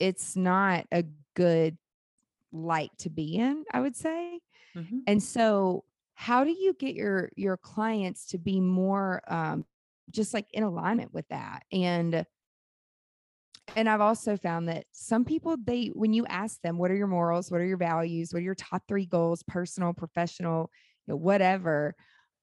it's 0.00 0.36
not 0.36 0.86
a 0.92 1.04
good 1.34 1.76
light 2.52 2.90
to 2.98 3.10
be 3.10 3.36
in, 3.36 3.64
I 3.72 3.80
would 3.80 3.96
say. 3.96 4.40
Mm-hmm. 4.76 4.98
And 5.06 5.22
so 5.22 5.84
how 6.14 6.44
do 6.44 6.50
you 6.50 6.74
get 6.74 6.94
your 6.94 7.30
your 7.36 7.56
clients 7.56 8.26
to 8.26 8.38
be 8.38 8.60
more 8.60 9.20
um 9.26 9.64
just 10.10 10.32
like 10.32 10.46
in 10.52 10.62
alignment 10.62 11.12
with 11.12 11.26
that? 11.28 11.64
And 11.72 12.24
and 13.76 13.88
I've 13.88 14.00
also 14.00 14.36
found 14.36 14.68
that 14.68 14.84
some 14.92 15.24
people 15.24 15.56
they 15.62 15.86
when 15.88 16.12
you 16.12 16.26
ask 16.26 16.60
them 16.62 16.78
what 16.78 16.90
are 16.90 16.96
your 16.96 17.06
morals, 17.08 17.50
what 17.50 17.60
are 17.60 17.66
your 17.66 17.76
values, 17.76 18.32
what 18.32 18.38
are 18.38 18.42
your 18.42 18.54
top 18.54 18.82
3 18.86 19.06
goals, 19.06 19.42
personal, 19.42 19.92
professional, 19.92 20.70
you 21.06 21.12
know, 21.12 21.16
whatever, 21.16 21.96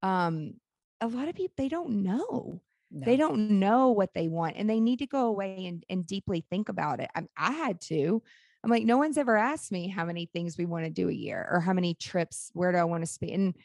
um 0.04 0.54
a 1.02 1.08
lot 1.08 1.28
of 1.28 1.36
people 1.36 1.54
they 1.58 1.70
don't 1.70 2.04
know. 2.04 2.62
No. 2.92 3.06
They 3.06 3.18
don't 3.18 3.52
know 3.52 3.92
what 3.92 4.14
they 4.14 4.28
want 4.28 4.56
and 4.58 4.70
they 4.70 4.80
need 4.80 5.00
to 5.00 5.08
go 5.08 5.28
away 5.28 5.66
and, 5.66 5.84
and 5.90 6.06
deeply 6.06 6.46
think 6.50 6.70
about 6.70 7.00
it. 7.00 7.10
I, 7.16 7.24
I 7.38 7.52
had 7.52 7.80
to. 7.82 8.22
I'm 8.64 8.70
like, 8.70 8.84
no 8.84 8.98
one's 8.98 9.18
ever 9.18 9.38
asked 9.38 9.72
me 9.72 9.88
how 9.88 10.06
many 10.06 10.28
things 10.28 10.58
we 10.58 10.66
want 10.66 10.86
to 10.86 10.92
do 10.92 11.10
a 11.10 11.14
year 11.14 11.48
or 11.52 11.62
how 11.62 11.74
many 11.74 11.94
trips, 11.94 12.52
where 12.54 12.72
do 12.72 12.78
I 12.78 12.84
want 12.84 13.02
to 13.02 13.08
spend? 13.08 13.32
And 13.32 13.56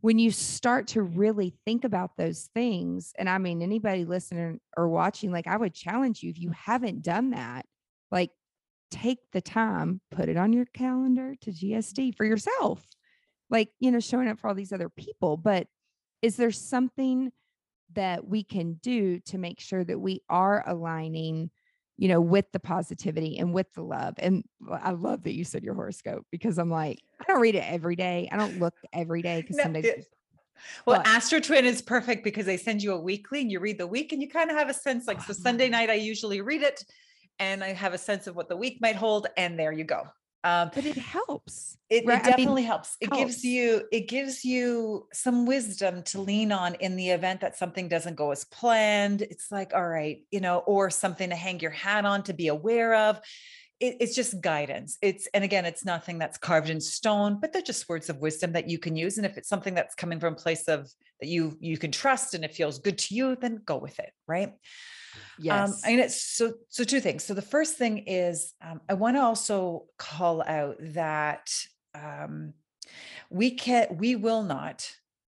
when 0.00 0.18
you 0.18 0.30
start 0.30 0.88
to 0.88 1.02
really 1.02 1.54
think 1.64 1.84
about 1.84 2.16
those 2.18 2.50
things, 2.52 3.14
and 3.16 3.30
I 3.30 3.38
mean, 3.38 3.62
anybody 3.62 4.04
listening 4.04 4.60
or 4.76 4.88
watching, 4.88 5.32
like 5.32 5.46
I 5.46 5.56
would 5.56 5.72
challenge 5.72 6.22
you 6.22 6.28
if 6.28 6.38
you 6.38 6.50
haven't 6.50 7.02
done 7.02 7.30
that, 7.30 7.64
like 8.10 8.30
take 8.90 9.20
the 9.32 9.40
time, 9.40 10.00
put 10.10 10.28
it 10.28 10.36
on 10.36 10.52
your 10.52 10.66
calendar 10.66 11.36
to 11.40 11.50
GSD 11.50 12.16
for 12.16 12.26
yourself. 12.26 12.84
Like, 13.48 13.70
you 13.80 13.90
know, 13.90 14.00
showing 14.00 14.28
up 14.28 14.40
for 14.40 14.48
all 14.48 14.54
these 14.54 14.72
other 14.72 14.90
people. 14.90 15.36
But 15.38 15.68
is 16.24 16.36
there 16.36 16.50
something 16.50 17.30
that 17.92 18.26
we 18.26 18.42
can 18.42 18.74
do 18.82 19.20
to 19.20 19.36
make 19.36 19.60
sure 19.60 19.84
that 19.84 19.98
we 19.98 20.22
are 20.30 20.64
aligning 20.66 21.50
you 21.98 22.08
know 22.08 22.20
with 22.20 22.50
the 22.50 22.58
positivity 22.58 23.38
and 23.38 23.52
with 23.52 23.70
the 23.74 23.82
love? 23.82 24.14
And 24.18 24.42
i 24.82 24.92
love 24.92 25.24
that 25.24 25.34
you 25.34 25.44
said 25.44 25.62
your 25.62 25.74
horoscope 25.74 26.26
because 26.32 26.58
i'm 26.58 26.70
like 26.70 26.98
i 27.20 27.24
don't 27.28 27.42
read 27.42 27.54
it 27.54 27.70
every 27.70 27.94
day. 27.94 28.28
I 28.32 28.38
don't 28.38 28.58
look 28.58 28.74
every 28.92 29.20
day 29.20 29.42
because 29.42 29.56
no, 29.56 29.64
some 29.64 29.74
days 29.74 30.06
well, 30.86 30.98
but, 30.98 31.06
Astro 31.06 31.40
Twin 31.40 31.66
is 31.66 31.82
perfect 31.82 32.24
because 32.24 32.46
they 32.46 32.56
send 32.56 32.82
you 32.82 32.92
a 32.92 33.00
weekly 33.00 33.42
and 33.42 33.52
you 33.52 33.60
read 33.60 33.76
the 33.76 33.86
week 33.86 34.12
and 34.12 34.22
you 34.22 34.30
kind 34.30 34.50
of 34.50 34.56
have 34.56 34.70
a 34.70 34.74
sense 34.74 35.06
like 35.06 35.20
so 35.20 35.34
Sunday 35.34 35.68
night 35.68 35.90
I 35.90 35.94
usually 35.94 36.40
read 36.40 36.62
it 36.62 36.82
and 37.38 37.62
I 37.62 37.74
have 37.74 37.92
a 37.92 37.98
sense 37.98 38.26
of 38.26 38.34
what 38.34 38.48
the 38.48 38.56
week 38.56 38.78
might 38.80 38.96
hold 38.96 39.26
and 39.36 39.58
there 39.58 39.72
you 39.72 39.84
go. 39.84 40.04
Um, 40.44 40.70
but 40.74 40.84
it 40.84 40.98
helps. 40.98 41.78
It, 41.88 42.04
right? 42.04 42.20
it 42.20 42.24
definitely 42.24 42.62
mean, 42.62 42.66
helps. 42.66 42.98
It 43.00 43.08
helps. 43.08 43.18
gives 43.18 43.44
you 43.44 43.84
it 43.90 44.08
gives 44.08 44.44
you 44.44 45.08
some 45.10 45.46
wisdom 45.46 46.02
to 46.04 46.20
lean 46.20 46.52
on 46.52 46.74
in 46.76 46.96
the 46.96 47.10
event 47.10 47.40
that 47.40 47.56
something 47.56 47.88
doesn't 47.88 48.16
go 48.16 48.30
as 48.30 48.44
planned. 48.44 49.22
It's 49.22 49.50
like, 49.50 49.72
all 49.74 49.88
right, 49.88 50.18
you 50.30 50.40
know, 50.40 50.58
or 50.58 50.90
something 50.90 51.30
to 51.30 51.34
hang 51.36 51.60
your 51.60 51.70
hat 51.70 52.04
on 52.04 52.22
to 52.24 52.34
be 52.34 52.48
aware 52.48 52.94
of. 52.94 53.20
It, 53.80 53.96
it's 54.00 54.14
just 54.14 54.38
guidance. 54.42 54.98
It's 55.00 55.26
and 55.32 55.44
again, 55.44 55.64
it's 55.64 55.84
nothing 55.84 56.18
that's 56.18 56.36
carved 56.36 56.68
in 56.68 56.80
stone, 56.80 57.38
but 57.40 57.54
they're 57.54 57.62
just 57.62 57.88
words 57.88 58.10
of 58.10 58.18
wisdom 58.18 58.52
that 58.52 58.68
you 58.68 58.78
can 58.78 58.96
use. 58.96 59.16
And 59.16 59.24
if 59.24 59.38
it's 59.38 59.48
something 59.48 59.74
that's 59.74 59.94
coming 59.94 60.20
from 60.20 60.34
a 60.34 60.36
place 60.36 60.68
of 60.68 60.90
that 61.20 61.28
you 61.28 61.56
you 61.58 61.78
can 61.78 61.90
trust 61.90 62.34
and 62.34 62.44
it 62.44 62.54
feels 62.54 62.78
good 62.80 62.98
to 62.98 63.14
you, 63.14 63.34
then 63.34 63.62
go 63.64 63.78
with 63.78 63.98
it, 63.98 64.10
right? 64.28 64.52
Um, 65.38 65.44
yes. 65.44 65.70
Um, 65.70 65.76
I 65.84 65.88
mean, 65.88 66.00
it's 66.00 66.22
so, 66.22 66.54
so 66.68 66.84
two 66.84 67.00
things. 67.00 67.24
So 67.24 67.34
the 67.34 67.42
first 67.42 67.76
thing 67.76 67.98
is, 68.06 68.52
um, 68.62 68.80
I 68.88 68.94
want 68.94 69.16
to 69.16 69.22
also 69.22 69.86
call 69.98 70.42
out 70.42 70.76
that, 70.80 71.50
um, 71.94 72.54
we 73.30 73.52
can, 73.52 73.96
we 73.98 74.16
will 74.16 74.42
not 74.42 74.90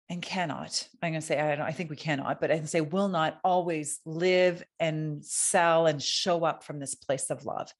and 0.10 0.22
cannot, 0.22 0.88
I'm 1.02 1.12
going 1.12 1.22
to 1.22 1.26
say, 1.26 1.40
I 1.40 1.56
don't, 1.56 1.66
I 1.66 1.72
think 1.72 1.90
we 1.90 1.96
cannot, 1.96 2.42
but 2.42 2.52
I 2.52 2.58
can 2.58 2.68
say 2.68 2.82
will 2.82 3.08
not 3.08 3.40
always 3.44 4.00
live 4.06 4.64
and 4.80 5.24
sell 5.24 5.86
and 5.86 6.02
show 6.02 6.44
up 6.44 6.64
from 6.64 6.80
this 6.80 6.96
place 6.96 7.30
of 7.30 7.46
love. 7.46 7.72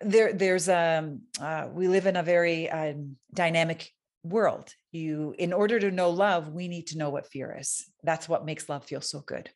There, 0.00 0.32
there's, 0.32 0.68
um, 0.68 1.22
uh, 1.40 1.68
we 1.72 1.88
live 1.88 2.06
in 2.06 2.16
a 2.16 2.22
very 2.22 2.68
uh, 2.68 2.94
dynamic 3.32 3.90
world. 4.22 4.74
You, 4.92 5.34
in 5.38 5.52
order 5.52 5.78
to 5.78 5.90
know 5.90 6.10
love, 6.10 6.48
we 6.48 6.68
need 6.68 6.88
to 6.88 6.98
know 6.98 7.10
what 7.10 7.30
fear 7.30 7.56
is. 7.58 7.84
That's 8.02 8.28
what 8.28 8.44
makes 8.44 8.68
love 8.68 8.84
feel 8.84 9.00
so 9.00 9.20
good 9.20 9.50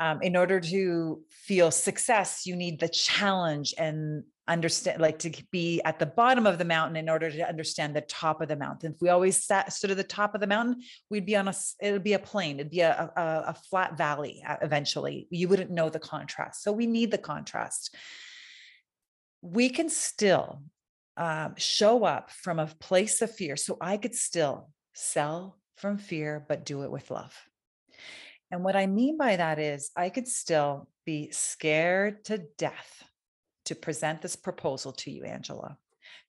um, 0.00 0.22
in 0.22 0.36
order 0.36 0.60
to 0.60 1.20
feel 1.30 1.70
success, 1.70 2.46
you 2.46 2.54
need 2.54 2.80
the 2.80 2.88
challenge 2.88 3.74
and 3.78 4.24
understand, 4.46 5.00
like 5.00 5.18
to 5.18 5.30
be 5.50 5.80
at 5.84 5.98
the 5.98 6.06
bottom 6.06 6.46
of 6.46 6.58
the 6.58 6.64
mountain 6.64 6.96
in 6.96 7.08
order 7.08 7.30
to 7.30 7.48
understand 7.48 7.94
the 7.94 8.00
top 8.02 8.40
of 8.40 8.48
the 8.48 8.56
mountain. 8.56 8.92
If 8.92 9.02
we 9.02 9.08
always 9.10 9.44
sat, 9.44 9.72
stood 9.72 9.90
at 9.90 9.96
the 9.96 10.04
top 10.04 10.34
of 10.34 10.40
the 10.40 10.46
mountain, 10.46 10.82
we'd 11.10 11.26
be 11.26 11.36
on 11.36 11.48
a, 11.48 11.54
it 11.80 11.92
would 11.92 12.04
be 12.04 12.14
a 12.14 12.18
plain, 12.18 12.58
it'd 12.58 12.70
be 12.70 12.80
a, 12.80 13.12
a, 13.16 13.22
a 13.48 13.54
flat 13.70 13.98
valley 13.98 14.42
uh, 14.46 14.56
eventually. 14.62 15.26
You 15.30 15.48
wouldn't 15.48 15.70
know 15.70 15.90
the 15.90 15.98
contrast. 15.98 16.62
So 16.62 16.72
we 16.72 16.86
need 16.86 17.10
the 17.10 17.18
contrast. 17.18 17.94
We 19.42 19.68
can 19.68 19.88
still 19.90 20.62
um, 21.16 21.54
show 21.56 22.04
up 22.04 22.30
from 22.30 22.58
a 22.58 22.66
place 22.66 23.20
of 23.20 23.34
fear. 23.34 23.56
So 23.56 23.76
I 23.80 23.96
could 23.96 24.14
still 24.14 24.70
sell 24.94 25.58
from 25.76 25.98
fear, 25.98 26.44
but 26.48 26.64
do 26.64 26.82
it 26.84 26.90
with 26.90 27.10
love. 27.10 27.36
And 28.50 28.64
what 28.64 28.76
I 28.76 28.86
mean 28.86 29.16
by 29.18 29.36
that 29.36 29.58
is, 29.58 29.90
I 29.96 30.08
could 30.08 30.26
still 30.26 30.88
be 31.04 31.30
scared 31.30 32.24
to 32.26 32.38
death 32.56 33.04
to 33.66 33.74
present 33.74 34.22
this 34.22 34.36
proposal 34.36 34.92
to 34.92 35.10
you, 35.10 35.24
Angela, 35.24 35.76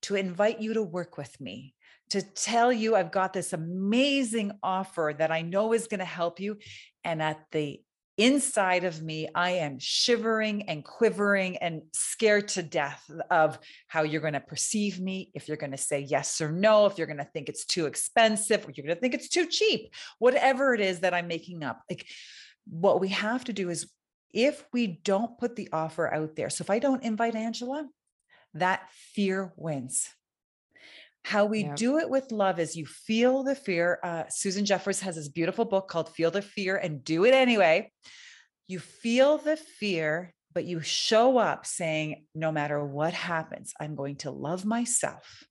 to 0.01 0.15
invite 0.15 0.59
you 0.59 0.73
to 0.73 0.83
work 0.83 1.17
with 1.17 1.39
me, 1.39 1.75
to 2.09 2.21
tell 2.21 2.73
you 2.73 2.95
I've 2.95 3.11
got 3.11 3.31
this 3.31 3.53
amazing 3.53 4.51
offer 4.61 5.15
that 5.17 5.31
I 5.31 5.41
know 5.41 5.73
is 5.73 5.87
going 5.87 5.99
to 5.99 6.05
help 6.05 6.39
you. 6.39 6.57
And 7.05 7.21
at 7.21 7.39
the 7.51 7.81
inside 8.19 8.83
of 8.83 9.01
me, 9.01 9.29
I 9.33 9.51
am 9.51 9.79
shivering 9.79 10.63
and 10.63 10.83
quivering 10.83 11.55
and 11.57 11.83
scared 11.93 12.49
to 12.49 12.61
death 12.61 13.09
of 13.31 13.57
how 13.87 14.03
you're 14.03 14.19
going 14.21 14.33
to 14.33 14.41
perceive 14.41 14.99
me, 14.99 15.31
if 15.33 15.47
you're 15.47 15.57
going 15.57 15.71
to 15.71 15.77
say 15.77 16.01
yes 16.01 16.41
or 16.41 16.51
no, 16.51 16.85
if 16.85 16.97
you're 16.97 17.07
going 17.07 17.17
to 17.17 17.23
think 17.23 17.47
it's 17.47 17.65
too 17.65 17.85
expensive, 17.85 18.67
or 18.67 18.71
you're 18.71 18.85
going 18.85 18.95
to 18.95 18.99
think 18.99 19.13
it's 19.13 19.29
too 19.29 19.47
cheap, 19.47 19.93
whatever 20.19 20.73
it 20.73 20.81
is 20.81 20.99
that 20.99 21.13
I'm 21.13 21.29
making 21.29 21.63
up. 21.63 21.81
Like 21.89 22.05
what 22.67 22.99
we 22.99 23.07
have 23.07 23.45
to 23.45 23.53
do 23.53 23.69
is 23.69 23.89
if 24.31 24.65
we 24.73 24.85
don't 24.85 25.39
put 25.39 25.55
the 25.55 25.69
offer 25.71 26.13
out 26.13 26.35
there, 26.35 26.49
so 26.49 26.61
if 26.63 26.69
I 26.69 26.79
don't 26.79 27.03
invite 27.03 27.35
Angela, 27.35 27.87
that 28.53 28.89
fear 28.91 29.53
wins. 29.55 30.09
How 31.23 31.45
we 31.45 31.63
yep. 31.63 31.75
do 31.75 31.97
it 31.99 32.09
with 32.09 32.31
love 32.31 32.59
is 32.59 32.75
you 32.75 32.85
feel 32.85 33.43
the 33.43 33.55
fear. 33.55 33.99
Uh, 34.03 34.23
Susan 34.29 34.65
Jeffers 34.65 35.01
has 35.01 35.15
this 35.15 35.27
beautiful 35.27 35.65
book 35.65 35.87
called 35.87 36.09
Feel 36.15 36.31
the 36.31 36.41
Fear 36.41 36.77
and 36.77 37.03
Do 37.03 37.25
It 37.25 37.33
Anyway. 37.33 37.91
You 38.67 38.79
feel 38.79 39.37
the 39.37 39.57
fear, 39.57 40.33
but 40.53 40.65
you 40.65 40.81
show 40.81 41.37
up 41.37 41.65
saying, 41.65 42.25
no 42.33 42.51
matter 42.51 42.83
what 42.83 43.13
happens, 43.13 43.73
I'm 43.79 43.95
going 43.95 44.17
to 44.17 44.31
love 44.31 44.65
myself. 44.65 45.43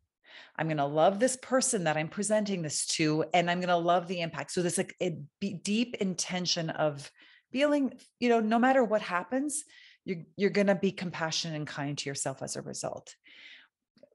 I'm 0.57 0.67
going 0.67 0.79
to 0.79 0.87
love 0.87 1.21
this 1.21 1.37
person 1.37 1.85
that 1.85 1.97
I'm 1.97 2.09
presenting 2.09 2.63
this 2.63 2.87
to, 2.87 3.25
and 3.33 3.51
I'm 3.51 3.61
going 3.61 3.69
to 3.69 3.77
love 3.77 4.09
the 4.09 4.21
impact. 4.21 4.51
So, 4.51 4.63
this 4.63 4.79
like 4.79 4.95
a 5.01 5.17
deep 5.41 5.97
intention 6.01 6.71
of 6.71 7.11
feeling, 7.53 7.93
you 8.19 8.29
know, 8.29 8.41
no 8.41 8.59
matter 8.59 8.83
what 8.83 9.03
happens, 9.03 9.65
you're, 10.05 10.19
you're 10.37 10.51
going 10.51 10.67
to 10.67 10.75
be 10.75 10.91
compassionate 10.91 11.57
and 11.57 11.67
kind 11.67 11.97
to 11.99 12.11
yourself 12.11 12.43
as 12.43 12.57
a 12.57 12.63
result 12.63 13.15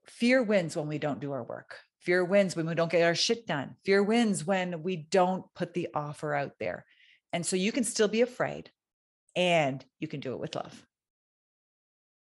fear 0.06 0.42
wins 0.44 0.76
when 0.76 0.88
we 0.88 0.98
don't 0.98 1.20
do 1.20 1.32
our 1.32 1.44
work. 1.44 1.80
Fear 2.00 2.26
wins 2.26 2.56
when 2.56 2.68
we 2.68 2.76
don't 2.76 2.92
get 2.92 3.04
our 3.04 3.16
shit 3.16 3.48
done. 3.48 3.76
Fear 3.86 4.04
wins 4.04 4.46
when 4.46 4.84
we 4.84 4.98
don't 4.98 5.46
put 5.56 5.74
the 5.74 5.88
offer 5.94 6.34
out 6.34 6.54
there. 6.60 6.86
And 7.32 7.46
so 7.46 7.56
you 7.56 7.72
can 7.72 7.84
still 7.84 8.10
be 8.10 8.22
afraid 8.22 8.70
and 9.36 9.84
you 10.00 10.08
can 10.08 10.20
do 10.20 10.34
it 10.34 10.40
with 10.40 10.56
love. 10.56 10.86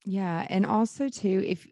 Yeah. 0.06 0.46
And 0.50 0.66
also, 0.66 1.08
too, 1.08 1.44
if 1.46 1.66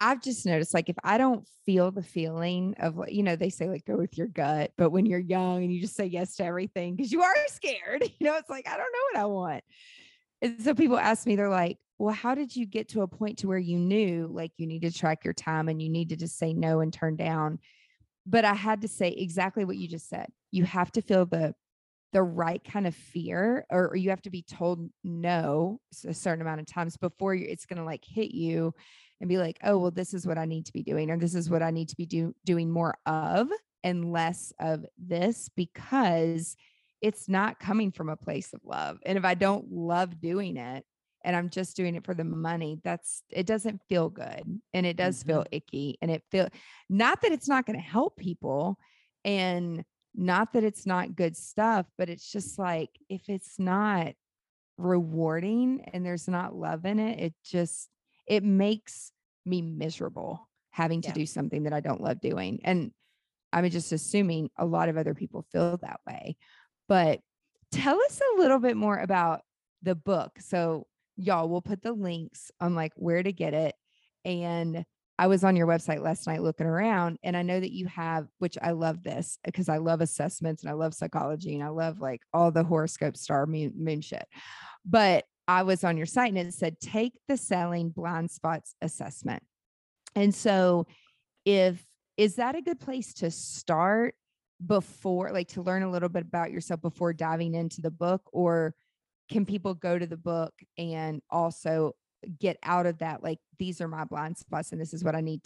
I've 0.00 0.22
just 0.22 0.44
noticed, 0.44 0.74
like, 0.74 0.88
if 0.88 0.96
I 1.02 1.16
don't 1.16 1.48
feel 1.64 1.90
the 1.90 2.02
feeling 2.02 2.74
of, 2.78 3.00
you 3.08 3.22
know, 3.22 3.36
they 3.36 3.50
say, 3.50 3.68
like, 3.68 3.86
go 3.86 3.96
with 3.96 4.18
your 4.18 4.26
gut, 4.26 4.72
but 4.76 4.90
when 4.90 5.06
you're 5.06 5.18
young 5.18 5.62
and 5.62 5.72
you 5.72 5.80
just 5.80 5.96
say 5.96 6.06
yes 6.06 6.36
to 6.36 6.44
everything 6.44 6.94
because 6.94 7.10
you 7.10 7.22
are 7.22 7.34
scared, 7.46 8.02
you 8.18 8.26
know, 8.26 8.36
it's 8.36 8.50
like, 8.50 8.68
I 8.68 8.76
don't 8.76 8.92
know 8.92 9.20
what 9.20 9.22
I 9.22 9.26
want. 9.26 9.64
And 10.42 10.60
so 10.60 10.74
people 10.74 10.98
ask 10.98 11.26
me, 11.26 11.36
they're 11.36 11.48
like, 11.48 11.78
well, 12.02 12.12
how 12.12 12.34
did 12.34 12.56
you 12.56 12.66
get 12.66 12.88
to 12.88 13.02
a 13.02 13.06
point 13.06 13.38
to 13.38 13.46
where 13.46 13.58
you 13.58 13.78
knew 13.78 14.28
like 14.28 14.50
you 14.56 14.66
need 14.66 14.82
to 14.82 14.92
track 14.92 15.24
your 15.24 15.34
time 15.34 15.68
and 15.68 15.80
you 15.80 15.88
needed 15.88 16.18
to 16.18 16.24
just 16.24 16.36
say 16.36 16.52
no 16.52 16.80
and 16.80 16.92
turn 16.92 17.14
down? 17.14 17.60
But 18.26 18.44
I 18.44 18.54
had 18.54 18.80
to 18.80 18.88
say 18.88 19.10
exactly 19.10 19.64
what 19.64 19.76
you 19.76 19.86
just 19.86 20.08
said. 20.08 20.26
You 20.50 20.64
have 20.64 20.90
to 20.92 21.00
feel 21.00 21.26
the 21.26 21.54
the 22.12 22.22
right 22.22 22.62
kind 22.64 22.88
of 22.88 22.96
fear 22.96 23.64
or, 23.70 23.90
or 23.90 23.96
you 23.96 24.10
have 24.10 24.20
to 24.22 24.30
be 24.30 24.42
told 24.42 24.90
no 25.04 25.80
a 26.04 26.12
certain 26.12 26.42
amount 26.42 26.60
of 26.60 26.66
times 26.66 26.96
before 26.96 27.36
it's 27.36 27.66
going 27.66 27.78
to 27.78 27.84
like 27.84 28.04
hit 28.04 28.32
you 28.32 28.74
and 29.20 29.28
be 29.30 29.38
like 29.38 29.56
oh 29.62 29.78
well 29.78 29.90
this 29.90 30.12
is 30.12 30.26
what 30.26 30.36
i 30.36 30.44
need 30.44 30.66
to 30.66 30.74
be 30.74 30.82
doing 30.82 31.10
or 31.10 31.16
this 31.16 31.34
is 31.34 31.48
what 31.48 31.62
i 31.62 31.70
need 31.70 31.88
to 31.88 31.96
be 31.96 32.04
do, 32.04 32.34
doing 32.44 32.70
more 32.70 32.98
of 33.06 33.48
and 33.82 34.12
less 34.12 34.52
of 34.60 34.84
this 34.98 35.48
because 35.56 36.54
it's 37.00 37.28
not 37.28 37.58
coming 37.58 37.90
from 37.90 38.08
a 38.08 38.16
place 38.16 38.52
of 38.52 38.60
love. 38.64 38.98
And 39.04 39.18
if 39.18 39.24
I 39.24 39.34
don't 39.34 39.72
love 39.72 40.20
doing 40.20 40.56
it 40.56 40.84
and 41.24 41.36
I'm 41.36 41.50
just 41.50 41.76
doing 41.76 41.94
it 41.94 42.04
for 42.04 42.14
the 42.14 42.24
money, 42.24 42.80
that's 42.82 43.22
it 43.30 43.46
doesn't 43.46 43.80
feel 43.88 44.08
good 44.08 44.60
and 44.72 44.86
it 44.86 44.96
does 44.96 45.20
mm-hmm. 45.20 45.28
feel 45.28 45.44
icky 45.50 45.98
and 46.02 46.10
it 46.10 46.22
feel 46.30 46.48
not 46.88 47.22
that 47.22 47.32
it's 47.32 47.48
not 47.48 47.66
going 47.66 47.78
to 47.78 47.84
help 47.84 48.16
people 48.16 48.78
and 49.24 49.84
not 50.14 50.52
that 50.52 50.64
it's 50.64 50.86
not 50.86 51.16
good 51.16 51.36
stuff, 51.36 51.86
but 51.96 52.10
it's 52.10 52.30
just 52.30 52.58
like 52.58 52.90
if 53.08 53.28
it's 53.28 53.58
not 53.58 54.12
rewarding 54.76 55.88
and 55.92 56.04
there's 56.04 56.28
not 56.28 56.54
love 56.54 56.84
in 56.84 56.98
it, 56.98 57.18
it 57.18 57.34
just 57.44 57.88
it 58.26 58.42
makes 58.42 59.12
me 59.44 59.62
miserable 59.62 60.48
having 60.70 61.02
to 61.02 61.08
yeah. 61.08 61.14
do 61.14 61.26
something 61.26 61.64
that 61.64 61.72
I 61.72 61.80
don't 61.80 62.00
love 62.00 62.20
doing. 62.20 62.60
And 62.64 62.92
I'm 63.52 63.68
just 63.70 63.92
assuming 63.92 64.50
a 64.56 64.64
lot 64.64 64.88
of 64.88 64.96
other 64.96 65.14
people 65.14 65.44
feel 65.52 65.76
that 65.78 66.00
way. 66.06 66.36
But 66.88 67.20
tell 67.70 68.00
us 68.00 68.20
a 68.20 68.40
little 68.40 68.58
bit 68.58 68.76
more 68.76 68.98
about 68.98 69.42
the 69.82 69.94
book. 69.94 70.32
So, 70.40 70.86
y'all, 71.16 71.48
we'll 71.48 71.62
put 71.62 71.82
the 71.82 71.92
links 71.92 72.50
on 72.60 72.74
like 72.74 72.92
where 72.96 73.22
to 73.22 73.32
get 73.32 73.54
it. 73.54 73.74
And 74.24 74.84
I 75.18 75.26
was 75.26 75.44
on 75.44 75.56
your 75.56 75.66
website 75.66 76.02
last 76.02 76.26
night 76.26 76.42
looking 76.42 76.66
around, 76.66 77.18
and 77.22 77.36
I 77.36 77.42
know 77.42 77.60
that 77.60 77.72
you 77.72 77.86
have, 77.86 78.26
which 78.38 78.56
I 78.60 78.72
love 78.72 79.02
this 79.02 79.38
because 79.44 79.68
I 79.68 79.76
love 79.76 80.00
assessments 80.00 80.62
and 80.62 80.70
I 80.70 80.74
love 80.74 80.94
psychology 80.94 81.54
and 81.54 81.62
I 81.62 81.68
love 81.68 82.00
like 82.00 82.22
all 82.32 82.50
the 82.50 82.64
horoscope 82.64 83.16
star 83.16 83.46
moon, 83.46 83.72
moon 83.76 84.00
shit. 84.00 84.26
But 84.84 85.24
I 85.46 85.62
was 85.62 85.84
on 85.84 85.96
your 85.96 86.06
site 86.06 86.30
and 86.30 86.38
it 86.38 86.54
said, 86.54 86.80
take 86.80 87.12
the 87.28 87.36
selling 87.36 87.90
blind 87.90 88.30
spots 88.30 88.74
assessment. 88.80 89.42
And 90.14 90.34
so, 90.34 90.86
if 91.44 91.84
is 92.16 92.36
that 92.36 92.54
a 92.54 92.62
good 92.62 92.80
place 92.80 93.14
to 93.14 93.30
start 93.30 94.14
before 94.64 95.30
like 95.32 95.48
to 95.48 95.62
learn 95.62 95.82
a 95.82 95.90
little 95.90 96.08
bit 96.08 96.22
about 96.22 96.52
yourself 96.52 96.80
before 96.80 97.12
diving 97.12 97.54
into 97.54 97.80
the 97.80 97.90
book 97.90 98.22
or 98.32 98.74
can 99.32 99.46
people 99.46 99.74
go 99.74 99.98
to 99.98 100.06
the 100.06 100.16
book 100.16 100.52
and 100.76 101.22
also 101.30 101.92
get 102.38 102.56
out 102.62 102.86
of 102.86 102.98
that 102.98 103.22
like 103.22 103.38
these 103.58 103.80
are 103.80 103.88
my 103.88 104.04
blind 104.04 104.36
spots 104.36 104.72
and 104.72 104.80
this 104.80 104.94
is 104.94 105.02
what 105.02 105.16
i 105.16 105.20
need 105.20 105.40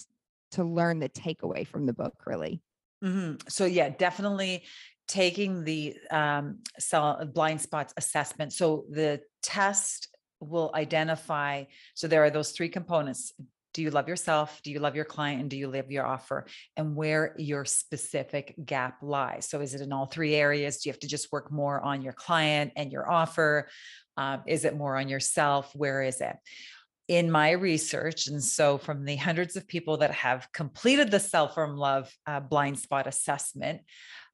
to 0.50 0.64
learn 0.64 0.98
the 0.98 1.08
takeaway 1.08 1.66
from 1.66 1.86
the 1.86 1.92
book 1.92 2.14
really 2.26 2.60
mm-hmm. 3.02 3.36
so 3.48 3.64
yeah 3.64 3.88
definitely 3.88 4.62
taking 5.08 5.62
the 5.62 5.96
um, 6.10 6.58
sell 6.78 7.24
blind 7.32 7.60
spots 7.60 7.94
assessment 7.96 8.52
so 8.52 8.84
the 8.90 9.20
test 9.42 10.08
will 10.40 10.70
identify 10.74 11.64
so 11.94 12.08
there 12.08 12.24
are 12.24 12.30
those 12.30 12.50
three 12.50 12.68
components 12.68 13.32
do 13.76 13.82
you 13.82 13.90
love 13.90 14.08
yourself? 14.08 14.58
Do 14.64 14.70
you 14.70 14.78
love 14.78 14.96
your 14.96 15.04
client? 15.04 15.42
And 15.42 15.50
do 15.50 15.56
you 15.58 15.68
love 15.68 15.90
your 15.90 16.06
offer? 16.06 16.46
And 16.78 16.96
where 16.96 17.34
your 17.36 17.66
specific 17.66 18.54
gap 18.64 18.96
lies. 19.02 19.46
So, 19.46 19.60
is 19.60 19.74
it 19.74 19.82
in 19.82 19.92
all 19.92 20.06
three 20.06 20.34
areas? 20.34 20.78
Do 20.78 20.88
you 20.88 20.92
have 20.94 21.00
to 21.00 21.06
just 21.06 21.30
work 21.30 21.52
more 21.52 21.78
on 21.82 22.00
your 22.00 22.14
client 22.14 22.72
and 22.74 22.90
your 22.90 23.08
offer? 23.08 23.68
Um, 24.16 24.42
is 24.46 24.64
it 24.64 24.74
more 24.74 24.96
on 24.96 25.08
yourself? 25.08 25.70
Where 25.74 26.02
is 26.02 26.20
it? 26.20 26.36
in 27.08 27.30
my 27.30 27.52
research, 27.52 28.26
and 28.26 28.42
so 28.42 28.78
from 28.78 29.04
the 29.04 29.14
hundreds 29.14 29.54
of 29.54 29.68
people 29.68 29.98
that 29.98 30.10
have 30.10 30.48
completed 30.52 31.08
the 31.08 31.20
Sell 31.20 31.46
from 31.46 31.76
Love 31.76 32.12
uh, 32.26 32.40
blind 32.40 32.80
spot 32.80 33.06
assessment, 33.06 33.82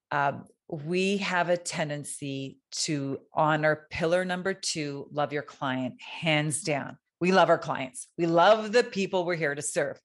um, 0.09 0.45
we 0.67 1.17
have 1.17 1.49
a 1.49 1.57
tendency 1.57 2.57
to 2.71 3.19
honor 3.31 3.85
pillar 3.91 4.25
number 4.25 4.55
two, 4.55 5.07
love 5.11 5.31
your 5.31 5.43
client, 5.43 6.01
hands 6.01 6.63
down. 6.63 6.97
We 7.23 7.31
love 7.31 7.47
our 7.47 7.57
clients. 7.57 8.09
We 8.17 8.25
love 8.25 8.73
the 8.73 8.83
people 8.83 9.23
we're 9.23 9.35
here 9.35 9.55
to 9.55 9.61
serve. 9.61 9.97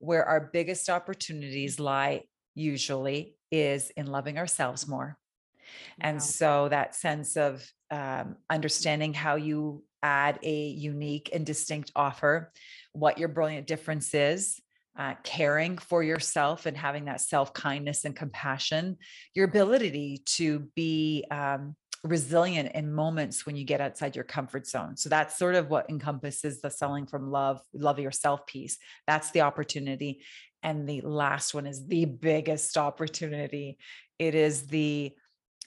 Where 0.00 0.26
our 0.26 0.50
biggest 0.52 0.90
opportunities 0.90 1.80
lie 1.80 2.24
usually 2.54 3.36
is 3.50 3.88
in 3.96 4.04
loving 4.04 4.36
ourselves 4.36 4.86
more. 4.86 5.16
Wow. 5.16 5.64
And 6.02 6.22
so 6.22 6.68
that 6.68 6.94
sense 6.94 7.38
of 7.38 7.66
um, 7.90 8.36
understanding 8.50 9.14
how 9.14 9.36
you 9.36 9.82
add 10.02 10.40
a 10.42 10.66
unique 10.66 11.30
and 11.32 11.46
distinct 11.46 11.90
offer, 11.96 12.52
what 12.92 13.16
your 13.16 13.28
brilliant 13.28 13.66
difference 13.66 14.12
is, 14.12 14.60
uh, 14.98 15.14
caring 15.22 15.78
for 15.78 16.02
yourself 16.02 16.66
and 16.66 16.76
having 16.76 17.06
that 17.06 17.22
self 17.22 17.54
kindness 17.54 18.04
and 18.04 18.14
compassion, 18.14 18.98
your 19.32 19.46
ability 19.46 20.20
to 20.26 20.68
be 20.76 21.24
um, 21.30 21.74
resilient 22.04 22.72
in 22.74 22.92
moments 22.92 23.44
when 23.44 23.56
you 23.56 23.64
get 23.64 23.80
outside 23.80 24.14
your 24.14 24.24
comfort 24.24 24.66
zone. 24.66 24.96
So 24.96 25.08
that's 25.08 25.38
sort 25.38 25.54
of 25.54 25.68
what 25.68 25.90
encompasses 25.90 26.60
the 26.60 26.70
selling 26.70 27.06
from 27.06 27.30
love, 27.30 27.60
love 27.72 27.98
yourself 27.98 28.46
piece. 28.46 28.78
That's 29.06 29.30
the 29.32 29.40
opportunity. 29.42 30.22
And 30.62 30.88
the 30.88 31.00
last 31.00 31.54
one 31.54 31.66
is 31.66 31.86
the 31.86 32.04
biggest 32.04 32.76
opportunity. 32.76 33.78
It 34.18 34.34
is 34.34 34.66
the 34.66 35.12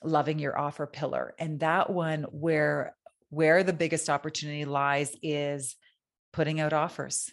loving 0.04 0.40
your 0.40 0.58
offer 0.58 0.88
pillar. 0.88 1.34
And 1.38 1.60
that 1.60 1.90
one 1.90 2.24
where 2.24 2.96
where 3.30 3.64
the 3.64 3.72
biggest 3.72 4.10
opportunity 4.10 4.66
lies 4.66 5.16
is 5.24 5.78
putting 6.34 6.60
out 6.60 6.74
offers 6.74 7.32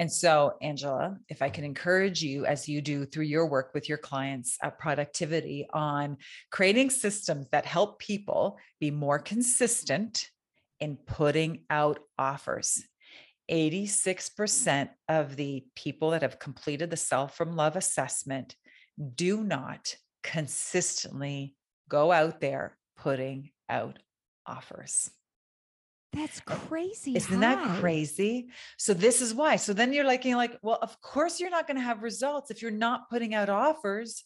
and 0.00 0.10
so, 0.10 0.54
Angela, 0.60 1.16
if 1.28 1.40
I 1.40 1.50
can 1.50 1.62
encourage 1.62 2.20
you 2.20 2.46
as 2.46 2.68
you 2.68 2.80
do 2.80 3.06
through 3.06 3.24
your 3.24 3.46
work 3.46 3.70
with 3.74 3.88
your 3.88 3.98
clients 3.98 4.58
at 4.60 4.78
productivity 4.78 5.68
on 5.72 6.16
creating 6.50 6.90
systems 6.90 7.46
that 7.52 7.64
help 7.64 8.00
people 8.00 8.58
be 8.80 8.90
more 8.90 9.20
consistent 9.20 10.28
in 10.80 10.96
putting 10.96 11.60
out 11.70 12.00
offers. 12.18 12.82
86% 13.50 14.88
of 15.08 15.36
the 15.36 15.64
people 15.76 16.10
that 16.10 16.22
have 16.22 16.38
completed 16.38 16.90
the 16.90 16.96
Sell 16.96 17.28
from 17.28 17.54
Love 17.54 17.76
assessment 17.76 18.56
do 19.14 19.44
not 19.44 19.94
consistently 20.22 21.54
go 21.88 22.10
out 22.10 22.40
there 22.40 22.76
putting 22.96 23.50
out 23.68 23.98
offers. 24.46 25.10
That's 26.14 26.40
crazy. 26.40 27.16
Isn't 27.16 27.42
high. 27.42 27.54
that 27.56 27.80
crazy? 27.80 28.48
So 28.78 28.94
this 28.94 29.20
is 29.20 29.34
why. 29.34 29.56
So 29.56 29.72
then 29.72 29.92
you're 29.92 30.04
like, 30.04 30.24
you're 30.24 30.36
like, 30.36 30.56
well, 30.62 30.78
of 30.80 31.00
course 31.00 31.40
you're 31.40 31.50
not 31.50 31.66
going 31.66 31.76
to 31.76 31.82
have 31.82 32.02
results 32.02 32.50
if 32.50 32.62
you're 32.62 32.70
not 32.70 33.10
putting 33.10 33.34
out 33.34 33.48
offers. 33.48 34.24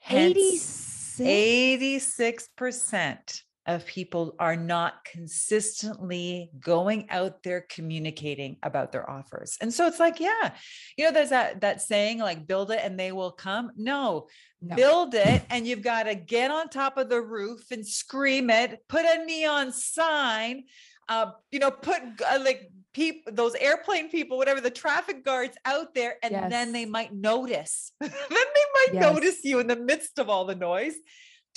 Hence, 0.00 1.20
86 1.20 2.48
percent 2.56 3.42
of 3.68 3.84
people 3.84 4.34
are 4.38 4.56
not 4.56 5.04
consistently 5.04 6.50
going 6.58 7.08
out 7.10 7.42
there 7.42 7.66
communicating 7.68 8.56
about 8.62 8.92
their 8.92 9.08
offers. 9.08 9.58
And 9.60 9.72
so 9.72 9.86
it's 9.86 10.00
like, 10.00 10.18
yeah, 10.18 10.54
you 10.96 11.04
know, 11.04 11.12
there's 11.12 11.28
that 11.30 11.60
that 11.60 11.82
saying 11.82 12.18
like 12.18 12.46
build 12.46 12.70
it 12.70 12.80
and 12.82 12.98
they 12.98 13.12
will 13.12 13.30
come. 13.30 13.70
No, 13.76 14.26
no. 14.62 14.74
build 14.74 15.14
it 15.14 15.42
and 15.50 15.66
you've 15.66 15.82
got 15.82 16.04
to 16.04 16.14
get 16.14 16.50
on 16.50 16.70
top 16.70 16.96
of 16.96 17.10
the 17.10 17.20
roof 17.20 17.70
and 17.70 17.86
scream 17.86 18.48
it, 18.48 18.80
put 18.88 19.04
a 19.04 19.24
neon 19.26 19.70
sign, 19.70 20.64
uh, 21.10 21.32
you 21.50 21.58
know, 21.58 21.70
put 21.70 22.00
uh, 22.26 22.38
like 22.42 22.70
people, 22.94 23.32
those 23.34 23.54
airplane 23.54 24.08
people, 24.08 24.38
whatever 24.38 24.62
the 24.62 24.70
traffic 24.70 25.26
guards 25.26 25.58
out 25.66 25.94
there, 25.94 26.16
and 26.22 26.32
yes. 26.32 26.50
then 26.50 26.72
they 26.72 26.86
might 26.86 27.12
notice. 27.12 27.92
then 28.00 28.10
they 28.10 28.16
might 28.16 28.94
yes. 28.94 29.02
notice 29.02 29.44
you 29.44 29.58
in 29.58 29.66
the 29.66 29.76
midst 29.76 30.18
of 30.18 30.30
all 30.30 30.46
the 30.46 30.54
noise 30.54 30.94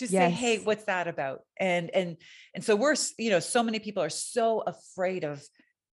to 0.02 0.08
yes. 0.08 0.12
say 0.12 0.30
hey 0.30 0.58
what's 0.64 0.86
that 0.86 1.08
about? 1.08 1.42
And 1.58 1.90
and 1.92 2.18
and 2.54 2.64
so 2.64 2.76
we're 2.76 2.96
you 3.18 3.30
know 3.30 3.40
so 3.40 3.64
many 3.64 3.80
people 3.80 4.04
are 4.04 4.10
so 4.10 4.62
afraid 4.62 5.24
of 5.24 5.44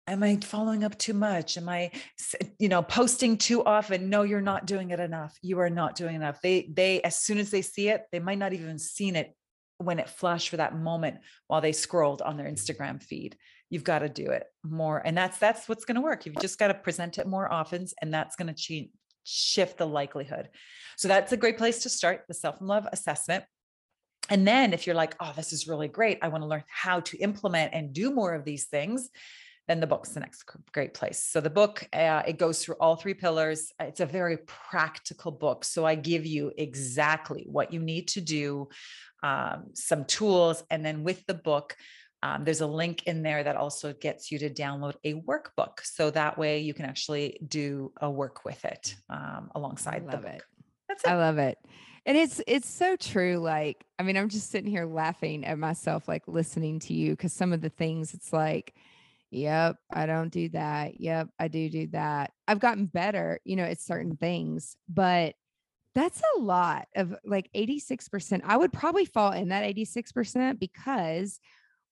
am 0.09 0.23
i 0.23 0.37
following 0.37 0.85
up 0.85 0.97
too 0.99 1.15
much? 1.15 1.57
Am 1.57 1.69
i 1.69 1.91
you 2.59 2.69
know 2.69 2.83
posting 2.83 3.37
too 3.37 3.65
often? 3.65 4.09
No 4.09 4.23
you're 4.23 4.41
not 4.41 4.67
doing 4.67 4.91
it 4.91 5.01
enough. 5.01 5.37
You 5.43 5.61
are 5.61 5.71
not 5.71 5.97
doing 5.97 6.15
enough. 6.15 6.41
They 6.41 6.71
they 6.73 7.03
as 7.03 7.17
soon 7.17 7.39
as 7.39 7.51
they 7.51 7.63
see 7.63 7.89
it 7.89 8.05
they 8.13 8.21
might 8.21 8.39
not 8.39 8.53
even 8.53 8.79
seen 8.79 9.17
it 9.17 9.35
when 9.79 9.99
it 9.99 10.09
flashed 10.09 10.49
for 10.49 10.57
that 10.57 10.75
moment 10.75 11.19
while 11.49 11.61
they 11.61 11.73
scrolled 11.73 12.23
on 12.23 12.37
their 12.37 12.51
instagram 12.51 13.03
feed. 13.03 13.37
You've 13.69 13.85
got 13.85 13.99
to 13.99 14.09
do 14.09 14.31
it 14.31 14.45
more 14.63 15.03
and 15.05 15.17
that's 15.19 15.39
that's 15.39 15.69
what's 15.69 15.85
going 15.85 15.97
to 15.97 16.01
work. 16.01 16.25
You've 16.25 16.41
just 16.41 16.59
got 16.59 16.69
to 16.69 16.75
present 16.75 17.19
it 17.19 17.27
more 17.27 17.53
often 17.53 17.87
and 18.01 18.15
that's 18.15 18.37
going 18.37 18.49
to 18.49 18.55
change 18.55 18.91
shift 19.27 19.79
the 19.79 19.87
likelihood. 19.87 20.49
So 20.97 21.09
that's 21.09 21.33
a 21.33 21.37
great 21.37 21.59
place 21.59 21.83
to 21.83 21.89
start 21.89 22.25
the 22.29 22.35
self 22.35 22.57
love 22.61 22.87
assessment 22.93 23.45
and 24.29 24.47
then 24.47 24.73
if 24.73 24.87
you're 24.87 24.97
like, 24.97 25.15
oh, 25.21 25.33
this 25.37 25.53
is 25.53 25.69
really 25.69 25.89
great, 25.89 26.19
I 26.23 26.29
want 26.29 26.43
to 26.43 26.49
learn 26.49 26.65
how 26.69 27.01
to 27.01 27.17
implement 27.19 27.75
and 27.75 27.93
do 27.93 28.11
more 28.11 28.35
of 28.35 28.45
these 28.45 28.67
things, 28.67 29.11
then 29.69 29.81
the 29.81 29.87
book's 29.87 30.11
the 30.11 30.21
next 30.21 30.45
great 30.73 30.95
place. 30.95 31.23
So 31.23 31.41
the 31.41 31.51
book, 31.51 31.89
uh, 31.93 32.23
it 32.27 32.39
goes 32.39 32.65
through 32.65 32.77
all 32.81 32.97
three 32.97 33.15
pillars. 33.15 33.73
It's 33.81 34.01
a 34.01 34.07
very 34.07 34.39
practical 34.47 35.33
book. 35.33 35.65
So 35.65 35.85
I 35.85 35.97
give 35.97 36.25
you 36.25 36.53
exactly 36.57 37.45
what 37.51 37.73
you 37.73 37.81
need 37.81 38.09
to 38.09 38.21
do, 38.21 38.69
um, 39.23 39.71
some 39.75 40.05
tools, 40.05 40.63
and 40.71 40.85
then 40.85 41.03
with 41.03 41.27
the 41.27 41.35
book, 41.35 41.77
um, 42.23 42.45
there's 42.45 42.61
a 42.61 42.67
link 42.67 43.05
in 43.05 43.23
there 43.23 43.45
that 43.45 43.57
also 43.57 43.93
gets 43.93 44.31
you 44.33 44.39
to 44.39 44.51
download 44.51 44.95
a 45.05 45.15
workbook. 45.15 45.81
So 45.83 46.11
that 46.11 46.39
way 46.39 46.61
you 46.61 46.75
can 46.75 46.87
actually 46.87 47.39
do 47.47 47.93
a 48.01 48.11
work 48.11 48.45
with 48.45 48.65
it 48.65 48.95
um, 49.11 49.51
alongside 49.55 50.07
the 50.07 50.17
book. 50.17 50.27
It. 50.27 50.43
That's 50.89 51.05
it. 51.05 51.11
I 51.11 51.17
love 51.17 51.39
it 51.39 51.59
and 52.07 52.17
it's 52.17 52.41
it's 52.47 52.69
so 52.69 52.97
true 52.97 53.37
like 53.39 53.85
i 53.99 54.03
mean 54.03 54.17
i'm 54.17 54.29
just 54.29 54.51
sitting 54.51 54.71
here 54.71 54.87
laughing 54.87 55.45
at 55.45 55.59
myself 55.59 56.09
like 56.09 56.23
listening 56.27 56.79
to 56.79 56.95
you 56.95 57.11
because 57.11 57.33
some 57.33 57.53
of 57.53 57.61
the 57.61 57.69
things 57.71 58.15
it's 58.15 58.33
like 58.33 58.75
yep 59.31 59.77
i 59.93 60.07
don't 60.07 60.31
do 60.31 60.49
that. 60.51 61.01
Yep 61.01 61.29
i 61.39 61.49
do 61.49 61.69
do 61.69 61.89
that. 61.89 62.33
I've 62.49 62.61
gotten 62.61 62.87
better 62.87 63.41
you 63.45 63.57
know 63.57 63.65
it's 63.65 63.85
certain 63.85 64.17
things 64.17 64.77
but 64.89 65.35
That's 65.95 66.23
a 66.37 66.41
lot 66.41 66.89
of 66.95 67.17
like 67.25 67.49
86%. 67.57 68.43
I 68.45 68.57
would 68.59 68.71
probably 68.73 69.07
fall 69.07 69.33
in 69.33 69.49
that 69.49 69.65
86% 69.65 70.59
because 70.61 71.41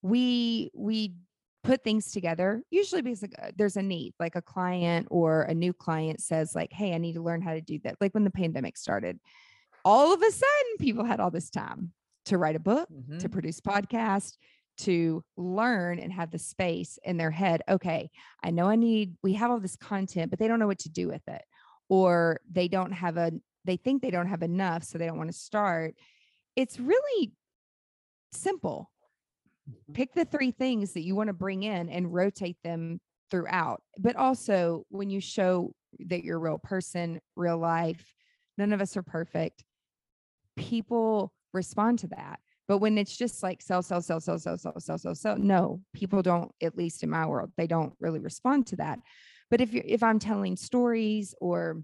we 0.03 0.69
we 0.75 1.15
put 1.63 1.83
things 1.83 2.11
together 2.11 2.61
usually 2.69 3.01
because 3.01 3.23
uh, 3.23 3.49
there's 3.57 3.77
a 3.77 3.81
need 3.81 4.13
like 4.19 4.35
a 4.35 4.41
client 4.41 5.07
or 5.09 5.41
a 5.43 5.53
new 5.55 5.73
client 5.73 6.21
says 6.21 6.53
like 6.53 6.71
hey 6.71 6.93
i 6.93 6.99
need 6.99 7.13
to 7.13 7.23
learn 7.23 7.41
how 7.41 7.53
to 7.55 7.61
do 7.61 7.79
that 7.83 7.95
like 7.99 8.13
when 8.13 8.23
the 8.23 8.29
pandemic 8.29 8.77
started 8.77 9.19
all 9.85 10.11
of 10.11 10.21
a 10.21 10.31
sudden 10.31 10.77
people 10.79 11.05
had 11.05 11.19
all 11.19 11.31
this 11.31 11.51
time 11.51 11.91
to 12.25 12.37
write 12.39 12.55
a 12.55 12.59
book 12.59 12.89
mm-hmm. 12.91 13.19
to 13.19 13.29
produce 13.29 13.61
podcast 13.61 14.33
to 14.77 15.23
learn 15.37 15.99
and 15.99 16.11
have 16.11 16.31
the 16.31 16.39
space 16.39 16.99
in 17.03 17.15
their 17.15 17.31
head 17.31 17.61
okay 17.69 18.09
i 18.43 18.49
know 18.49 18.67
i 18.67 18.75
need 18.75 19.15
we 19.23 19.33
have 19.33 19.51
all 19.51 19.59
this 19.59 19.77
content 19.77 20.29
but 20.29 20.39
they 20.39 20.47
don't 20.47 20.59
know 20.59 20.67
what 20.67 20.79
to 20.79 20.89
do 20.89 21.07
with 21.07 21.21
it 21.27 21.43
or 21.87 22.41
they 22.51 22.67
don't 22.67 22.91
have 22.91 23.15
a 23.15 23.31
they 23.63 23.77
think 23.77 24.01
they 24.01 24.11
don't 24.11 24.27
have 24.27 24.41
enough 24.41 24.83
so 24.83 24.97
they 24.97 25.05
don't 25.05 25.17
want 25.17 25.31
to 25.31 25.37
start 25.37 25.95
it's 26.55 26.79
really 26.79 27.31
simple 28.33 28.91
mm-hmm. 29.69 29.93
pick 29.93 30.13
the 30.13 30.25
three 30.25 30.51
things 30.51 30.93
that 30.93 31.05
you 31.05 31.15
want 31.15 31.27
to 31.27 31.33
bring 31.33 31.63
in 31.63 31.87
and 31.89 32.13
rotate 32.13 32.57
them 32.63 32.99
throughout 33.31 33.81
but 33.97 34.15
also 34.15 34.83
when 34.89 35.09
you 35.09 35.21
show 35.21 35.71
that 35.99 36.23
you're 36.23 36.37
a 36.37 36.39
real 36.39 36.57
person 36.57 37.21
real 37.35 37.57
life 37.57 38.13
none 38.57 38.73
of 38.73 38.81
us 38.81 38.97
are 38.97 39.03
perfect 39.03 39.63
people 40.55 41.33
respond 41.53 41.99
to 41.99 42.07
that 42.07 42.39
but 42.67 42.79
when 42.79 42.97
it's 42.97 43.15
just 43.15 43.43
like 43.43 43.61
sell, 43.61 43.81
sell, 43.81 44.01
sell, 44.01 44.19
sell, 44.19 44.39
sell, 44.39 44.57
sell, 44.57 44.79
sell, 44.79 44.97
sell, 44.97 45.15
sell, 45.15 45.37
no, 45.37 45.81
people 45.93 46.21
don't, 46.21 46.51
at 46.61 46.77
least 46.77 47.03
in 47.03 47.09
my 47.09 47.25
world, 47.25 47.51
they 47.57 47.67
don't 47.67 47.93
really 47.99 48.19
respond 48.19 48.67
to 48.67 48.77
that. 48.77 48.99
But 49.51 49.61
if 49.61 49.73
you 49.73 49.83
if 49.85 50.01
I'm 50.01 50.17
telling 50.17 50.55
stories 50.55 51.35
or 51.39 51.83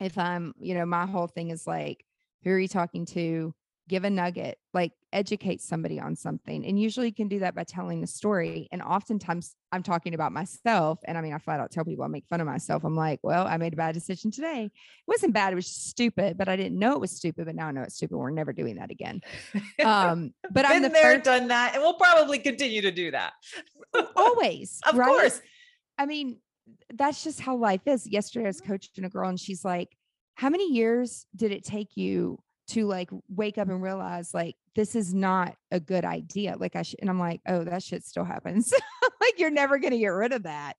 if 0.00 0.18
I'm, 0.18 0.52
you 0.58 0.74
know, 0.74 0.84
my 0.84 1.06
whole 1.06 1.26
thing 1.26 1.50
is 1.50 1.66
like, 1.66 2.04
who 2.44 2.50
are 2.50 2.58
you 2.58 2.68
talking 2.68 3.06
to? 3.06 3.54
Give 3.92 4.04
a 4.04 4.10
nugget, 4.10 4.56
like 4.72 4.92
educate 5.12 5.60
somebody 5.60 6.00
on 6.00 6.16
something. 6.16 6.64
And 6.64 6.80
usually 6.80 7.08
you 7.08 7.12
can 7.12 7.28
do 7.28 7.40
that 7.40 7.54
by 7.54 7.64
telling 7.64 8.02
a 8.02 8.06
story. 8.06 8.66
And 8.72 8.80
oftentimes 8.80 9.54
I'm 9.70 9.82
talking 9.82 10.14
about 10.14 10.32
myself. 10.32 11.00
And 11.04 11.18
I 11.18 11.20
mean, 11.20 11.34
I 11.34 11.38
flat 11.38 11.60
out 11.60 11.70
tell 11.70 11.84
people 11.84 12.02
I 12.02 12.08
make 12.08 12.24
fun 12.26 12.40
of 12.40 12.46
myself. 12.46 12.84
I'm 12.84 12.96
like, 12.96 13.20
well, 13.22 13.46
I 13.46 13.58
made 13.58 13.74
a 13.74 13.76
bad 13.76 13.92
decision 13.92 14.30
today. 14.30 14.64
It 14.64 14.72
wasn't 15.06 15.34
bad, 15.34 15.52
it 15.52 15.56
was 15.56 15.66
stupid, 15.66 16.38
but 16.38 16.48
I 16.48 16.56
didn't 16.56 16.78
know 16.78 16.92
it 16.92 17.02
was 17.02 17.10
stupid. 17.10 17.44
But 17.44 17.54
now 17.54 17.66
I 17.66 17.72
know 17.72 17.82
it's 17.82 17.96
stupid. 17.96 18.16
We're 18.16 18.30
never 18.30 18.54
doing 18.54 18.76
that 18.76 18.90
again. 18.90 19.20
Um, 19.84 20.32
but 20.50 20.64
I'm 20.64 20.80
the 20.80 20.88
there, 20.88 21.16
first- 21.16 21.24
done 21.24 21.48
that, 21.48 21.74
and 21.74 21.82
we'll 21.82 21.92
probably 21.92 22.38
continue 22.38 22.80
to 22.80 22.90
do 22.90 23.10
that. 23.10 23.34
Always. 24.16 24.80
of 24.88 24.96
right? 24.96 25.06
course. 25.06 25.42
I 25.98 26.06
mean, 26.06 26.38
that's 26.94 27.22
just 27.22 27.40
how 27.40 27.56
life 27.56 27.82
is. 27.84 28.06
Yesterday 28.06 28.46
I 28.46 28.48
was 28.48 28.62
coaching 28.62 29.04
a 29.04 29.10
girl 29.10 29.28
and 29.28 29.38
she's 29.38 29.66
like, 29.66 29.90
How 30.36 30.48
many 30.48 30.72
years 30.72 31.26
did 31.36 31.52
it 31.52 31.62
take 31.62 31.94
you 31.94 32.38
to 32.72 32.86
like 32.86 33.10
wake 33.28 33.58
up 33.58 33.68
and 33.68 33.82
realize 33.82 34.34
like 34.34 34.56
this 34.74 34.94
is 34.94 35.14
not 35.14 35.56
a 35.70 35.80
good 35.80 36.04
idea? 36.04 36.56
Like 36.58 36.76
I 36.76 36.82
should 36.82 37.00
and 37.00 37.10
I'm 37.10 37.18
like, 37.18 37.40
oh, 37.46 37.64
that 37.64 37.82
shit 37.82 38.04
still 38.04 38.24
happens. 38.24 38.72
like 39.20 39.38
you're 39.38 39.50
never 39.50 39.78
gonna 39.78 39.98
get 39.98 40.08
rid 40.08 40.32
of 40.32 40.44
that. 40.44 40.74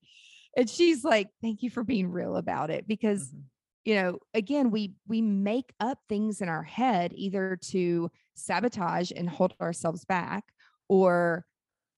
And 0.55 0.69
she's 0.69 1.03
like, 1.03 1.29
Thank 1.41 1.63
you 1.63 1.69
for 1.69 1.83
being 1.83 2.11
real 2.11 2.35
about 2.35 2.69
it. 2.69 2.87
Because 2.87 3.29
mm-hmm. 3.29 3.39
you 3.85 3.95
know, 3.95 4.19
again, 4.33 4.71
we 4.71 4.93
we 5.07 5.21
make 5.21 5.73
up 5.79 5.99
things 6.09 6.41
in 6.41 6.49
our 6.49 6.63
head 6.63 7.13
either 7.15 7.57
to 7.69 8.11
sabotage 8.35 9.11
and 9.15 9.29
hold 9.29 9.53
ourselves 9.61 10.05
back 10.05 10.45
or 10.87 11.45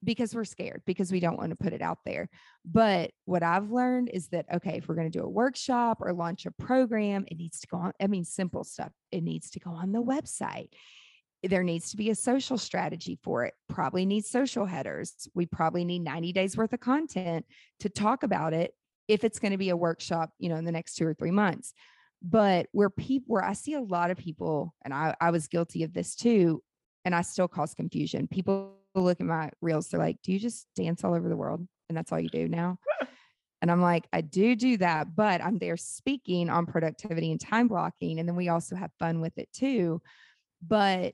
because 0.05 0.33
we're 0.33 0.45
scared 0.45 0.81
because 0.85 1.11
we 1.11 1.19
don't 1.19 1.37
want 1.37 1.49
to 1.49 1.55
put 1.55 1.73
it 1.73 1.81
out 1.81 1.99
there. 2.05 2.29
But 2.63 3.11
what 3.25 3.43
I've 3.43 3.71
learned 3.71 4.09
is 4.13 4.27
that 4.29 4.45
okay, 4.53 4.77
if 4.77 4.87
we're 4.87 4.95
going 4.95 5.11
to 5.11 5.17
do 5.17 5.25
a 5.25 5.29
workshop 5.29 5.97
or 6.01 6.13
launch 6.13 6.45
a 6.45 6.51
program, 6.51 7.25
it 7.27 7.37
needs 7.37 7.59
to 7.61 7.67
go 7.67 7.77
on. 7.77 7.93
I 7.99 8.07
mean, 8.07 8.23
simple 8.23 8.63
stuff. 8.63 8.91
It 9.11 9.23
needs 9.23 9.49
to 9.51 9.59
go 9.59 9.71
on 9.71 9.91
the 9.91 10.01
website. 10.01 10.69
There 11.43 11.63
needs 11.63 11.91
to 11.91 11.97
be 11.97 12.09
a 12.09 12.15
social 12.15 12.57
strategy 12.57 13.19
for 13.23 13.45
it. 13.45 13.53
Probably 13.67 14.05
need 14.05 14.25
social 14.25 14.65
headers. 14.65 15.27
We 15.35 15.45
probably 15.45 15.85
need 15.85 16.03
90 16.03 16.33
days 16.33 16.57
worth 16.57 16.73
of 16.73 16.79
content 16.79 17.45
to 17.81 17.89
talk 17.89 18.23
about 18.23 18.53
it 18.53 18.73
if 19.07 19.23
it's 19.23 19.37
going 19.37 19.51
to 19.51 19.57
be 19.57 19.69
a 19.69 19.77
workshop, 19.77 20.31
you 20.39 20.49
know, 20.49 20.55
in 20.55 20.65
the 20.65 20.71
next 20.71 20.95
two 20.95 21.05
or 21.05 21.13
three 21.13 21.31
months. 21.31 21.73
But 22.21 22.67
where 22.71 22.89
people, 22.89 23.33
where 23.33 23.43
I 23.43 23.53
see 23.53 23.73
a 23.73 23.81
lot 23.81 24.09
of 24.09 24.17
people, 24.17 24.73
and 24.83 24.93
I, 24.93 25.15
I 25.21 25.29
was 25.29 25.47
guilty 25.47 25.83
of 25.83 25.93
this 25.93 26.15
too, 26.15 26.63
and 27.03 27.13
I 27.13 27.21
still 27.21 27.47
cause 27.47 27.75
confusion. 27.75 28.27
People 28.27 28.79
look 29.03 29.19
at 29.19 29.25
my 29.25 29.51
reels, 29.62 29.89
they're 29.89 29.99
like, 29.99 30.21
Do 30.21 30.31
you 30.31 30.39
just 30.39 30.67
dance 30.75 31.03
all 31.03 31.13
over 31.13 31.29
the 31.29 31.38
world? 31.38 31.65
And 31.89 31.97
that's 31.97 32.12
all 32.12 32.19
you 32.19 32.29
do 32.29 32.47
now? 32.47 32.77
and 33.62 33.71
I'm 33.71 33.81
like, 33.81 34.08
I 34.13 34.21
do 34.21 34.55
do 34.55 34.77
that, 34.77 35.15
but 35.15 35.43
I'm 35.43 35.58
there 35.58 35.77
speaking 35.77 36.49
on 36.49 36.65
productivity 36.65 37.31
and 37.31 37.39
time 37.39 37.67
blocking. 37.67 38.19
And 38.19 38.27
then 38.27 38.36
we 38.36 38.49
also 38.49 38.75
have 38.75 38.91
fun 38.99 39.21
with 39.21 39.38
it 39.38 39.49
too. 39.53 40.01
But 40.65 41.13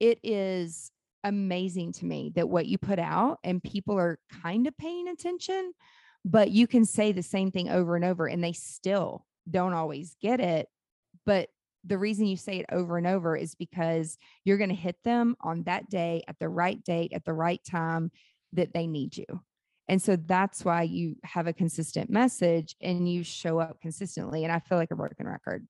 it 0.00 0.18
is 0.22 0.90
amazing 1.24 1.92
to 1.92 2.04
me 2.04 2.32
that 2.34 2.48
what 2.48 2.66
you 2.66 2.78
put 2.78 2.98
out 2.98 3.38
and 3.42 3.62
people 3.62 3.98
are 3.98 4.18
kind 4.42 4.66
of 4.66 4.76
paying 4.76 5.08
attention, 5.08 5.72
but 6.24 6.50
you 6.50 6.66
can 6.66 6.84
say 6.84 7.12
the 7.12 7.22
same 7.22 7.50
thing 7.50 7.70
over 7.70 7.96
and 7.96 8.04
over 8.04 8.26
and 8.26 8.44
they 8.44 8.52
still 8.52 9.24
don't 9.50 9.72
always 9.72 10.16
get 10.20 10.40
it. 10.40 10.68
But 11.24 11.48
the 11.84 11.98
reason 11.98 12.26
you 12.26 12.36
say 12.36 12.58
it 12.58 12.66
over 12.72 12.96
and 12.96 13.06
over 13.06 13.36
is 13.36 13.54
because 13.54 14.18
you're 14.44 14.58
going 14.58 14.70
to 14.70 14.76
hit 14.76 14.96
them 15.04 15.36
on 15.40 15.62
that 15.64 15.88
day 15.90 16.22
at 16.28 16.38
the 16.38 16.48
right 16.48 16.82
date 16.84 17.12
at 17.14 17.24
the 17.24 17.32
right 17.32 17.60
time 17.68 18.10
that 18.52 18.72
they 18.72 18.86
need 18.86 19.16
you. 19.16 19.26
And 19.88 20.00
so 20.00 20.16
that's 20.16 20.64
why 20.64 20.82
you 20.82 21.16
have 21.24 21.46
a 21.46 21.52
consistent 21.52 22.08
message 22.08 22.74
and 22.80 23.10
you 23.10 23.22
show 23.22 23.58
up 23.58 23.80
consistently. 23.80 24.44
And 24.44 24.52
I 24.52 24.60
feel 24.60 24.78
like 24.78 24.90
a 24.90 24.96
broken 24.96 25.26
record. 25.26 25.66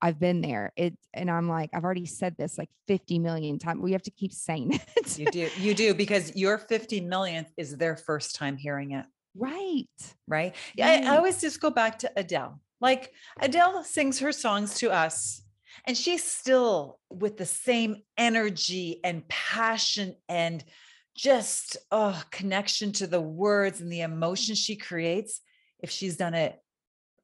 I've 0.00 0.18
been 0.18 0.40
there. 0.40 0.72
It 0.76 0.96
and 1.14 1.30
I'm 1.30 1.48
like, 1.48 1.70
I've 1.72 1.84
already 1.84 2.06
said 2.06 2.36
this 2.36 2.58
like 2.58 2.70
50 2.88 3.20
million 3.20 3.58
times. 3.58 3.80
We 3.80 3.92
have 3.92 4.02
to 4.02 4.10
keep 4.10 4.32
saying 4.32 4.80
it. 4.96 5.18
you 5.18 5.26
do, 5.26 5.48
you 5.58 5.74
do, 5.74 5.94
because 5.94 6.34
your 6.36 6.58
50 6.58 7.00
millionth 7.02 7.52
is 7.56 7.76
their 7.76 7.96
first 7.96 8.34
time 8.34 8.56
hearing 8.56 8.92
it. 8.92 9.06
Right. 9.34 9.86
Right. 10.28 10.54
Yeah. 10.74 10.88
I, 10.88 11.14
I 11.14 11.16
always 11.16 11.40
just 11.40 11.60
go 11.60 11.70
back 11.70 12.00
to 12.00 12.12
Adele. 12.16 12.60
Like 12.82 13.12
Adele 13.40 13.84
sings 13.84 14.18
her 14.18 14.32
songs 14.32 14.74
to 14.78 14.90
us, 14.90 15.40
and 15.86 15.96
she's 15.96 16.24
still 16.24 16.98
with 17.08 17.38
the 17.38 17.46
same 17.46 18.02
energy 18.18 19.00
and 19.04 19.26
passion 19.28 20.16
and 20.28 20.62
just 21.14 21.76
oh 21.90 22.20
connection 22.30 22.90
to 22.92 23.06
the 23.06 23.20
words 23.20 23.80
and 23.80 23.92
the 23.92 24.00
emotion 24.00 24.54
she 24.54 24.76
creates 24.76 25.40
if 25.78 25.90
she's 25.90 26.16
done 26.16 26.34
it 26.34 26.58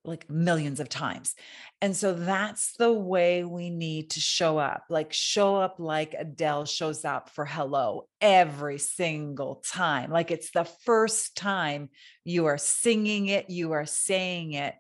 like 0.05 0.31
millions 0.31 0.79
of 0.79 0.89
times. 0.89 1.35
And 1.83 1.95
so 1.95 2.15
that's 2.15 2.77
the 2.77 2.93
way 2.93 3.45
we 3.45 3.69
need 3.69 4.11
to 4.11 4.21
show 4.21 4.59
up. 4.59 4.85
Like 4.89 5.13
show 5.13 5.57
up 5.57 5.77
like 5.79 6.15
Adele 6.17 6.67
shows 6.67 7.05
up 7.05 7.31
for 7.31 7.45
hello 7.45 8.07
every 8.21 8.79
single 8.79 9.57
time. 9.67 10.11
Like 10.11 10.31
it's 10.31 10.53
the 10.53 10.65
first 10.65 11.37
time 11.37 11.91
you 12.25 12.47
are 12.47 12.59
singing 12.59 13.27
it, 13.27 13.51
you 13.51 13.73
are 13.73 13.87
saying 13.87 14.53
it 14.53 14.75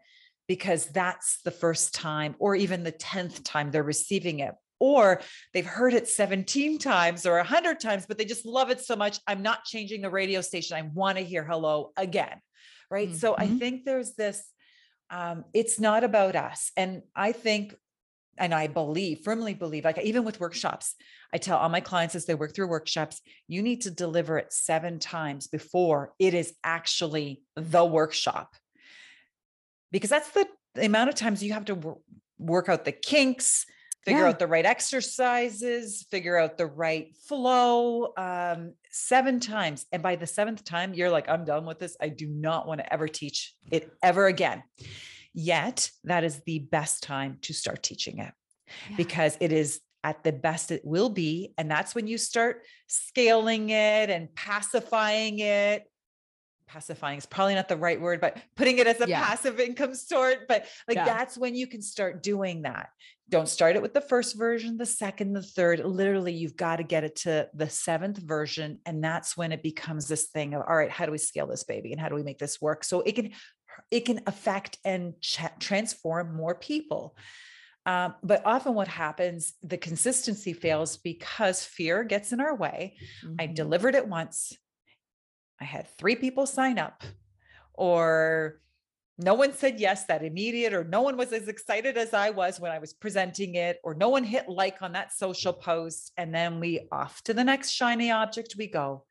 because 0.48 0.87
that's 0.87 1.40
the 1.44 1.50
first 1.50 1.94
time 1.94 2.34
or 2.38 2.56
even 2.56 2.82
the 2.82 2.92
10th 2.92 3.44
time 3.44 3.70
they're 3.70 3.82
receiving 3.82 4.40
it. 4.40 4.54
Or 4.80 5.20
they've 5.52 5.66
heard 5.66 5.92
it 5.92 6.08
17 6.08 6.78
times 6.78 7.26
or 7.26 7.37
100 7.37 7.78
times 7.80 8.06
but 8.06 8.16
they 8.16 8.24
just 8.24 8.46
love 8.46 8.70
it 8.70 8.80
so 8.80 8.96
much 8.96 9.18
i'm 9.26 9.42
not 9.42 9.64
changing 9.64 10.02
the 10.02 10.11
radio 10.11 10.40
station. 10.40 10.76
I 10.76 10.82
want 10.82 11.18
to 11.18 11.24
hear 11.24 11.44
hello 11.44 11.92
again. 11.96 12.40
Right? 12.90 13.08
Mm-hmm. 13.08 13.18
so 13.18 13.37
i 13.37 13.46
mm-hmm. 13.46 13.58
think 13.58 13.84
there's 13.84 14.14
this 14.14 14.42
um, 15.11 15.44
it's 15.54 15.80
not 15.80 16.04
about 16.04 16.37
us. 16.37 16.72
And 16.76 17.02
i 17.14 17.32
think 17.32 17.74
and 18.38 18.54
i 18.54 18.68
believe 18.68 19.20
firmly 19.24 19.52
believe 19.52 19.84
like 19.84 19.98
even 19.98 20.24
with 20.24 20.38
workshops 20.38 20.94
i 21.34 21.38
tell 21.38 21.58
all 21.58 21.68
my 21.68 21.80
clients 21.80 22.14
as 22.14 22.24
they 22.24 22.37
work 22.37 22.54
through 22.54 22.68
workshops 22.68 23.20
you 23.48 23.62
need 23.62 23.80
to 23.80 23.90
deliver 23.90 24.38
it 24.38 24.52
seven 24.52 25.00
times 25.00 25.48
before 25.48 26.12
it 26.20 26.34
is 26.34 26.54
actually 26.62 27.42
the 27.56 27.84
workshop 27.84 28.54
because 29.90 30.11
that's 30.11 30.31
the, 30.31 30.46
the 30.74 30.85
amount 30.85 31.09
of 31.09 31.14
times 31.14 31.42
you 31.42 31.53
have 31.53 31.64
to 31.66 31.74
w- 31.74 31.98
work 32.38 32.68
out 32.68 32.85
the 32.85 32.92
kinks 32.92 33.66
figure 34.05 34.22
yeah. 34.22 34.29
out 34.29 34.38
the 34.38 34.46
right 34.46 34.64
exercises 34.64 36.07
figure 36.11 36.38
out 36.38 36.57
the 36.57 36.66
right 36.66 37.16
flow 37.27 38.12
um, 38.16 38.73
seven 38.90 39.40
times 39.40 39.87
and 39.92 40.02
by 40.02 40.17
the 40.17 40.27
seventh 40.27 40.65
time 40.65 40.94
you're 40.94 41.10
like 41.10 41.29
i'm 41.29 41.44
done 41.44 41.67
with 41.67 41.79
this 41.79 41.96
i 42.00 42.08
do 42.08 42.27
not 42.27 42.67
want 42.67 42.81
to 42.81 42.92
ever 42.92 43.08
teach 43.08 43.54
it 43.71 43.92
ever 44.02 44.27
again 44.27 44.62
yet 45.35 45.90
that 46.04 46.25
is 46.25 46.40
the 46.46 46.58
best 46.58 47.02
time 47.02 47.38
to 47.42 47.52
start 47.52 47.83
teaching 47.83 48.19
it 48.19 48.33
yeah. 48.90 48.96
because 48.96 49.37
it 49.40 49.52
is 49.52 49.81
at 50.04 50.23
the 50.23 50.33
best 50.33 50.71
it 50.71 50.85
will 50.85 51.08
be 51.08 51.52
and 51.58 51.71
that's 51.71 51.94
when 51.94 52.06
you 52.06 52.17
start 52.17 52.62
scaling 52.87 53.71
it 53.71 54.10
and 54.10 54.33
pacifying 54.35 55.40
it 55.40 55.85
pacifying 56.69 57.19
is 57.19 57.27
probably 57.27 57.54
not 57.54 57.69
the 57.69 57.77
right 57.77 58.00
word, 58.00 58.21
but 58.21 58.38
putting 58.56 58.79
it 58.79 58.87
as 58.87 59.00
a 59.00 59.08
yeah. 59.08 59.25
passive 59.25 59.58
income 59.58 59.94
sort. 59.94 60.46
But 60.46 60.66
like 60.87 60.96
yeah. 60.96 61.04
that's 61.04 61.37
when 61.37 61.54
you 61.54 61.66
can 61.66 61.83
start 61.83 62.23
doing 62.23 62.62
that. 62.62 62.90
Don't 63.31 63.48
start 63.48 63.77
it 63.77 63.83
with 63.83 63.92
the 63.92 64.00
first 64.00 64.38
version, 64.38 64.79
the 64.79 64.87
second, 64.87 65.33
the 65.33 65.42
third. 65.42 65.81
Literally, 65.81 66.33
you've 66.33 66.56
got 66.56 66.77
to 66.77 66.83
get 66.83 67.04
it 67.04 67.16
to 67.16 67.48
the 67.52 67.69
seventh 67.69 68.19
version. 68.19 68.79
And 68.87 69.04
that's 69.04 69.37
when 69.37 69.52
it 69.52 69.62
becomes 69.62 70.08
this 70.08 70.29
thing 70.29 70.54
of 70.54 70.62
all 70.66 70.77
right, 70.77 70.90
how 70.90 71.04
do 71.04 71.12
we 71.12 71.19
scale 71.19 71.46
this 71.46 71.64
baby 71.64 71.92
and 71.92 72.00
how 72.00 72.08
do 72.08 72.14
we 72.14 72.23
make 72.23 72.38
this 72.38 72.60
work? 72.60 72.85
So 72.85 73.00
it 73.02 73.12
can 73.12 73.33
it 73.90 74.04
can 74.04 74.21
affect 74.27 74.79
and 74.85 75.14
ch- 75.21 75.40
transform 75.60 76.35
more 76.35 76.54
people. 76.54 77.16
Um, 77.87 78.14
but 78.23 78.42
often 78.44 78.75
what 78.75 78.88
happens, 78.88 79.54
the 79.62 79.79
consistency 79.79 80.52
fails 80.52 80.98
because 80.98 81.64
fear 81.64 82.04
gets 82.04 82.33
in 82.33 82.40
our 82.40 82.54
way. 82.54 82.96
Mm-hmm. 83.25 83.37
I 83.38 83.46
delivered 83.46 83.94
it 83.94 84.06
once. 84.06 84.52
I 85.61 85.65
had 85.65 85.88
three 85.98 86.17
people 86.17 86.46
sign 86.46 86.79
up, 86.79 87.02
or 87.75 88.61
no 89.19 89.35
one 89.35 89.52
said 89.52 89.81
yes 89.81 90.04
that 90.04 90.25
immediate, 90.25 90.73
or 90.73 90.85
no 90.85 91.02
one 91.02 91.17
was 91.17 91.33
as 91.33 91.48
excited 91.48 91.98
as 91.98 92.15
I 92.15 92.31
was 92.31 92.61
when 92.61 92.71
I 92.71 92.79
was 92.79 92.92
presenting 92.92 93.56
it, 93.56 93.81
or 93.83 93.94
no 93.94 94.09
one 94.09 94.23
hit 94.23 94.48
like 94.48 94.81
on 94.81 94.92
that 94.92 95.13
social 95.13 95.52
post. 95.52 96.13
And 96.17 96.33
then 96.33 96.61
we 96.61 96.87
off 96.92 97.23
to 97.25 97.35
the 97.35 97.42
next 97.42 97.71
shiny 97.71 98.13
object 98.13 98.54
we 98.56 98.69
go. 98.69 99.04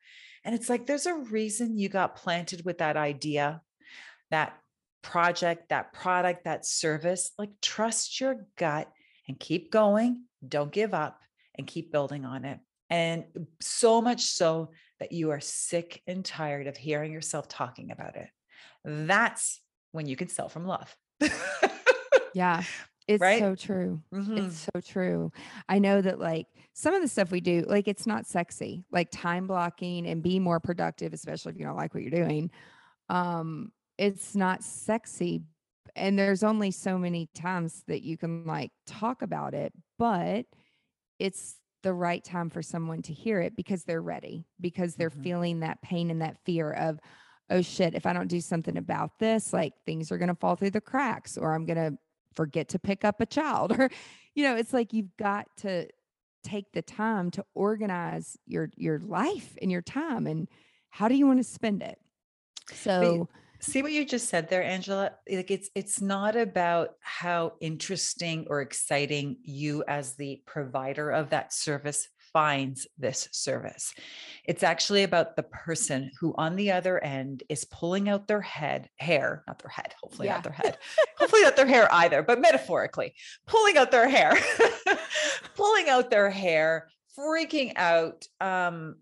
And 0.45 0.55
it's 0.55 0.69
like, 0.69 0.85
there's 0.85 1.07
a 1.07 1.13
reason 1.13 1.77
you 1.77 1.89
got 1.89 2.15
planted 2.15 2.63
with 2.63 2.77
that 2.77 2.95
idea, 2.95 3.61
that 4.31 4.57
project, 5.01 5.69
that 5.69 5.91
product, 5.91 6.45
that 6.45 6.65
service. 6.65 7.31
Like, 7.37 7.51
trust 7.61 8.21
your 8.21 8.47
gut 8.55 8.89
and 9.27 9.37
keep 9.37 9.71
going. 9.71 10.23
Don't 10.47 10.71
give 10.71 10.93
up 10.93 11.19
and 11.55 11.67
keep 11.67 11.91
building 11.91 12.23
on 12.23 12.45
it. 12.45 12.59
And 12.89 13.25
so 13.59 14.01
much 14.01 14.21
so 14.21 14.71
that 14.99 15.11
you 15.11 15.31
are 15.31 15.39
sick 15.39 16.01
and 16.07 16.23
tired 16.23 16.67
of 16.67 16.77
hearing 16.77 17.11
yourself 17.11 17.47
talking 17.47 17.91
about 17.91 18.15
it. 18.15 18.29
That's 18.83 19.61
when 19.91 20.07
you 20.07 20.15
can 20.15 20.27
sell 20.27 20.49
from 20.49 20.65
love. 20.65 20.95
yeah. 22.33 22.63
It's 23.07 23.21
right? 23.21 23.39
so 23.39 23.55
true. 23.55 24.01
Mm-hmm. 24.13 24.37
It's 24.37 24.67
so 24.73 24.81
true. 24.81 25.31
I 25.69 25.79
know 25.79 26.01
that 26.01 26.19
like 26.19 26.47
some 26.73 26.93
of 26.93 27.01
the 27.01 27.07
stuff 27.07 27.31
we 27.31 27.39
do, 27.39 27.63
like 27.65 27.87
it's 27.87 28.05
not 28.05 28.27
sexy, 28.27 28.83
like 28.91 29.09
time 29.11 29.47
blocking 29.47 30.05
and 30.07 30.21
be 30.21 30.39
more 30.39 30.59
productive, 30.59 31.13
especially 31.13 31.53
if 31.53 31.57
you 31.57 31.65
don't 31.65 31.77
like 31.77 31.93
what 31.93 32.03
you're 32.03 32.11
doing. 32.11 32.51
Um, 33.07 33.71
it's 33.97 34.35
not 34.35 34.61
sexy. 34.61 35.41
And 35.95 36.19
there's 36.19 36.43
only 36.43 36.69
so 36.71 36.97
many 36.97 37.29
times 37.33 37.81
that 37.87 38.03
you 38.03 38.17
can 38.17 38.45
like 38.45 38.71
talk 38.85 39.21
about 39.21 39.53
it, 39.53 39.71
but 39.97 40.45
it's 41.17 41.55
the 41.87 41.93
right 41.93 42.21
time 42.21 42.49
for 42.49 42.61
someone 42.61 43.01
to 43.01 43.13
hear 43.13 43.39
it 43.39 43.55
because 43.55 43.85
they're 43.85 44.01
ready, 44.01 44.45
because 44.59 44.95
they're 44.95 45.09
mm-hmm. 45.09 45.23
feeling 45.23 45.59
that 45.61 45.81
pain 45.81 46.11
and 46.11 46.21
that 46.21 46.37
fear 46.43 46.73
of, 46.73 46.99
oh 47.49 47.61
shit, 47.61 47.95
if 47.95 48.05
I 48.05 48.11
don't 48.11 48.27
do 48.27 48.41
something 48.41 48.75
about 48.75 49.19
this, 49.19 49.53
like 49.53 49.71
things 49.85 50.11
are 50.11 50.17
going 50.17 50.27
to 50.27 50.35
fall 50.35 50.57
through 50.57 50.71
the 50.71 50.81
cracks 50.81 51.37
or 51.37 51.53
I'm 51.53 51.65
going 51.65 51.77
to 51.77 51.97
forget 52.35 52.67
to 52.69 52.79
pick 52.79 53.05
up 53.05 53.21
a 53.21 53.25
child 53.25 53.71
or 53.79 53.89
you 54.35 54.43
know 54.43 54.55
it's 54.57 54.73
like 54.73 54.91
you've 54.91 55.15
got 55.17 55.47
to 55.57 55.87
take 56.43 56.71
the 56.73 56.81
time 56.81 57.31
to 57.31 57.43
organize 57.55 58.37
your 58.45 58.69
your 58.75 58.99
life 58.99 59.57
and 59.61 59.71
your 59.71 59.81
time 59.81 60.27
and 60.27 60.47
how 60.91 61.07
do 61.07 61.15
you 61.15 61.25
want 61.25 61.39
to 61.39 61.43
spend 61.43 61.81
it 61.81 61.97
so 62.71 63.27
see 63.59 63.81
what 63.81 63.91
you 63.91 64.05
just 64.05 64.29
said 64.29 64.49
there 64.49 64.63
angela 64.63 65.11
like 65.31 65.51
it's 65.51 65.69
it's 65.75 66.01
not 66.01 66.35
about 66.35 66.91
how 67.01 67.53
interesting 67.59 68.45
or 68.49 68.61
exciting 68.61 69.37
you 69.43 69.83
as 69.87 70.15
the 70.15 70.41
provider 70.45 71.09
of 71.09 71.29
that 71.31 71.53
service 71.53 72.07
finds 72.33 72.87
this 72.99 73.27
service. 73.31 73.95
It's 74.45 74.61
actually 74.61 75.01
about 75.03 75.35
the 75.35 75.43
person 75.43 76.11
who 76.19 76.35
on 76.37 76.55
the 76.55 76.71
other 76.71 77.03
end 77.03 77.41
is 77.49 77.65
pulling 77.65 78.09
out 78.09 78.27
their 78.27 78.41
head, 78.41 78.89
hair, 78.97 79.43
not 79.47 79.57
their 79.57 79.71
head, 79.71 79.95
hopefully 80.01 80.27
yeah. 80.27 80.35
not 80.35 80.43
their 80.43 80.53
head, 80.53 80.77
hopefully 81.17 81.41
not 81.41 81.55
their 81.55 81.65
hair 81.65 81.91
either, 81.91 82.21
but 82.21 82.39
metaphorically, 82.39 83.15
pulling 83.47 83.77
out 83.77 83.89
their 83.89 84.07
hair, 84.07 84.37
pulling 85.55 85.89
out 85.89 86.11
their 86.11 86.29
hair, 86.29 86.89
freaking 87.17 87.73
out, 87.75 88.27
um, 88.39 88.97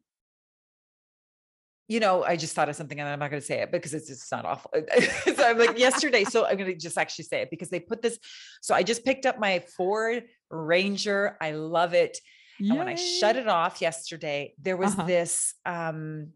you 1.88 2.00
know, 2.00 2.24
I 2.24 2.36
just 2.36 2.56
thought 2.56 2.70
of 2.70 2.76
something 2.76 3.00
and 3.00 3.08
I'm 3.08 3.20
not 3.20 3.30
going 3.30 3.42
to 3.42 3.46
say 3.46 3.62
it 3.62 3.72
because 3.72 3.94
it's 3.94 4.10
it's 4.10 4.32
not 4.32 4.46
awful. 4.46 4.72
so 5.36 5.44
I'm 5.44 5.58
like 5.58 5.78
yesterday. 5.78 6.24
So 6.24 6.46
I'm 6.46 6.58
going 6.58 6.72
to 6.72 6.78
just 6.78 6.98
actually 6.98 7.26
say 7.26 7.42
it 7.42 7.50
because 7.52 7.70
they 7.70 7.80
put 7.80 8.02
this. 8.02 8.18
So 8.62 8.74
I 8.74 8.82
just 8.82 9.06
picked 9.06 9.26
up 9.26 9.40
my 9.40 9.64
Ford 9.78 10.24
Ranger. 10.50 11.38
I 11.40 11.52
love 11.52 11.94
it. 11.94 12.20
Yay. 12.60 12.70
And 12.70 12.80
when 12.80 12.88
I 12.88 12.96
shut 12.96 13.36
it 13.36 13.48
off 13.48 13.82
yesterday, 13.82 14.54
there 14.60 14.78
was 14.78 14.94
uh-huh. 14.94 15.06
this 15.06 15.54
um 15.66 16.30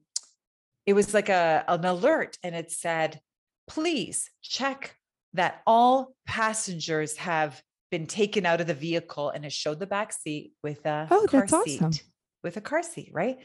it 0.86 0.93
was 0.93 1.14
like 1.14 1.30
a 1.30 1.64
an 1.68 1.86
alert 1.86 2.38
and 2.43 2.56
it 2.56 2.72
said, 2.72 3.20
please 3.68 4.30
check 4.41 4.95
that 5.34 5.62
all 5.66 6.16
passengers 6.26 7.18
have 7.18 7.62
been 7.91 8.06
taken 8.06 8.45
out 8.45 8.62
of 8.62 8.68
the 8.68 8.74
vehicle 8.74 9.30
and 9.30 9.45
it 9.45 9.52
showed 9.52 9.80
the 9.80 9.88
back 9.88 10.14
seat 10.14 10.54
with 10.64 10.86
a 10.86 11.08
oh, 11.10 11.26
car 11.28 11.47
seat. 11.47 11.82
Awesome. 11.82 12.06
With 12.41 12.56
a 12.56 12.62
car 12.62 12.84
seat, 12.84 13.12
right? 13.14 13.38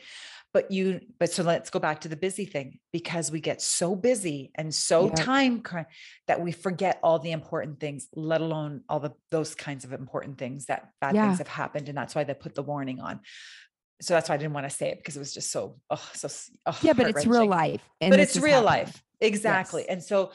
But 0.55 0.71
you 0.71 1.01
but 1.19 1.31
so 1.31 1.43
let's 1.43 1.69
go 1.69 1.81
back 1.81 2.01
to 2.03 2.09
the 2.09 2.17
busy 2.17 2.47
thing 2.47 2.79
because 2.93 3.31
we 3.31 3.41
get 3.41 3.61
so 3.61 3.97
busy 3.97 4.53
and 4.55 4.73
so 4.73 5.09
yeah. 5.09 5.15
time 5.15 5.63
that 6.29 6.41
we 6.41 6.53
forget 6.53 7.01
all 7.03 7.19
the 7.19 7.33
important 7.33 7.81
things 7.81 8.07
let 8.15 8.41
alone 8.41 8.81
all 8.89 9.01
the 9.01 9.13
those 9.31 9.55
kinds 9.55 9.85
of 9.85 9.93
important 9.93 10.39
things 10.39 10.67
that 10.67 10.91
bad 11.01 11.15
yeah. 11.15 11.27
things 11.27 11.39
have 11.39 11.49
happened 11.49 11.89
and 11.89 11.99
that's 11.99 12.15
why 12.15 12.23
they 12.23 12.33
put 12.33 12.55
the 12.55 12.63
warning 12.63 13.01
on 13.01 13.21
so 14.01 14.15
that's 14.15 14.29
why 14.29 14.37
I 14.37 14.39
didn't 14.39 14.55
want 14.55 14.69
to 14.69 14.75
say 14.75 14.91
it 14.91 14.99
because 14.99 15.17
it 15.17 15.19
was 15.19 15.35
just 15.35 15.51
so 15.51 15.77
oh 15.91 16.11
so 16.15 16.29
oh, 16.67 16.79
yeah 16.83 16.93
but 16.93 17.09
it's 17.09 17.27
real 17.27 17.47
life 17.47 17.83
but 18.01 18.21
it's 18.21 18.37
real 18.37 18.63
happening. 18.63 18.87
life 18.87 19.03
exactly 19.21 19.83
yes. 19.83 19.91
and 19.91 20.03
so 20.03 20.31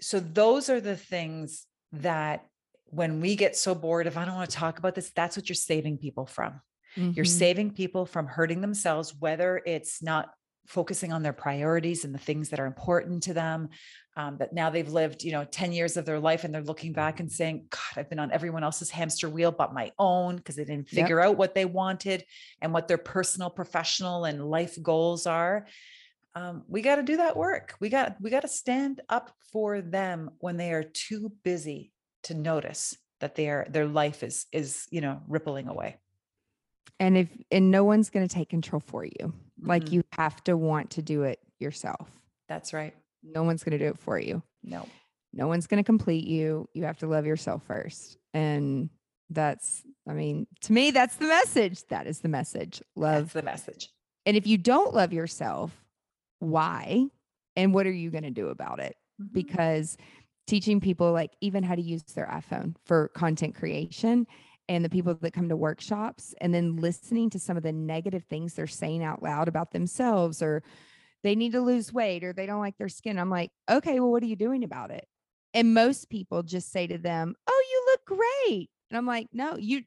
so 0.00 0.18
those 0.18 0.68
are 0.68 0.80
the 0.80 0.96
things 0.96 1.66
that 1.92 2.44
when 2.86 3.20
we 3.20 3.36
get 3.36 3.56
so 3.56 3.76
bored 3.76 4.08
if 4.08 4.16
I 4.16 4.24
don't 4.24 4.34
want 4.34 4.50
to 4.50 4.56
talk 4.56 4.80
about 4.80 4.96
this 4.96 5.10
that's 5.14 5.36
what 5.36 5.48
you're 5.48 5.54
saving 5.54 5.98
people 5.98 6.26
from 6.26 6.60
Mm-hmm. 6.96 7.12
You're 7.14 7.24
saving 7.24 7.72
people 7.72 8.06
from 8.06 8.26
hurting 8.26 8.60
themselves, 8.60 9.14
whether 9.18 9.62
it's 9.64 10.02
not 10.02 10.30
focusing 10.66 11.12
on 11.12 11.22
their 11.22 11.32
priorities 11.32 12.04
and 12.04 12.14
the 12.14 12.18
things 12.18 12.50
that 12.50 12.60
are 12.60 12.66
important 12.66 13.24
to 13.24 13.34
them. 13.34 13.68
Um, 14.16 14.36
that 14.38 14.52
now 14.52 14.70
they've 14.70 14.88
lived, 14.88 15.24
you 15.24 15.32
know, 15.32 15.44
10 15.44 15.72
years 15.72 15.96
of 15.96 16.04
their 16.04 16.20
life 16.20 16.44
and 16.44 16.52
they're 16.52 16.62
looking 16.62 16.92
back 16.92 17.20
and 17.20 17.30
saying, 17.30 17.66
God, 17.70 17.80
I've 17.96 18.10
been 18.10 18.18
on 18.18 18.32
everyone 18.32 18.64
else's 18.64 18.90
hamster 18.90 19.28
wheel 19.28 19.50
but 19.50 19.72
my 19.72 19.92
own 19.98 20.36
because 20.36 20.56
they 20.56 20.64
didn't 20.64 20.88
figure 20.88 21.18
yep. 21.20 21.28
out 21.28 21.36
what 21.38 21.54
they 21.54 21.64
wanted 21.64 22.24
and 22.60 22.72
what 22.72 22.86
their 22.86 22.98
personal, 22.98 23.50
professional, 23.50 24.24
and 24.24 24.50
life 24.50 24.76
goals 24.82 25.26
are. 25.26 25.66
Um, 26.34 26.64
we 26.68 26.82
got 26.82 26.96
to 26.96 27.02
do 27.02 27.16
that 27.16 27.36
work. 27.36 27.74
We 27.80 27.88
got 27.88 28.16
we 28.20 28.30
got 28.30 28.42
to 28.42 28.48
stand 28.48 29.00
up 29.08 29.32
for 29.52 29.80
them 29.80 30.30
when 30.38 30.56
they 30.56 30.72
are 30.72 30.84
too 30.84 31.32
busy 31.42 31.92
to 32.24 32.34
notice 32.34 32.96
that 33.20 33.34
their 33.34 33.66
their 33.70 33.86
life 33.86 34.22
is 34.22 34.46
is 34.52 34.86
you 34.90 35.00
know 35.00 35.22
rippling 35.26 35.68
away 35.68 35.96
and 36.98 37.16
if 37.16 37.28
and 37.50 37.70
no 37.70 37.84
one's 37.84 38.10
going 38.10 38.26
to 38.26 38.34
take 38.34 38.48
control 38.48 38.80
for 38.80 39.04
you. 39.04 39.12
Mm-hmm. 39.20 39.68
like 39.68 39.92
you 39.92 40.02
have 40.12 40.42
to 40.44 40.56
want 40.56 40.90
to 40.92 41.02
do 41.02 41.24
it 41.24 41.38
yourself. 41.58 42.10
That's 42.48 42.72
right. 42.72 42.94
No 43.22 43.42
one's 43.42 43.62
going 43.62 43.78
to 43.78 43.84
do 43.84 43.90
it 43.90 43.98
for 43.98 44.18
you. 44.18 44.42
No 44.62 44.86
no 45.32 45.46
one's 45.46 45.66
going 45.66 45.82
to 45.82 45.86
complete 45.86 46.26
you. 46.26 46.68
You 46.72 46.84
have 46.84 46.98
to 46.98 47.06
love 47.06 47.26
yourself 47.26 47.62
first. 47.66 48.16
And 48.34 48.90
that's 49.32 49.84
i 50.08 50.12
mean 50.12 50.44
to 50.62 50.72
me 50.72 50.90
that's 50.90 51.16
the 51.16 51.26
message. 51.26 51.86
That 51.88 52.06
is 52.06 52.20
the 52.20 52.28
message. 52.28 52.82
Love 52.96 53.24
that's 53.24 53.34
the 53.34 53.42
message. 53.42 53.88
And 54.26 54.36
if 54.36 54.46
you 54.46 54.58
don't 54.58 54.94
love 54.94 55.12
yourself 55.12 55.72
why? 56.38 57.06
And 57.54 57.74
what 57.74 57.86
are 57.86 57.92
you 57.92 58.10
going 58.10 58.24
to 58.24 58.30
do 58.30 58.48
about 58.48 58.80
it? 58.80 58.96
Mm-hmm. 59.20 59.34
because 59.34 59.98
teaching 60.46 60.80
people 60.80 61.12
like 61.12 61.32
even 61.40 61.62
how 61.62 61.74
to 61.74 61.82
use 61.82 62.02
their 62.14 62.26
iphone 62.26 62.74
for 62.86 63.08
content 63.08 63.54
creation 63.54 64.26
and 64.70 64.84
the 64.84 64.88
people 64.88 65.16
that 65.20 65.32
come 65.32 65.48
to 65.48 65.56
workshops 65.56 66.32
and 66.40 66.54
then 66.54 66.76
listening 66.76 67.28
to 67.28 67.40
some 67.40 67.56
of 67.56 67.64
the 67.64 67.72
negative 67.72 68.22
things 68.30 68.54
they're 68.54 68.68
saying 68.68 69.02
out 69.02 69.20
loud 69.20 69.48
about 69.48 69.72
themselves 69.72 70.40
or 70.40 70.62
they 71.24 71.34
need 71.34 71.50
to 71.50 71.60
lose 71.60 71.92
weight 71.92 72.22
or 72.22 72.32
they 72.32 72.46
don't 72.46 72.60
like 72.60 72.78
their 72.78 72.88
skin. 72.88 73.18
I'm 73.18 73.30
like, 73.30 73.50
okay, 73.68 73.98
well, 73.98 74.12
what 74.12 74.22
are 74.22 74.26
you 74.26 74.36
doing 74.36 74.62
about 74.62 74.92
it? 74.92 75.08
And 75.54 75.74
most 75.74 76.08
people 76.08 76.44
just 76.44 76.70
say 76.70 76.86
to 76.86 76.98
them, 76.98 77.34
oh, 77.48 77.64
you 77.68 77.84
look 77.86 78.20
great. 78.20 78.70
And 78.90 78.96
I'm 78.96 79.06
like, 79.06 79.26
no, 79.32 79.56
you, 79.56 79.82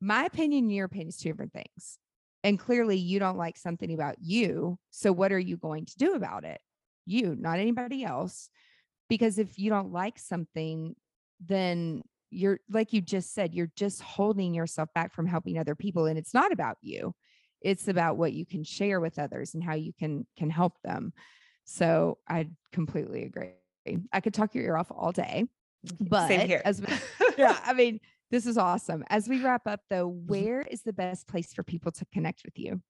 my 0.00 0.26
opinion 0.26 0.70
your 0.70 0.86
opinion 0.86 1.08
is 1.08 1.16
two 1.16 1.30
different 1.30 1.52
things. 1.52 1.98
And 2.44 2.56
clearly 2.56 2.96
you 2.96 3.18
don't 3.18 3.36
like 3.36 3.56
something 3.56 3.92
about 3.92 4.14
you. 4.20 4.78
So 4.92 5.10
what 5.10 5.32
are 5.32 5.40
you 5.40 5.56
going 5.56 5.86
to 5.86 5.98
do 5.98 6.14
about 6.14 6.44
it? 6.44 6.60
You, 7.04 7.34
not 7.36 7.58
anybody 7.58 8.04
else. 8.04 8.48
Because 9.08 9.40
if 9.40 9.58
you 9.58 9.70
don't 9.70 9.92
like 9.92 10.20
something, 10.20 10.94
then 11.44 12.02
you're 12.34 12.60
like 12.70 12.92
you 12.92 13.00
just 13.00 13.34
said 13.34 13.54
you're 13.54 13.70
just 13.76 14.02
holding 14.02 14.54
yourself 14.54 14.88
back 14.94 15.12
from 15.14 15.26
helping 15.26 15.58
other 15.58 15.74
people 15.74 16.06
and 16.06 16.18
it's 16.18 16.34
not 16.34 16.52
about 16.52 16.78
you. 16.82 17.14
It's 17.60 17.88
about 17.88 18.18
what 18.18 18.32
you 18.34 18.44
can 18.44 18.62
share 18.62 19.00
with 19.00 19.18
others 19.18 19.54
and 19.54 19.64
how 19.64 19.74
you 19.74 19.92
can 19.92 20.26
can 20.36 20.50
help 20.50 20.74
them. 20.82 21.12
So 21.64 22.18
i 22.28 22.48
completely 22.72 23.24
agree. 23.24 23.52
I 24.12 24.20
could 24.20 24.34
talk 24.34 24.54
your 24.54 24.64
ear 24.64 24.76
off 24.76 24.90
all 24.90 25.12
day 25.12 25.46
but 26.00 26.28
Same 26.28 26.48
here. 26.48 26.62
as 26.64 26.82
yeah 27.38 27.58
i 27.64 27.72
mean 27.72 28.00
this 28.30 28.46
is 28.46 28.58
awesome. 28.58 29.04
As 29.10 29.28
we 29.28 29.40
wrap 29.44 29.66
up 29.66 29.80
though 29.90 30.10
mm-hmm. 30.10 30.26
where 30.26 30.62
is 30.62 30.82
the 30.82 30.92
best 30.92 31.28
place 31.28 31.52
for 31.52 31.62
people 31.62 31.92
to 31.92 32.04
connect 32.12 32.42
with 32.44 32.58
you 32.58 32.80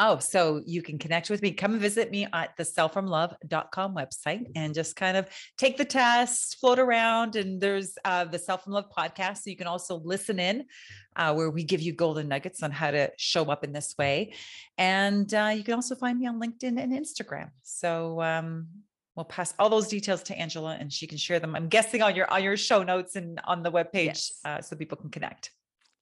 Oh, 0.00 0.18
so 0.20 0.62
you 0.64 0.80
can 0.80 0.96
connect 0.96 1.28
with 1.28 1.42
me. 1.42 1.50
Come 1.50 1.76
visit 1.80 2.12
me 2.12 2.28
at 2.32 2.56
the 2.56 2.62
sellfromlove.com 2.62 3.96
website 3.96 4.44
and 4.54 4.72
just 4.72 4.94
kind 4.94 5.16
of 5.16 5.28
take 5.56 5.76
the 5.76 5.84
test, 5.84 6.58
float 6.60 6.78
around. 6.78 7.34
And 7.34 7.60
there's 7.60 7.98
uh, 8.04 8.24
the 8.24 8.38
Sell 8.38 8.58
From 8.58 8.74
Love 8.74 8.86
podcast. 8.96 9.38
So 9.38 9.50
you 9.50 9.56
can 9.56 9.66
also 9.66 9.96
listen 10.04 10.38
in 10.38 10.66
uh, 11.16 11.34
where 11.34 11.50
we 11.50 11.64
give 11.64 11.80
you 11.80 11.92
golden 11.92 12.28
nuggets 12.28 12.62
on 12.62 12.70
how 12.70 12.92
to 12.92 13.10
show 13.16 13.46
up 13.46 13.64
in 13.64 13.72
this 13.72 13.96
way. 13.98 14.34
And 14.78 15.32
uh, 15.34 15.52
you 15.56 15.64
can 15.64 15.74
also 15.74 15.96
find 15.96 16.16
me 16.16 16.28
on 16.28 16.40
LinkedIn 16.40 16.80
and 16.80 16.92
Instagram. 16.92 17.50
So 17.64 18.22
um, 18.22 18.68
we'll 19.16 19.24
pass 19.24 19.52
all 19.58 19.68
those 19.68 19.88
details 19.88 20.22
to 20.24 20.38
Angela 20.38 20.76
and 20.78 20.92
she 20.92 21.08
can 21.08 21.18
share 21.18 21.40
them. 21.40 21.56
I'm 21.56 21.68
guessing 21.68 22.02
on 22.02 22.14
your 22.14 22.32
on 22.32 22.44
your 22.44 22.56
show 22.56 22.84
notes 22.84 23.16
and 23.16 23.40
on 23.44 23.64
the 23.64 23.72
webpage 23.72 24.04
yes. 24.04 24.40
uh, 24.44 24.60
so 24.60 24.76
people 24.76 24.96
can 24.96 25.10
connect. 25.10 25.50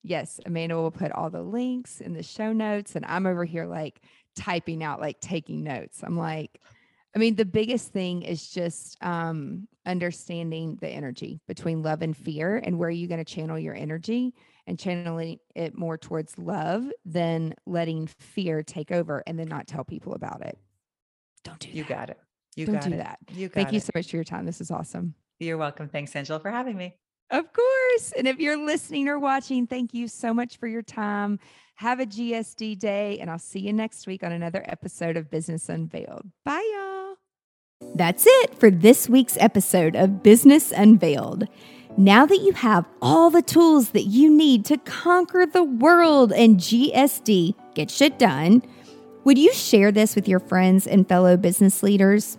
Yes, 0.03 0.41
Amanda 0.47 0.77
will 0.77 0.91
put 0.91 1.13
all 1.13 1.31
the 1.31 1.43
links 1.43 2.01
in 2.01 2.15
the 2.15 2.23
show 2.23 2.53
notes, 2.53 2.97
and 2.97 3.05
I'm 3.07 3.27
over 3.27 3.45
here 3.45 3.67
like 3.67 4.01
typing 4.37 4.85
out, 4.85 5.01
like 5.01 5.21
taking 5.21 5.65
notes. 5.65 6.03
I'm 6.03 6.17
like, 6.17 6.61
I 7.15 7.19
mean, 7.19 7.35
the 7.35 7.45
biggest 7.45 7.93
thing 7.93 8.23
is 8.23 8.49
just 8.49 9.03
um, 9.03 9.67
understanding 9.87 10.79
the 10.81 10.89
energy 10.89 11.41
between 11.49 11.83
love 11.83 12.03
and 12.03 12.17
fear, 12.17 12.57
and 12.57 12.79
where 12.79 12.91
you're 12.91 13.01
you 13.01 13.09
going 13.09 13.25
to 13.25 13.25
channel 13.25 13.59
your 13.59 13.75
energy 13.75 14.35
and 14.67 14.79
channeling 14.79 15.39
it 15.55 15.77
more 15.77 15.97
towards 15.97 16.39
love 16.39 16.85
than 17.05 17.55
letting 17.67 18.07
fear 18.07 18.63
take 18.63 18.91
over 18.93 19.23
and 19.27 19.39
then 19.39 19.49
not 19.49 19.67
tell 19.67 19.85
people 19.85 20.15
about 20.15 20.45
it. 20.45 20.59
Don't 21.45 21.59
do 21.59 21.69
that. 21.69 21.75
You 21.75 21.85
got 21.85 22.11
it. 22.11 22.19
You 22.57 22.67
Don't 22.67 22.83
do 22.83 22.93
it. 22.93 22.99
that. 22.99 23.19
You 23.31 23.49
Thank 23.49 23.51
it. 23.51 23.55
Thank 23.55 23.73
you 23.75 23.81
so 23.81 23.91
much 23.95 24.11
for 24.11 24.17
your 24.17 24.25
time. 24.25 24.47
This 24.47 24.61
is 24.61 24.71
awesome. 24.71 25.15
You're 25.39 25.59
welcome. 25.59 25.89
Thanks, 25.89 26.17
Angela, 26.17 26.41
for 26.41 26.51
having 26.51 26.77
me. 26.77 26.97
Of 27.31 27.53
course. 27.53 28.13
And 28.17 28.29
if 28.29 28.39
you're 28.39 28.57
listening 28.57 29.09
or 29.09 29.19
watching, 29.19 29.67
thank 29.67 29.93
you 29.95 30.09
so 30.09 30.33
much 30.33 30.59
for 30.59 30.69
your 30.69 30.83
time. 30.83 31.39
Have 31.77 32.01
a 32.01 32.07
GSD 32.07 32.79
day, 32.79 33.19
and 33.19 33.31
I'll 33.31 33.39
see 33.39 33.61
you 33.61 33.73
next 33.73 34.07
week 34.07 34.23
on 34.23 34.33
another 34.33 34.65
episode 34.67 35.17
of 35.17 35.31
Business 35.31 35.69
Unveiled. 35.69 36.25
Bye, 36.45 36.67
y'all. 36.75 37.17
That's 37.95 38.25
it 38.27 38.59
for 38.59 38.71
this 38.71 39.09
week's 39.09 39.37
episode 39.39 39.97
of 39.97 40.23
Business 40.23 40.73
Unveiled. 40.73 41.49
Now 41.99 42.27
that 42.27 42.39
you 42.39 42.53
have 42.53 42.87
all 43.03 43.31
the 43.31 43.43
tools 43.43 43.91
that 43.91 44.05
you 44.05 44.31
need 44.31 44.65
to 44.67 44.79
conquer 44.79 45.47
the 45.47 45.65
world 45.65 46.33
and 46.33 46.59
GSD, 46.59 47.55
get 47.75 47.91
shit 47.91 48.19
done, 48.19 48.63
would 49.25 49.37
you 49.37 49.53
share 49.53 49.91
this 49.91 50.15
with 50.15 50.29
your 50.29 50.41
friends 50.41 50.87
and 50.87 51.09
fellow 51.09 51.37
business 51.37 51.83
leaders? 51.83 52.39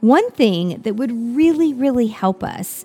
One 0.00 0.30
thing 0.30 0.80
that 0.82 0.96
would 0.96 1.10
really, 1.34 1.74
really 1.74 2.06
help 2.06 2.44
us 2.44 2.84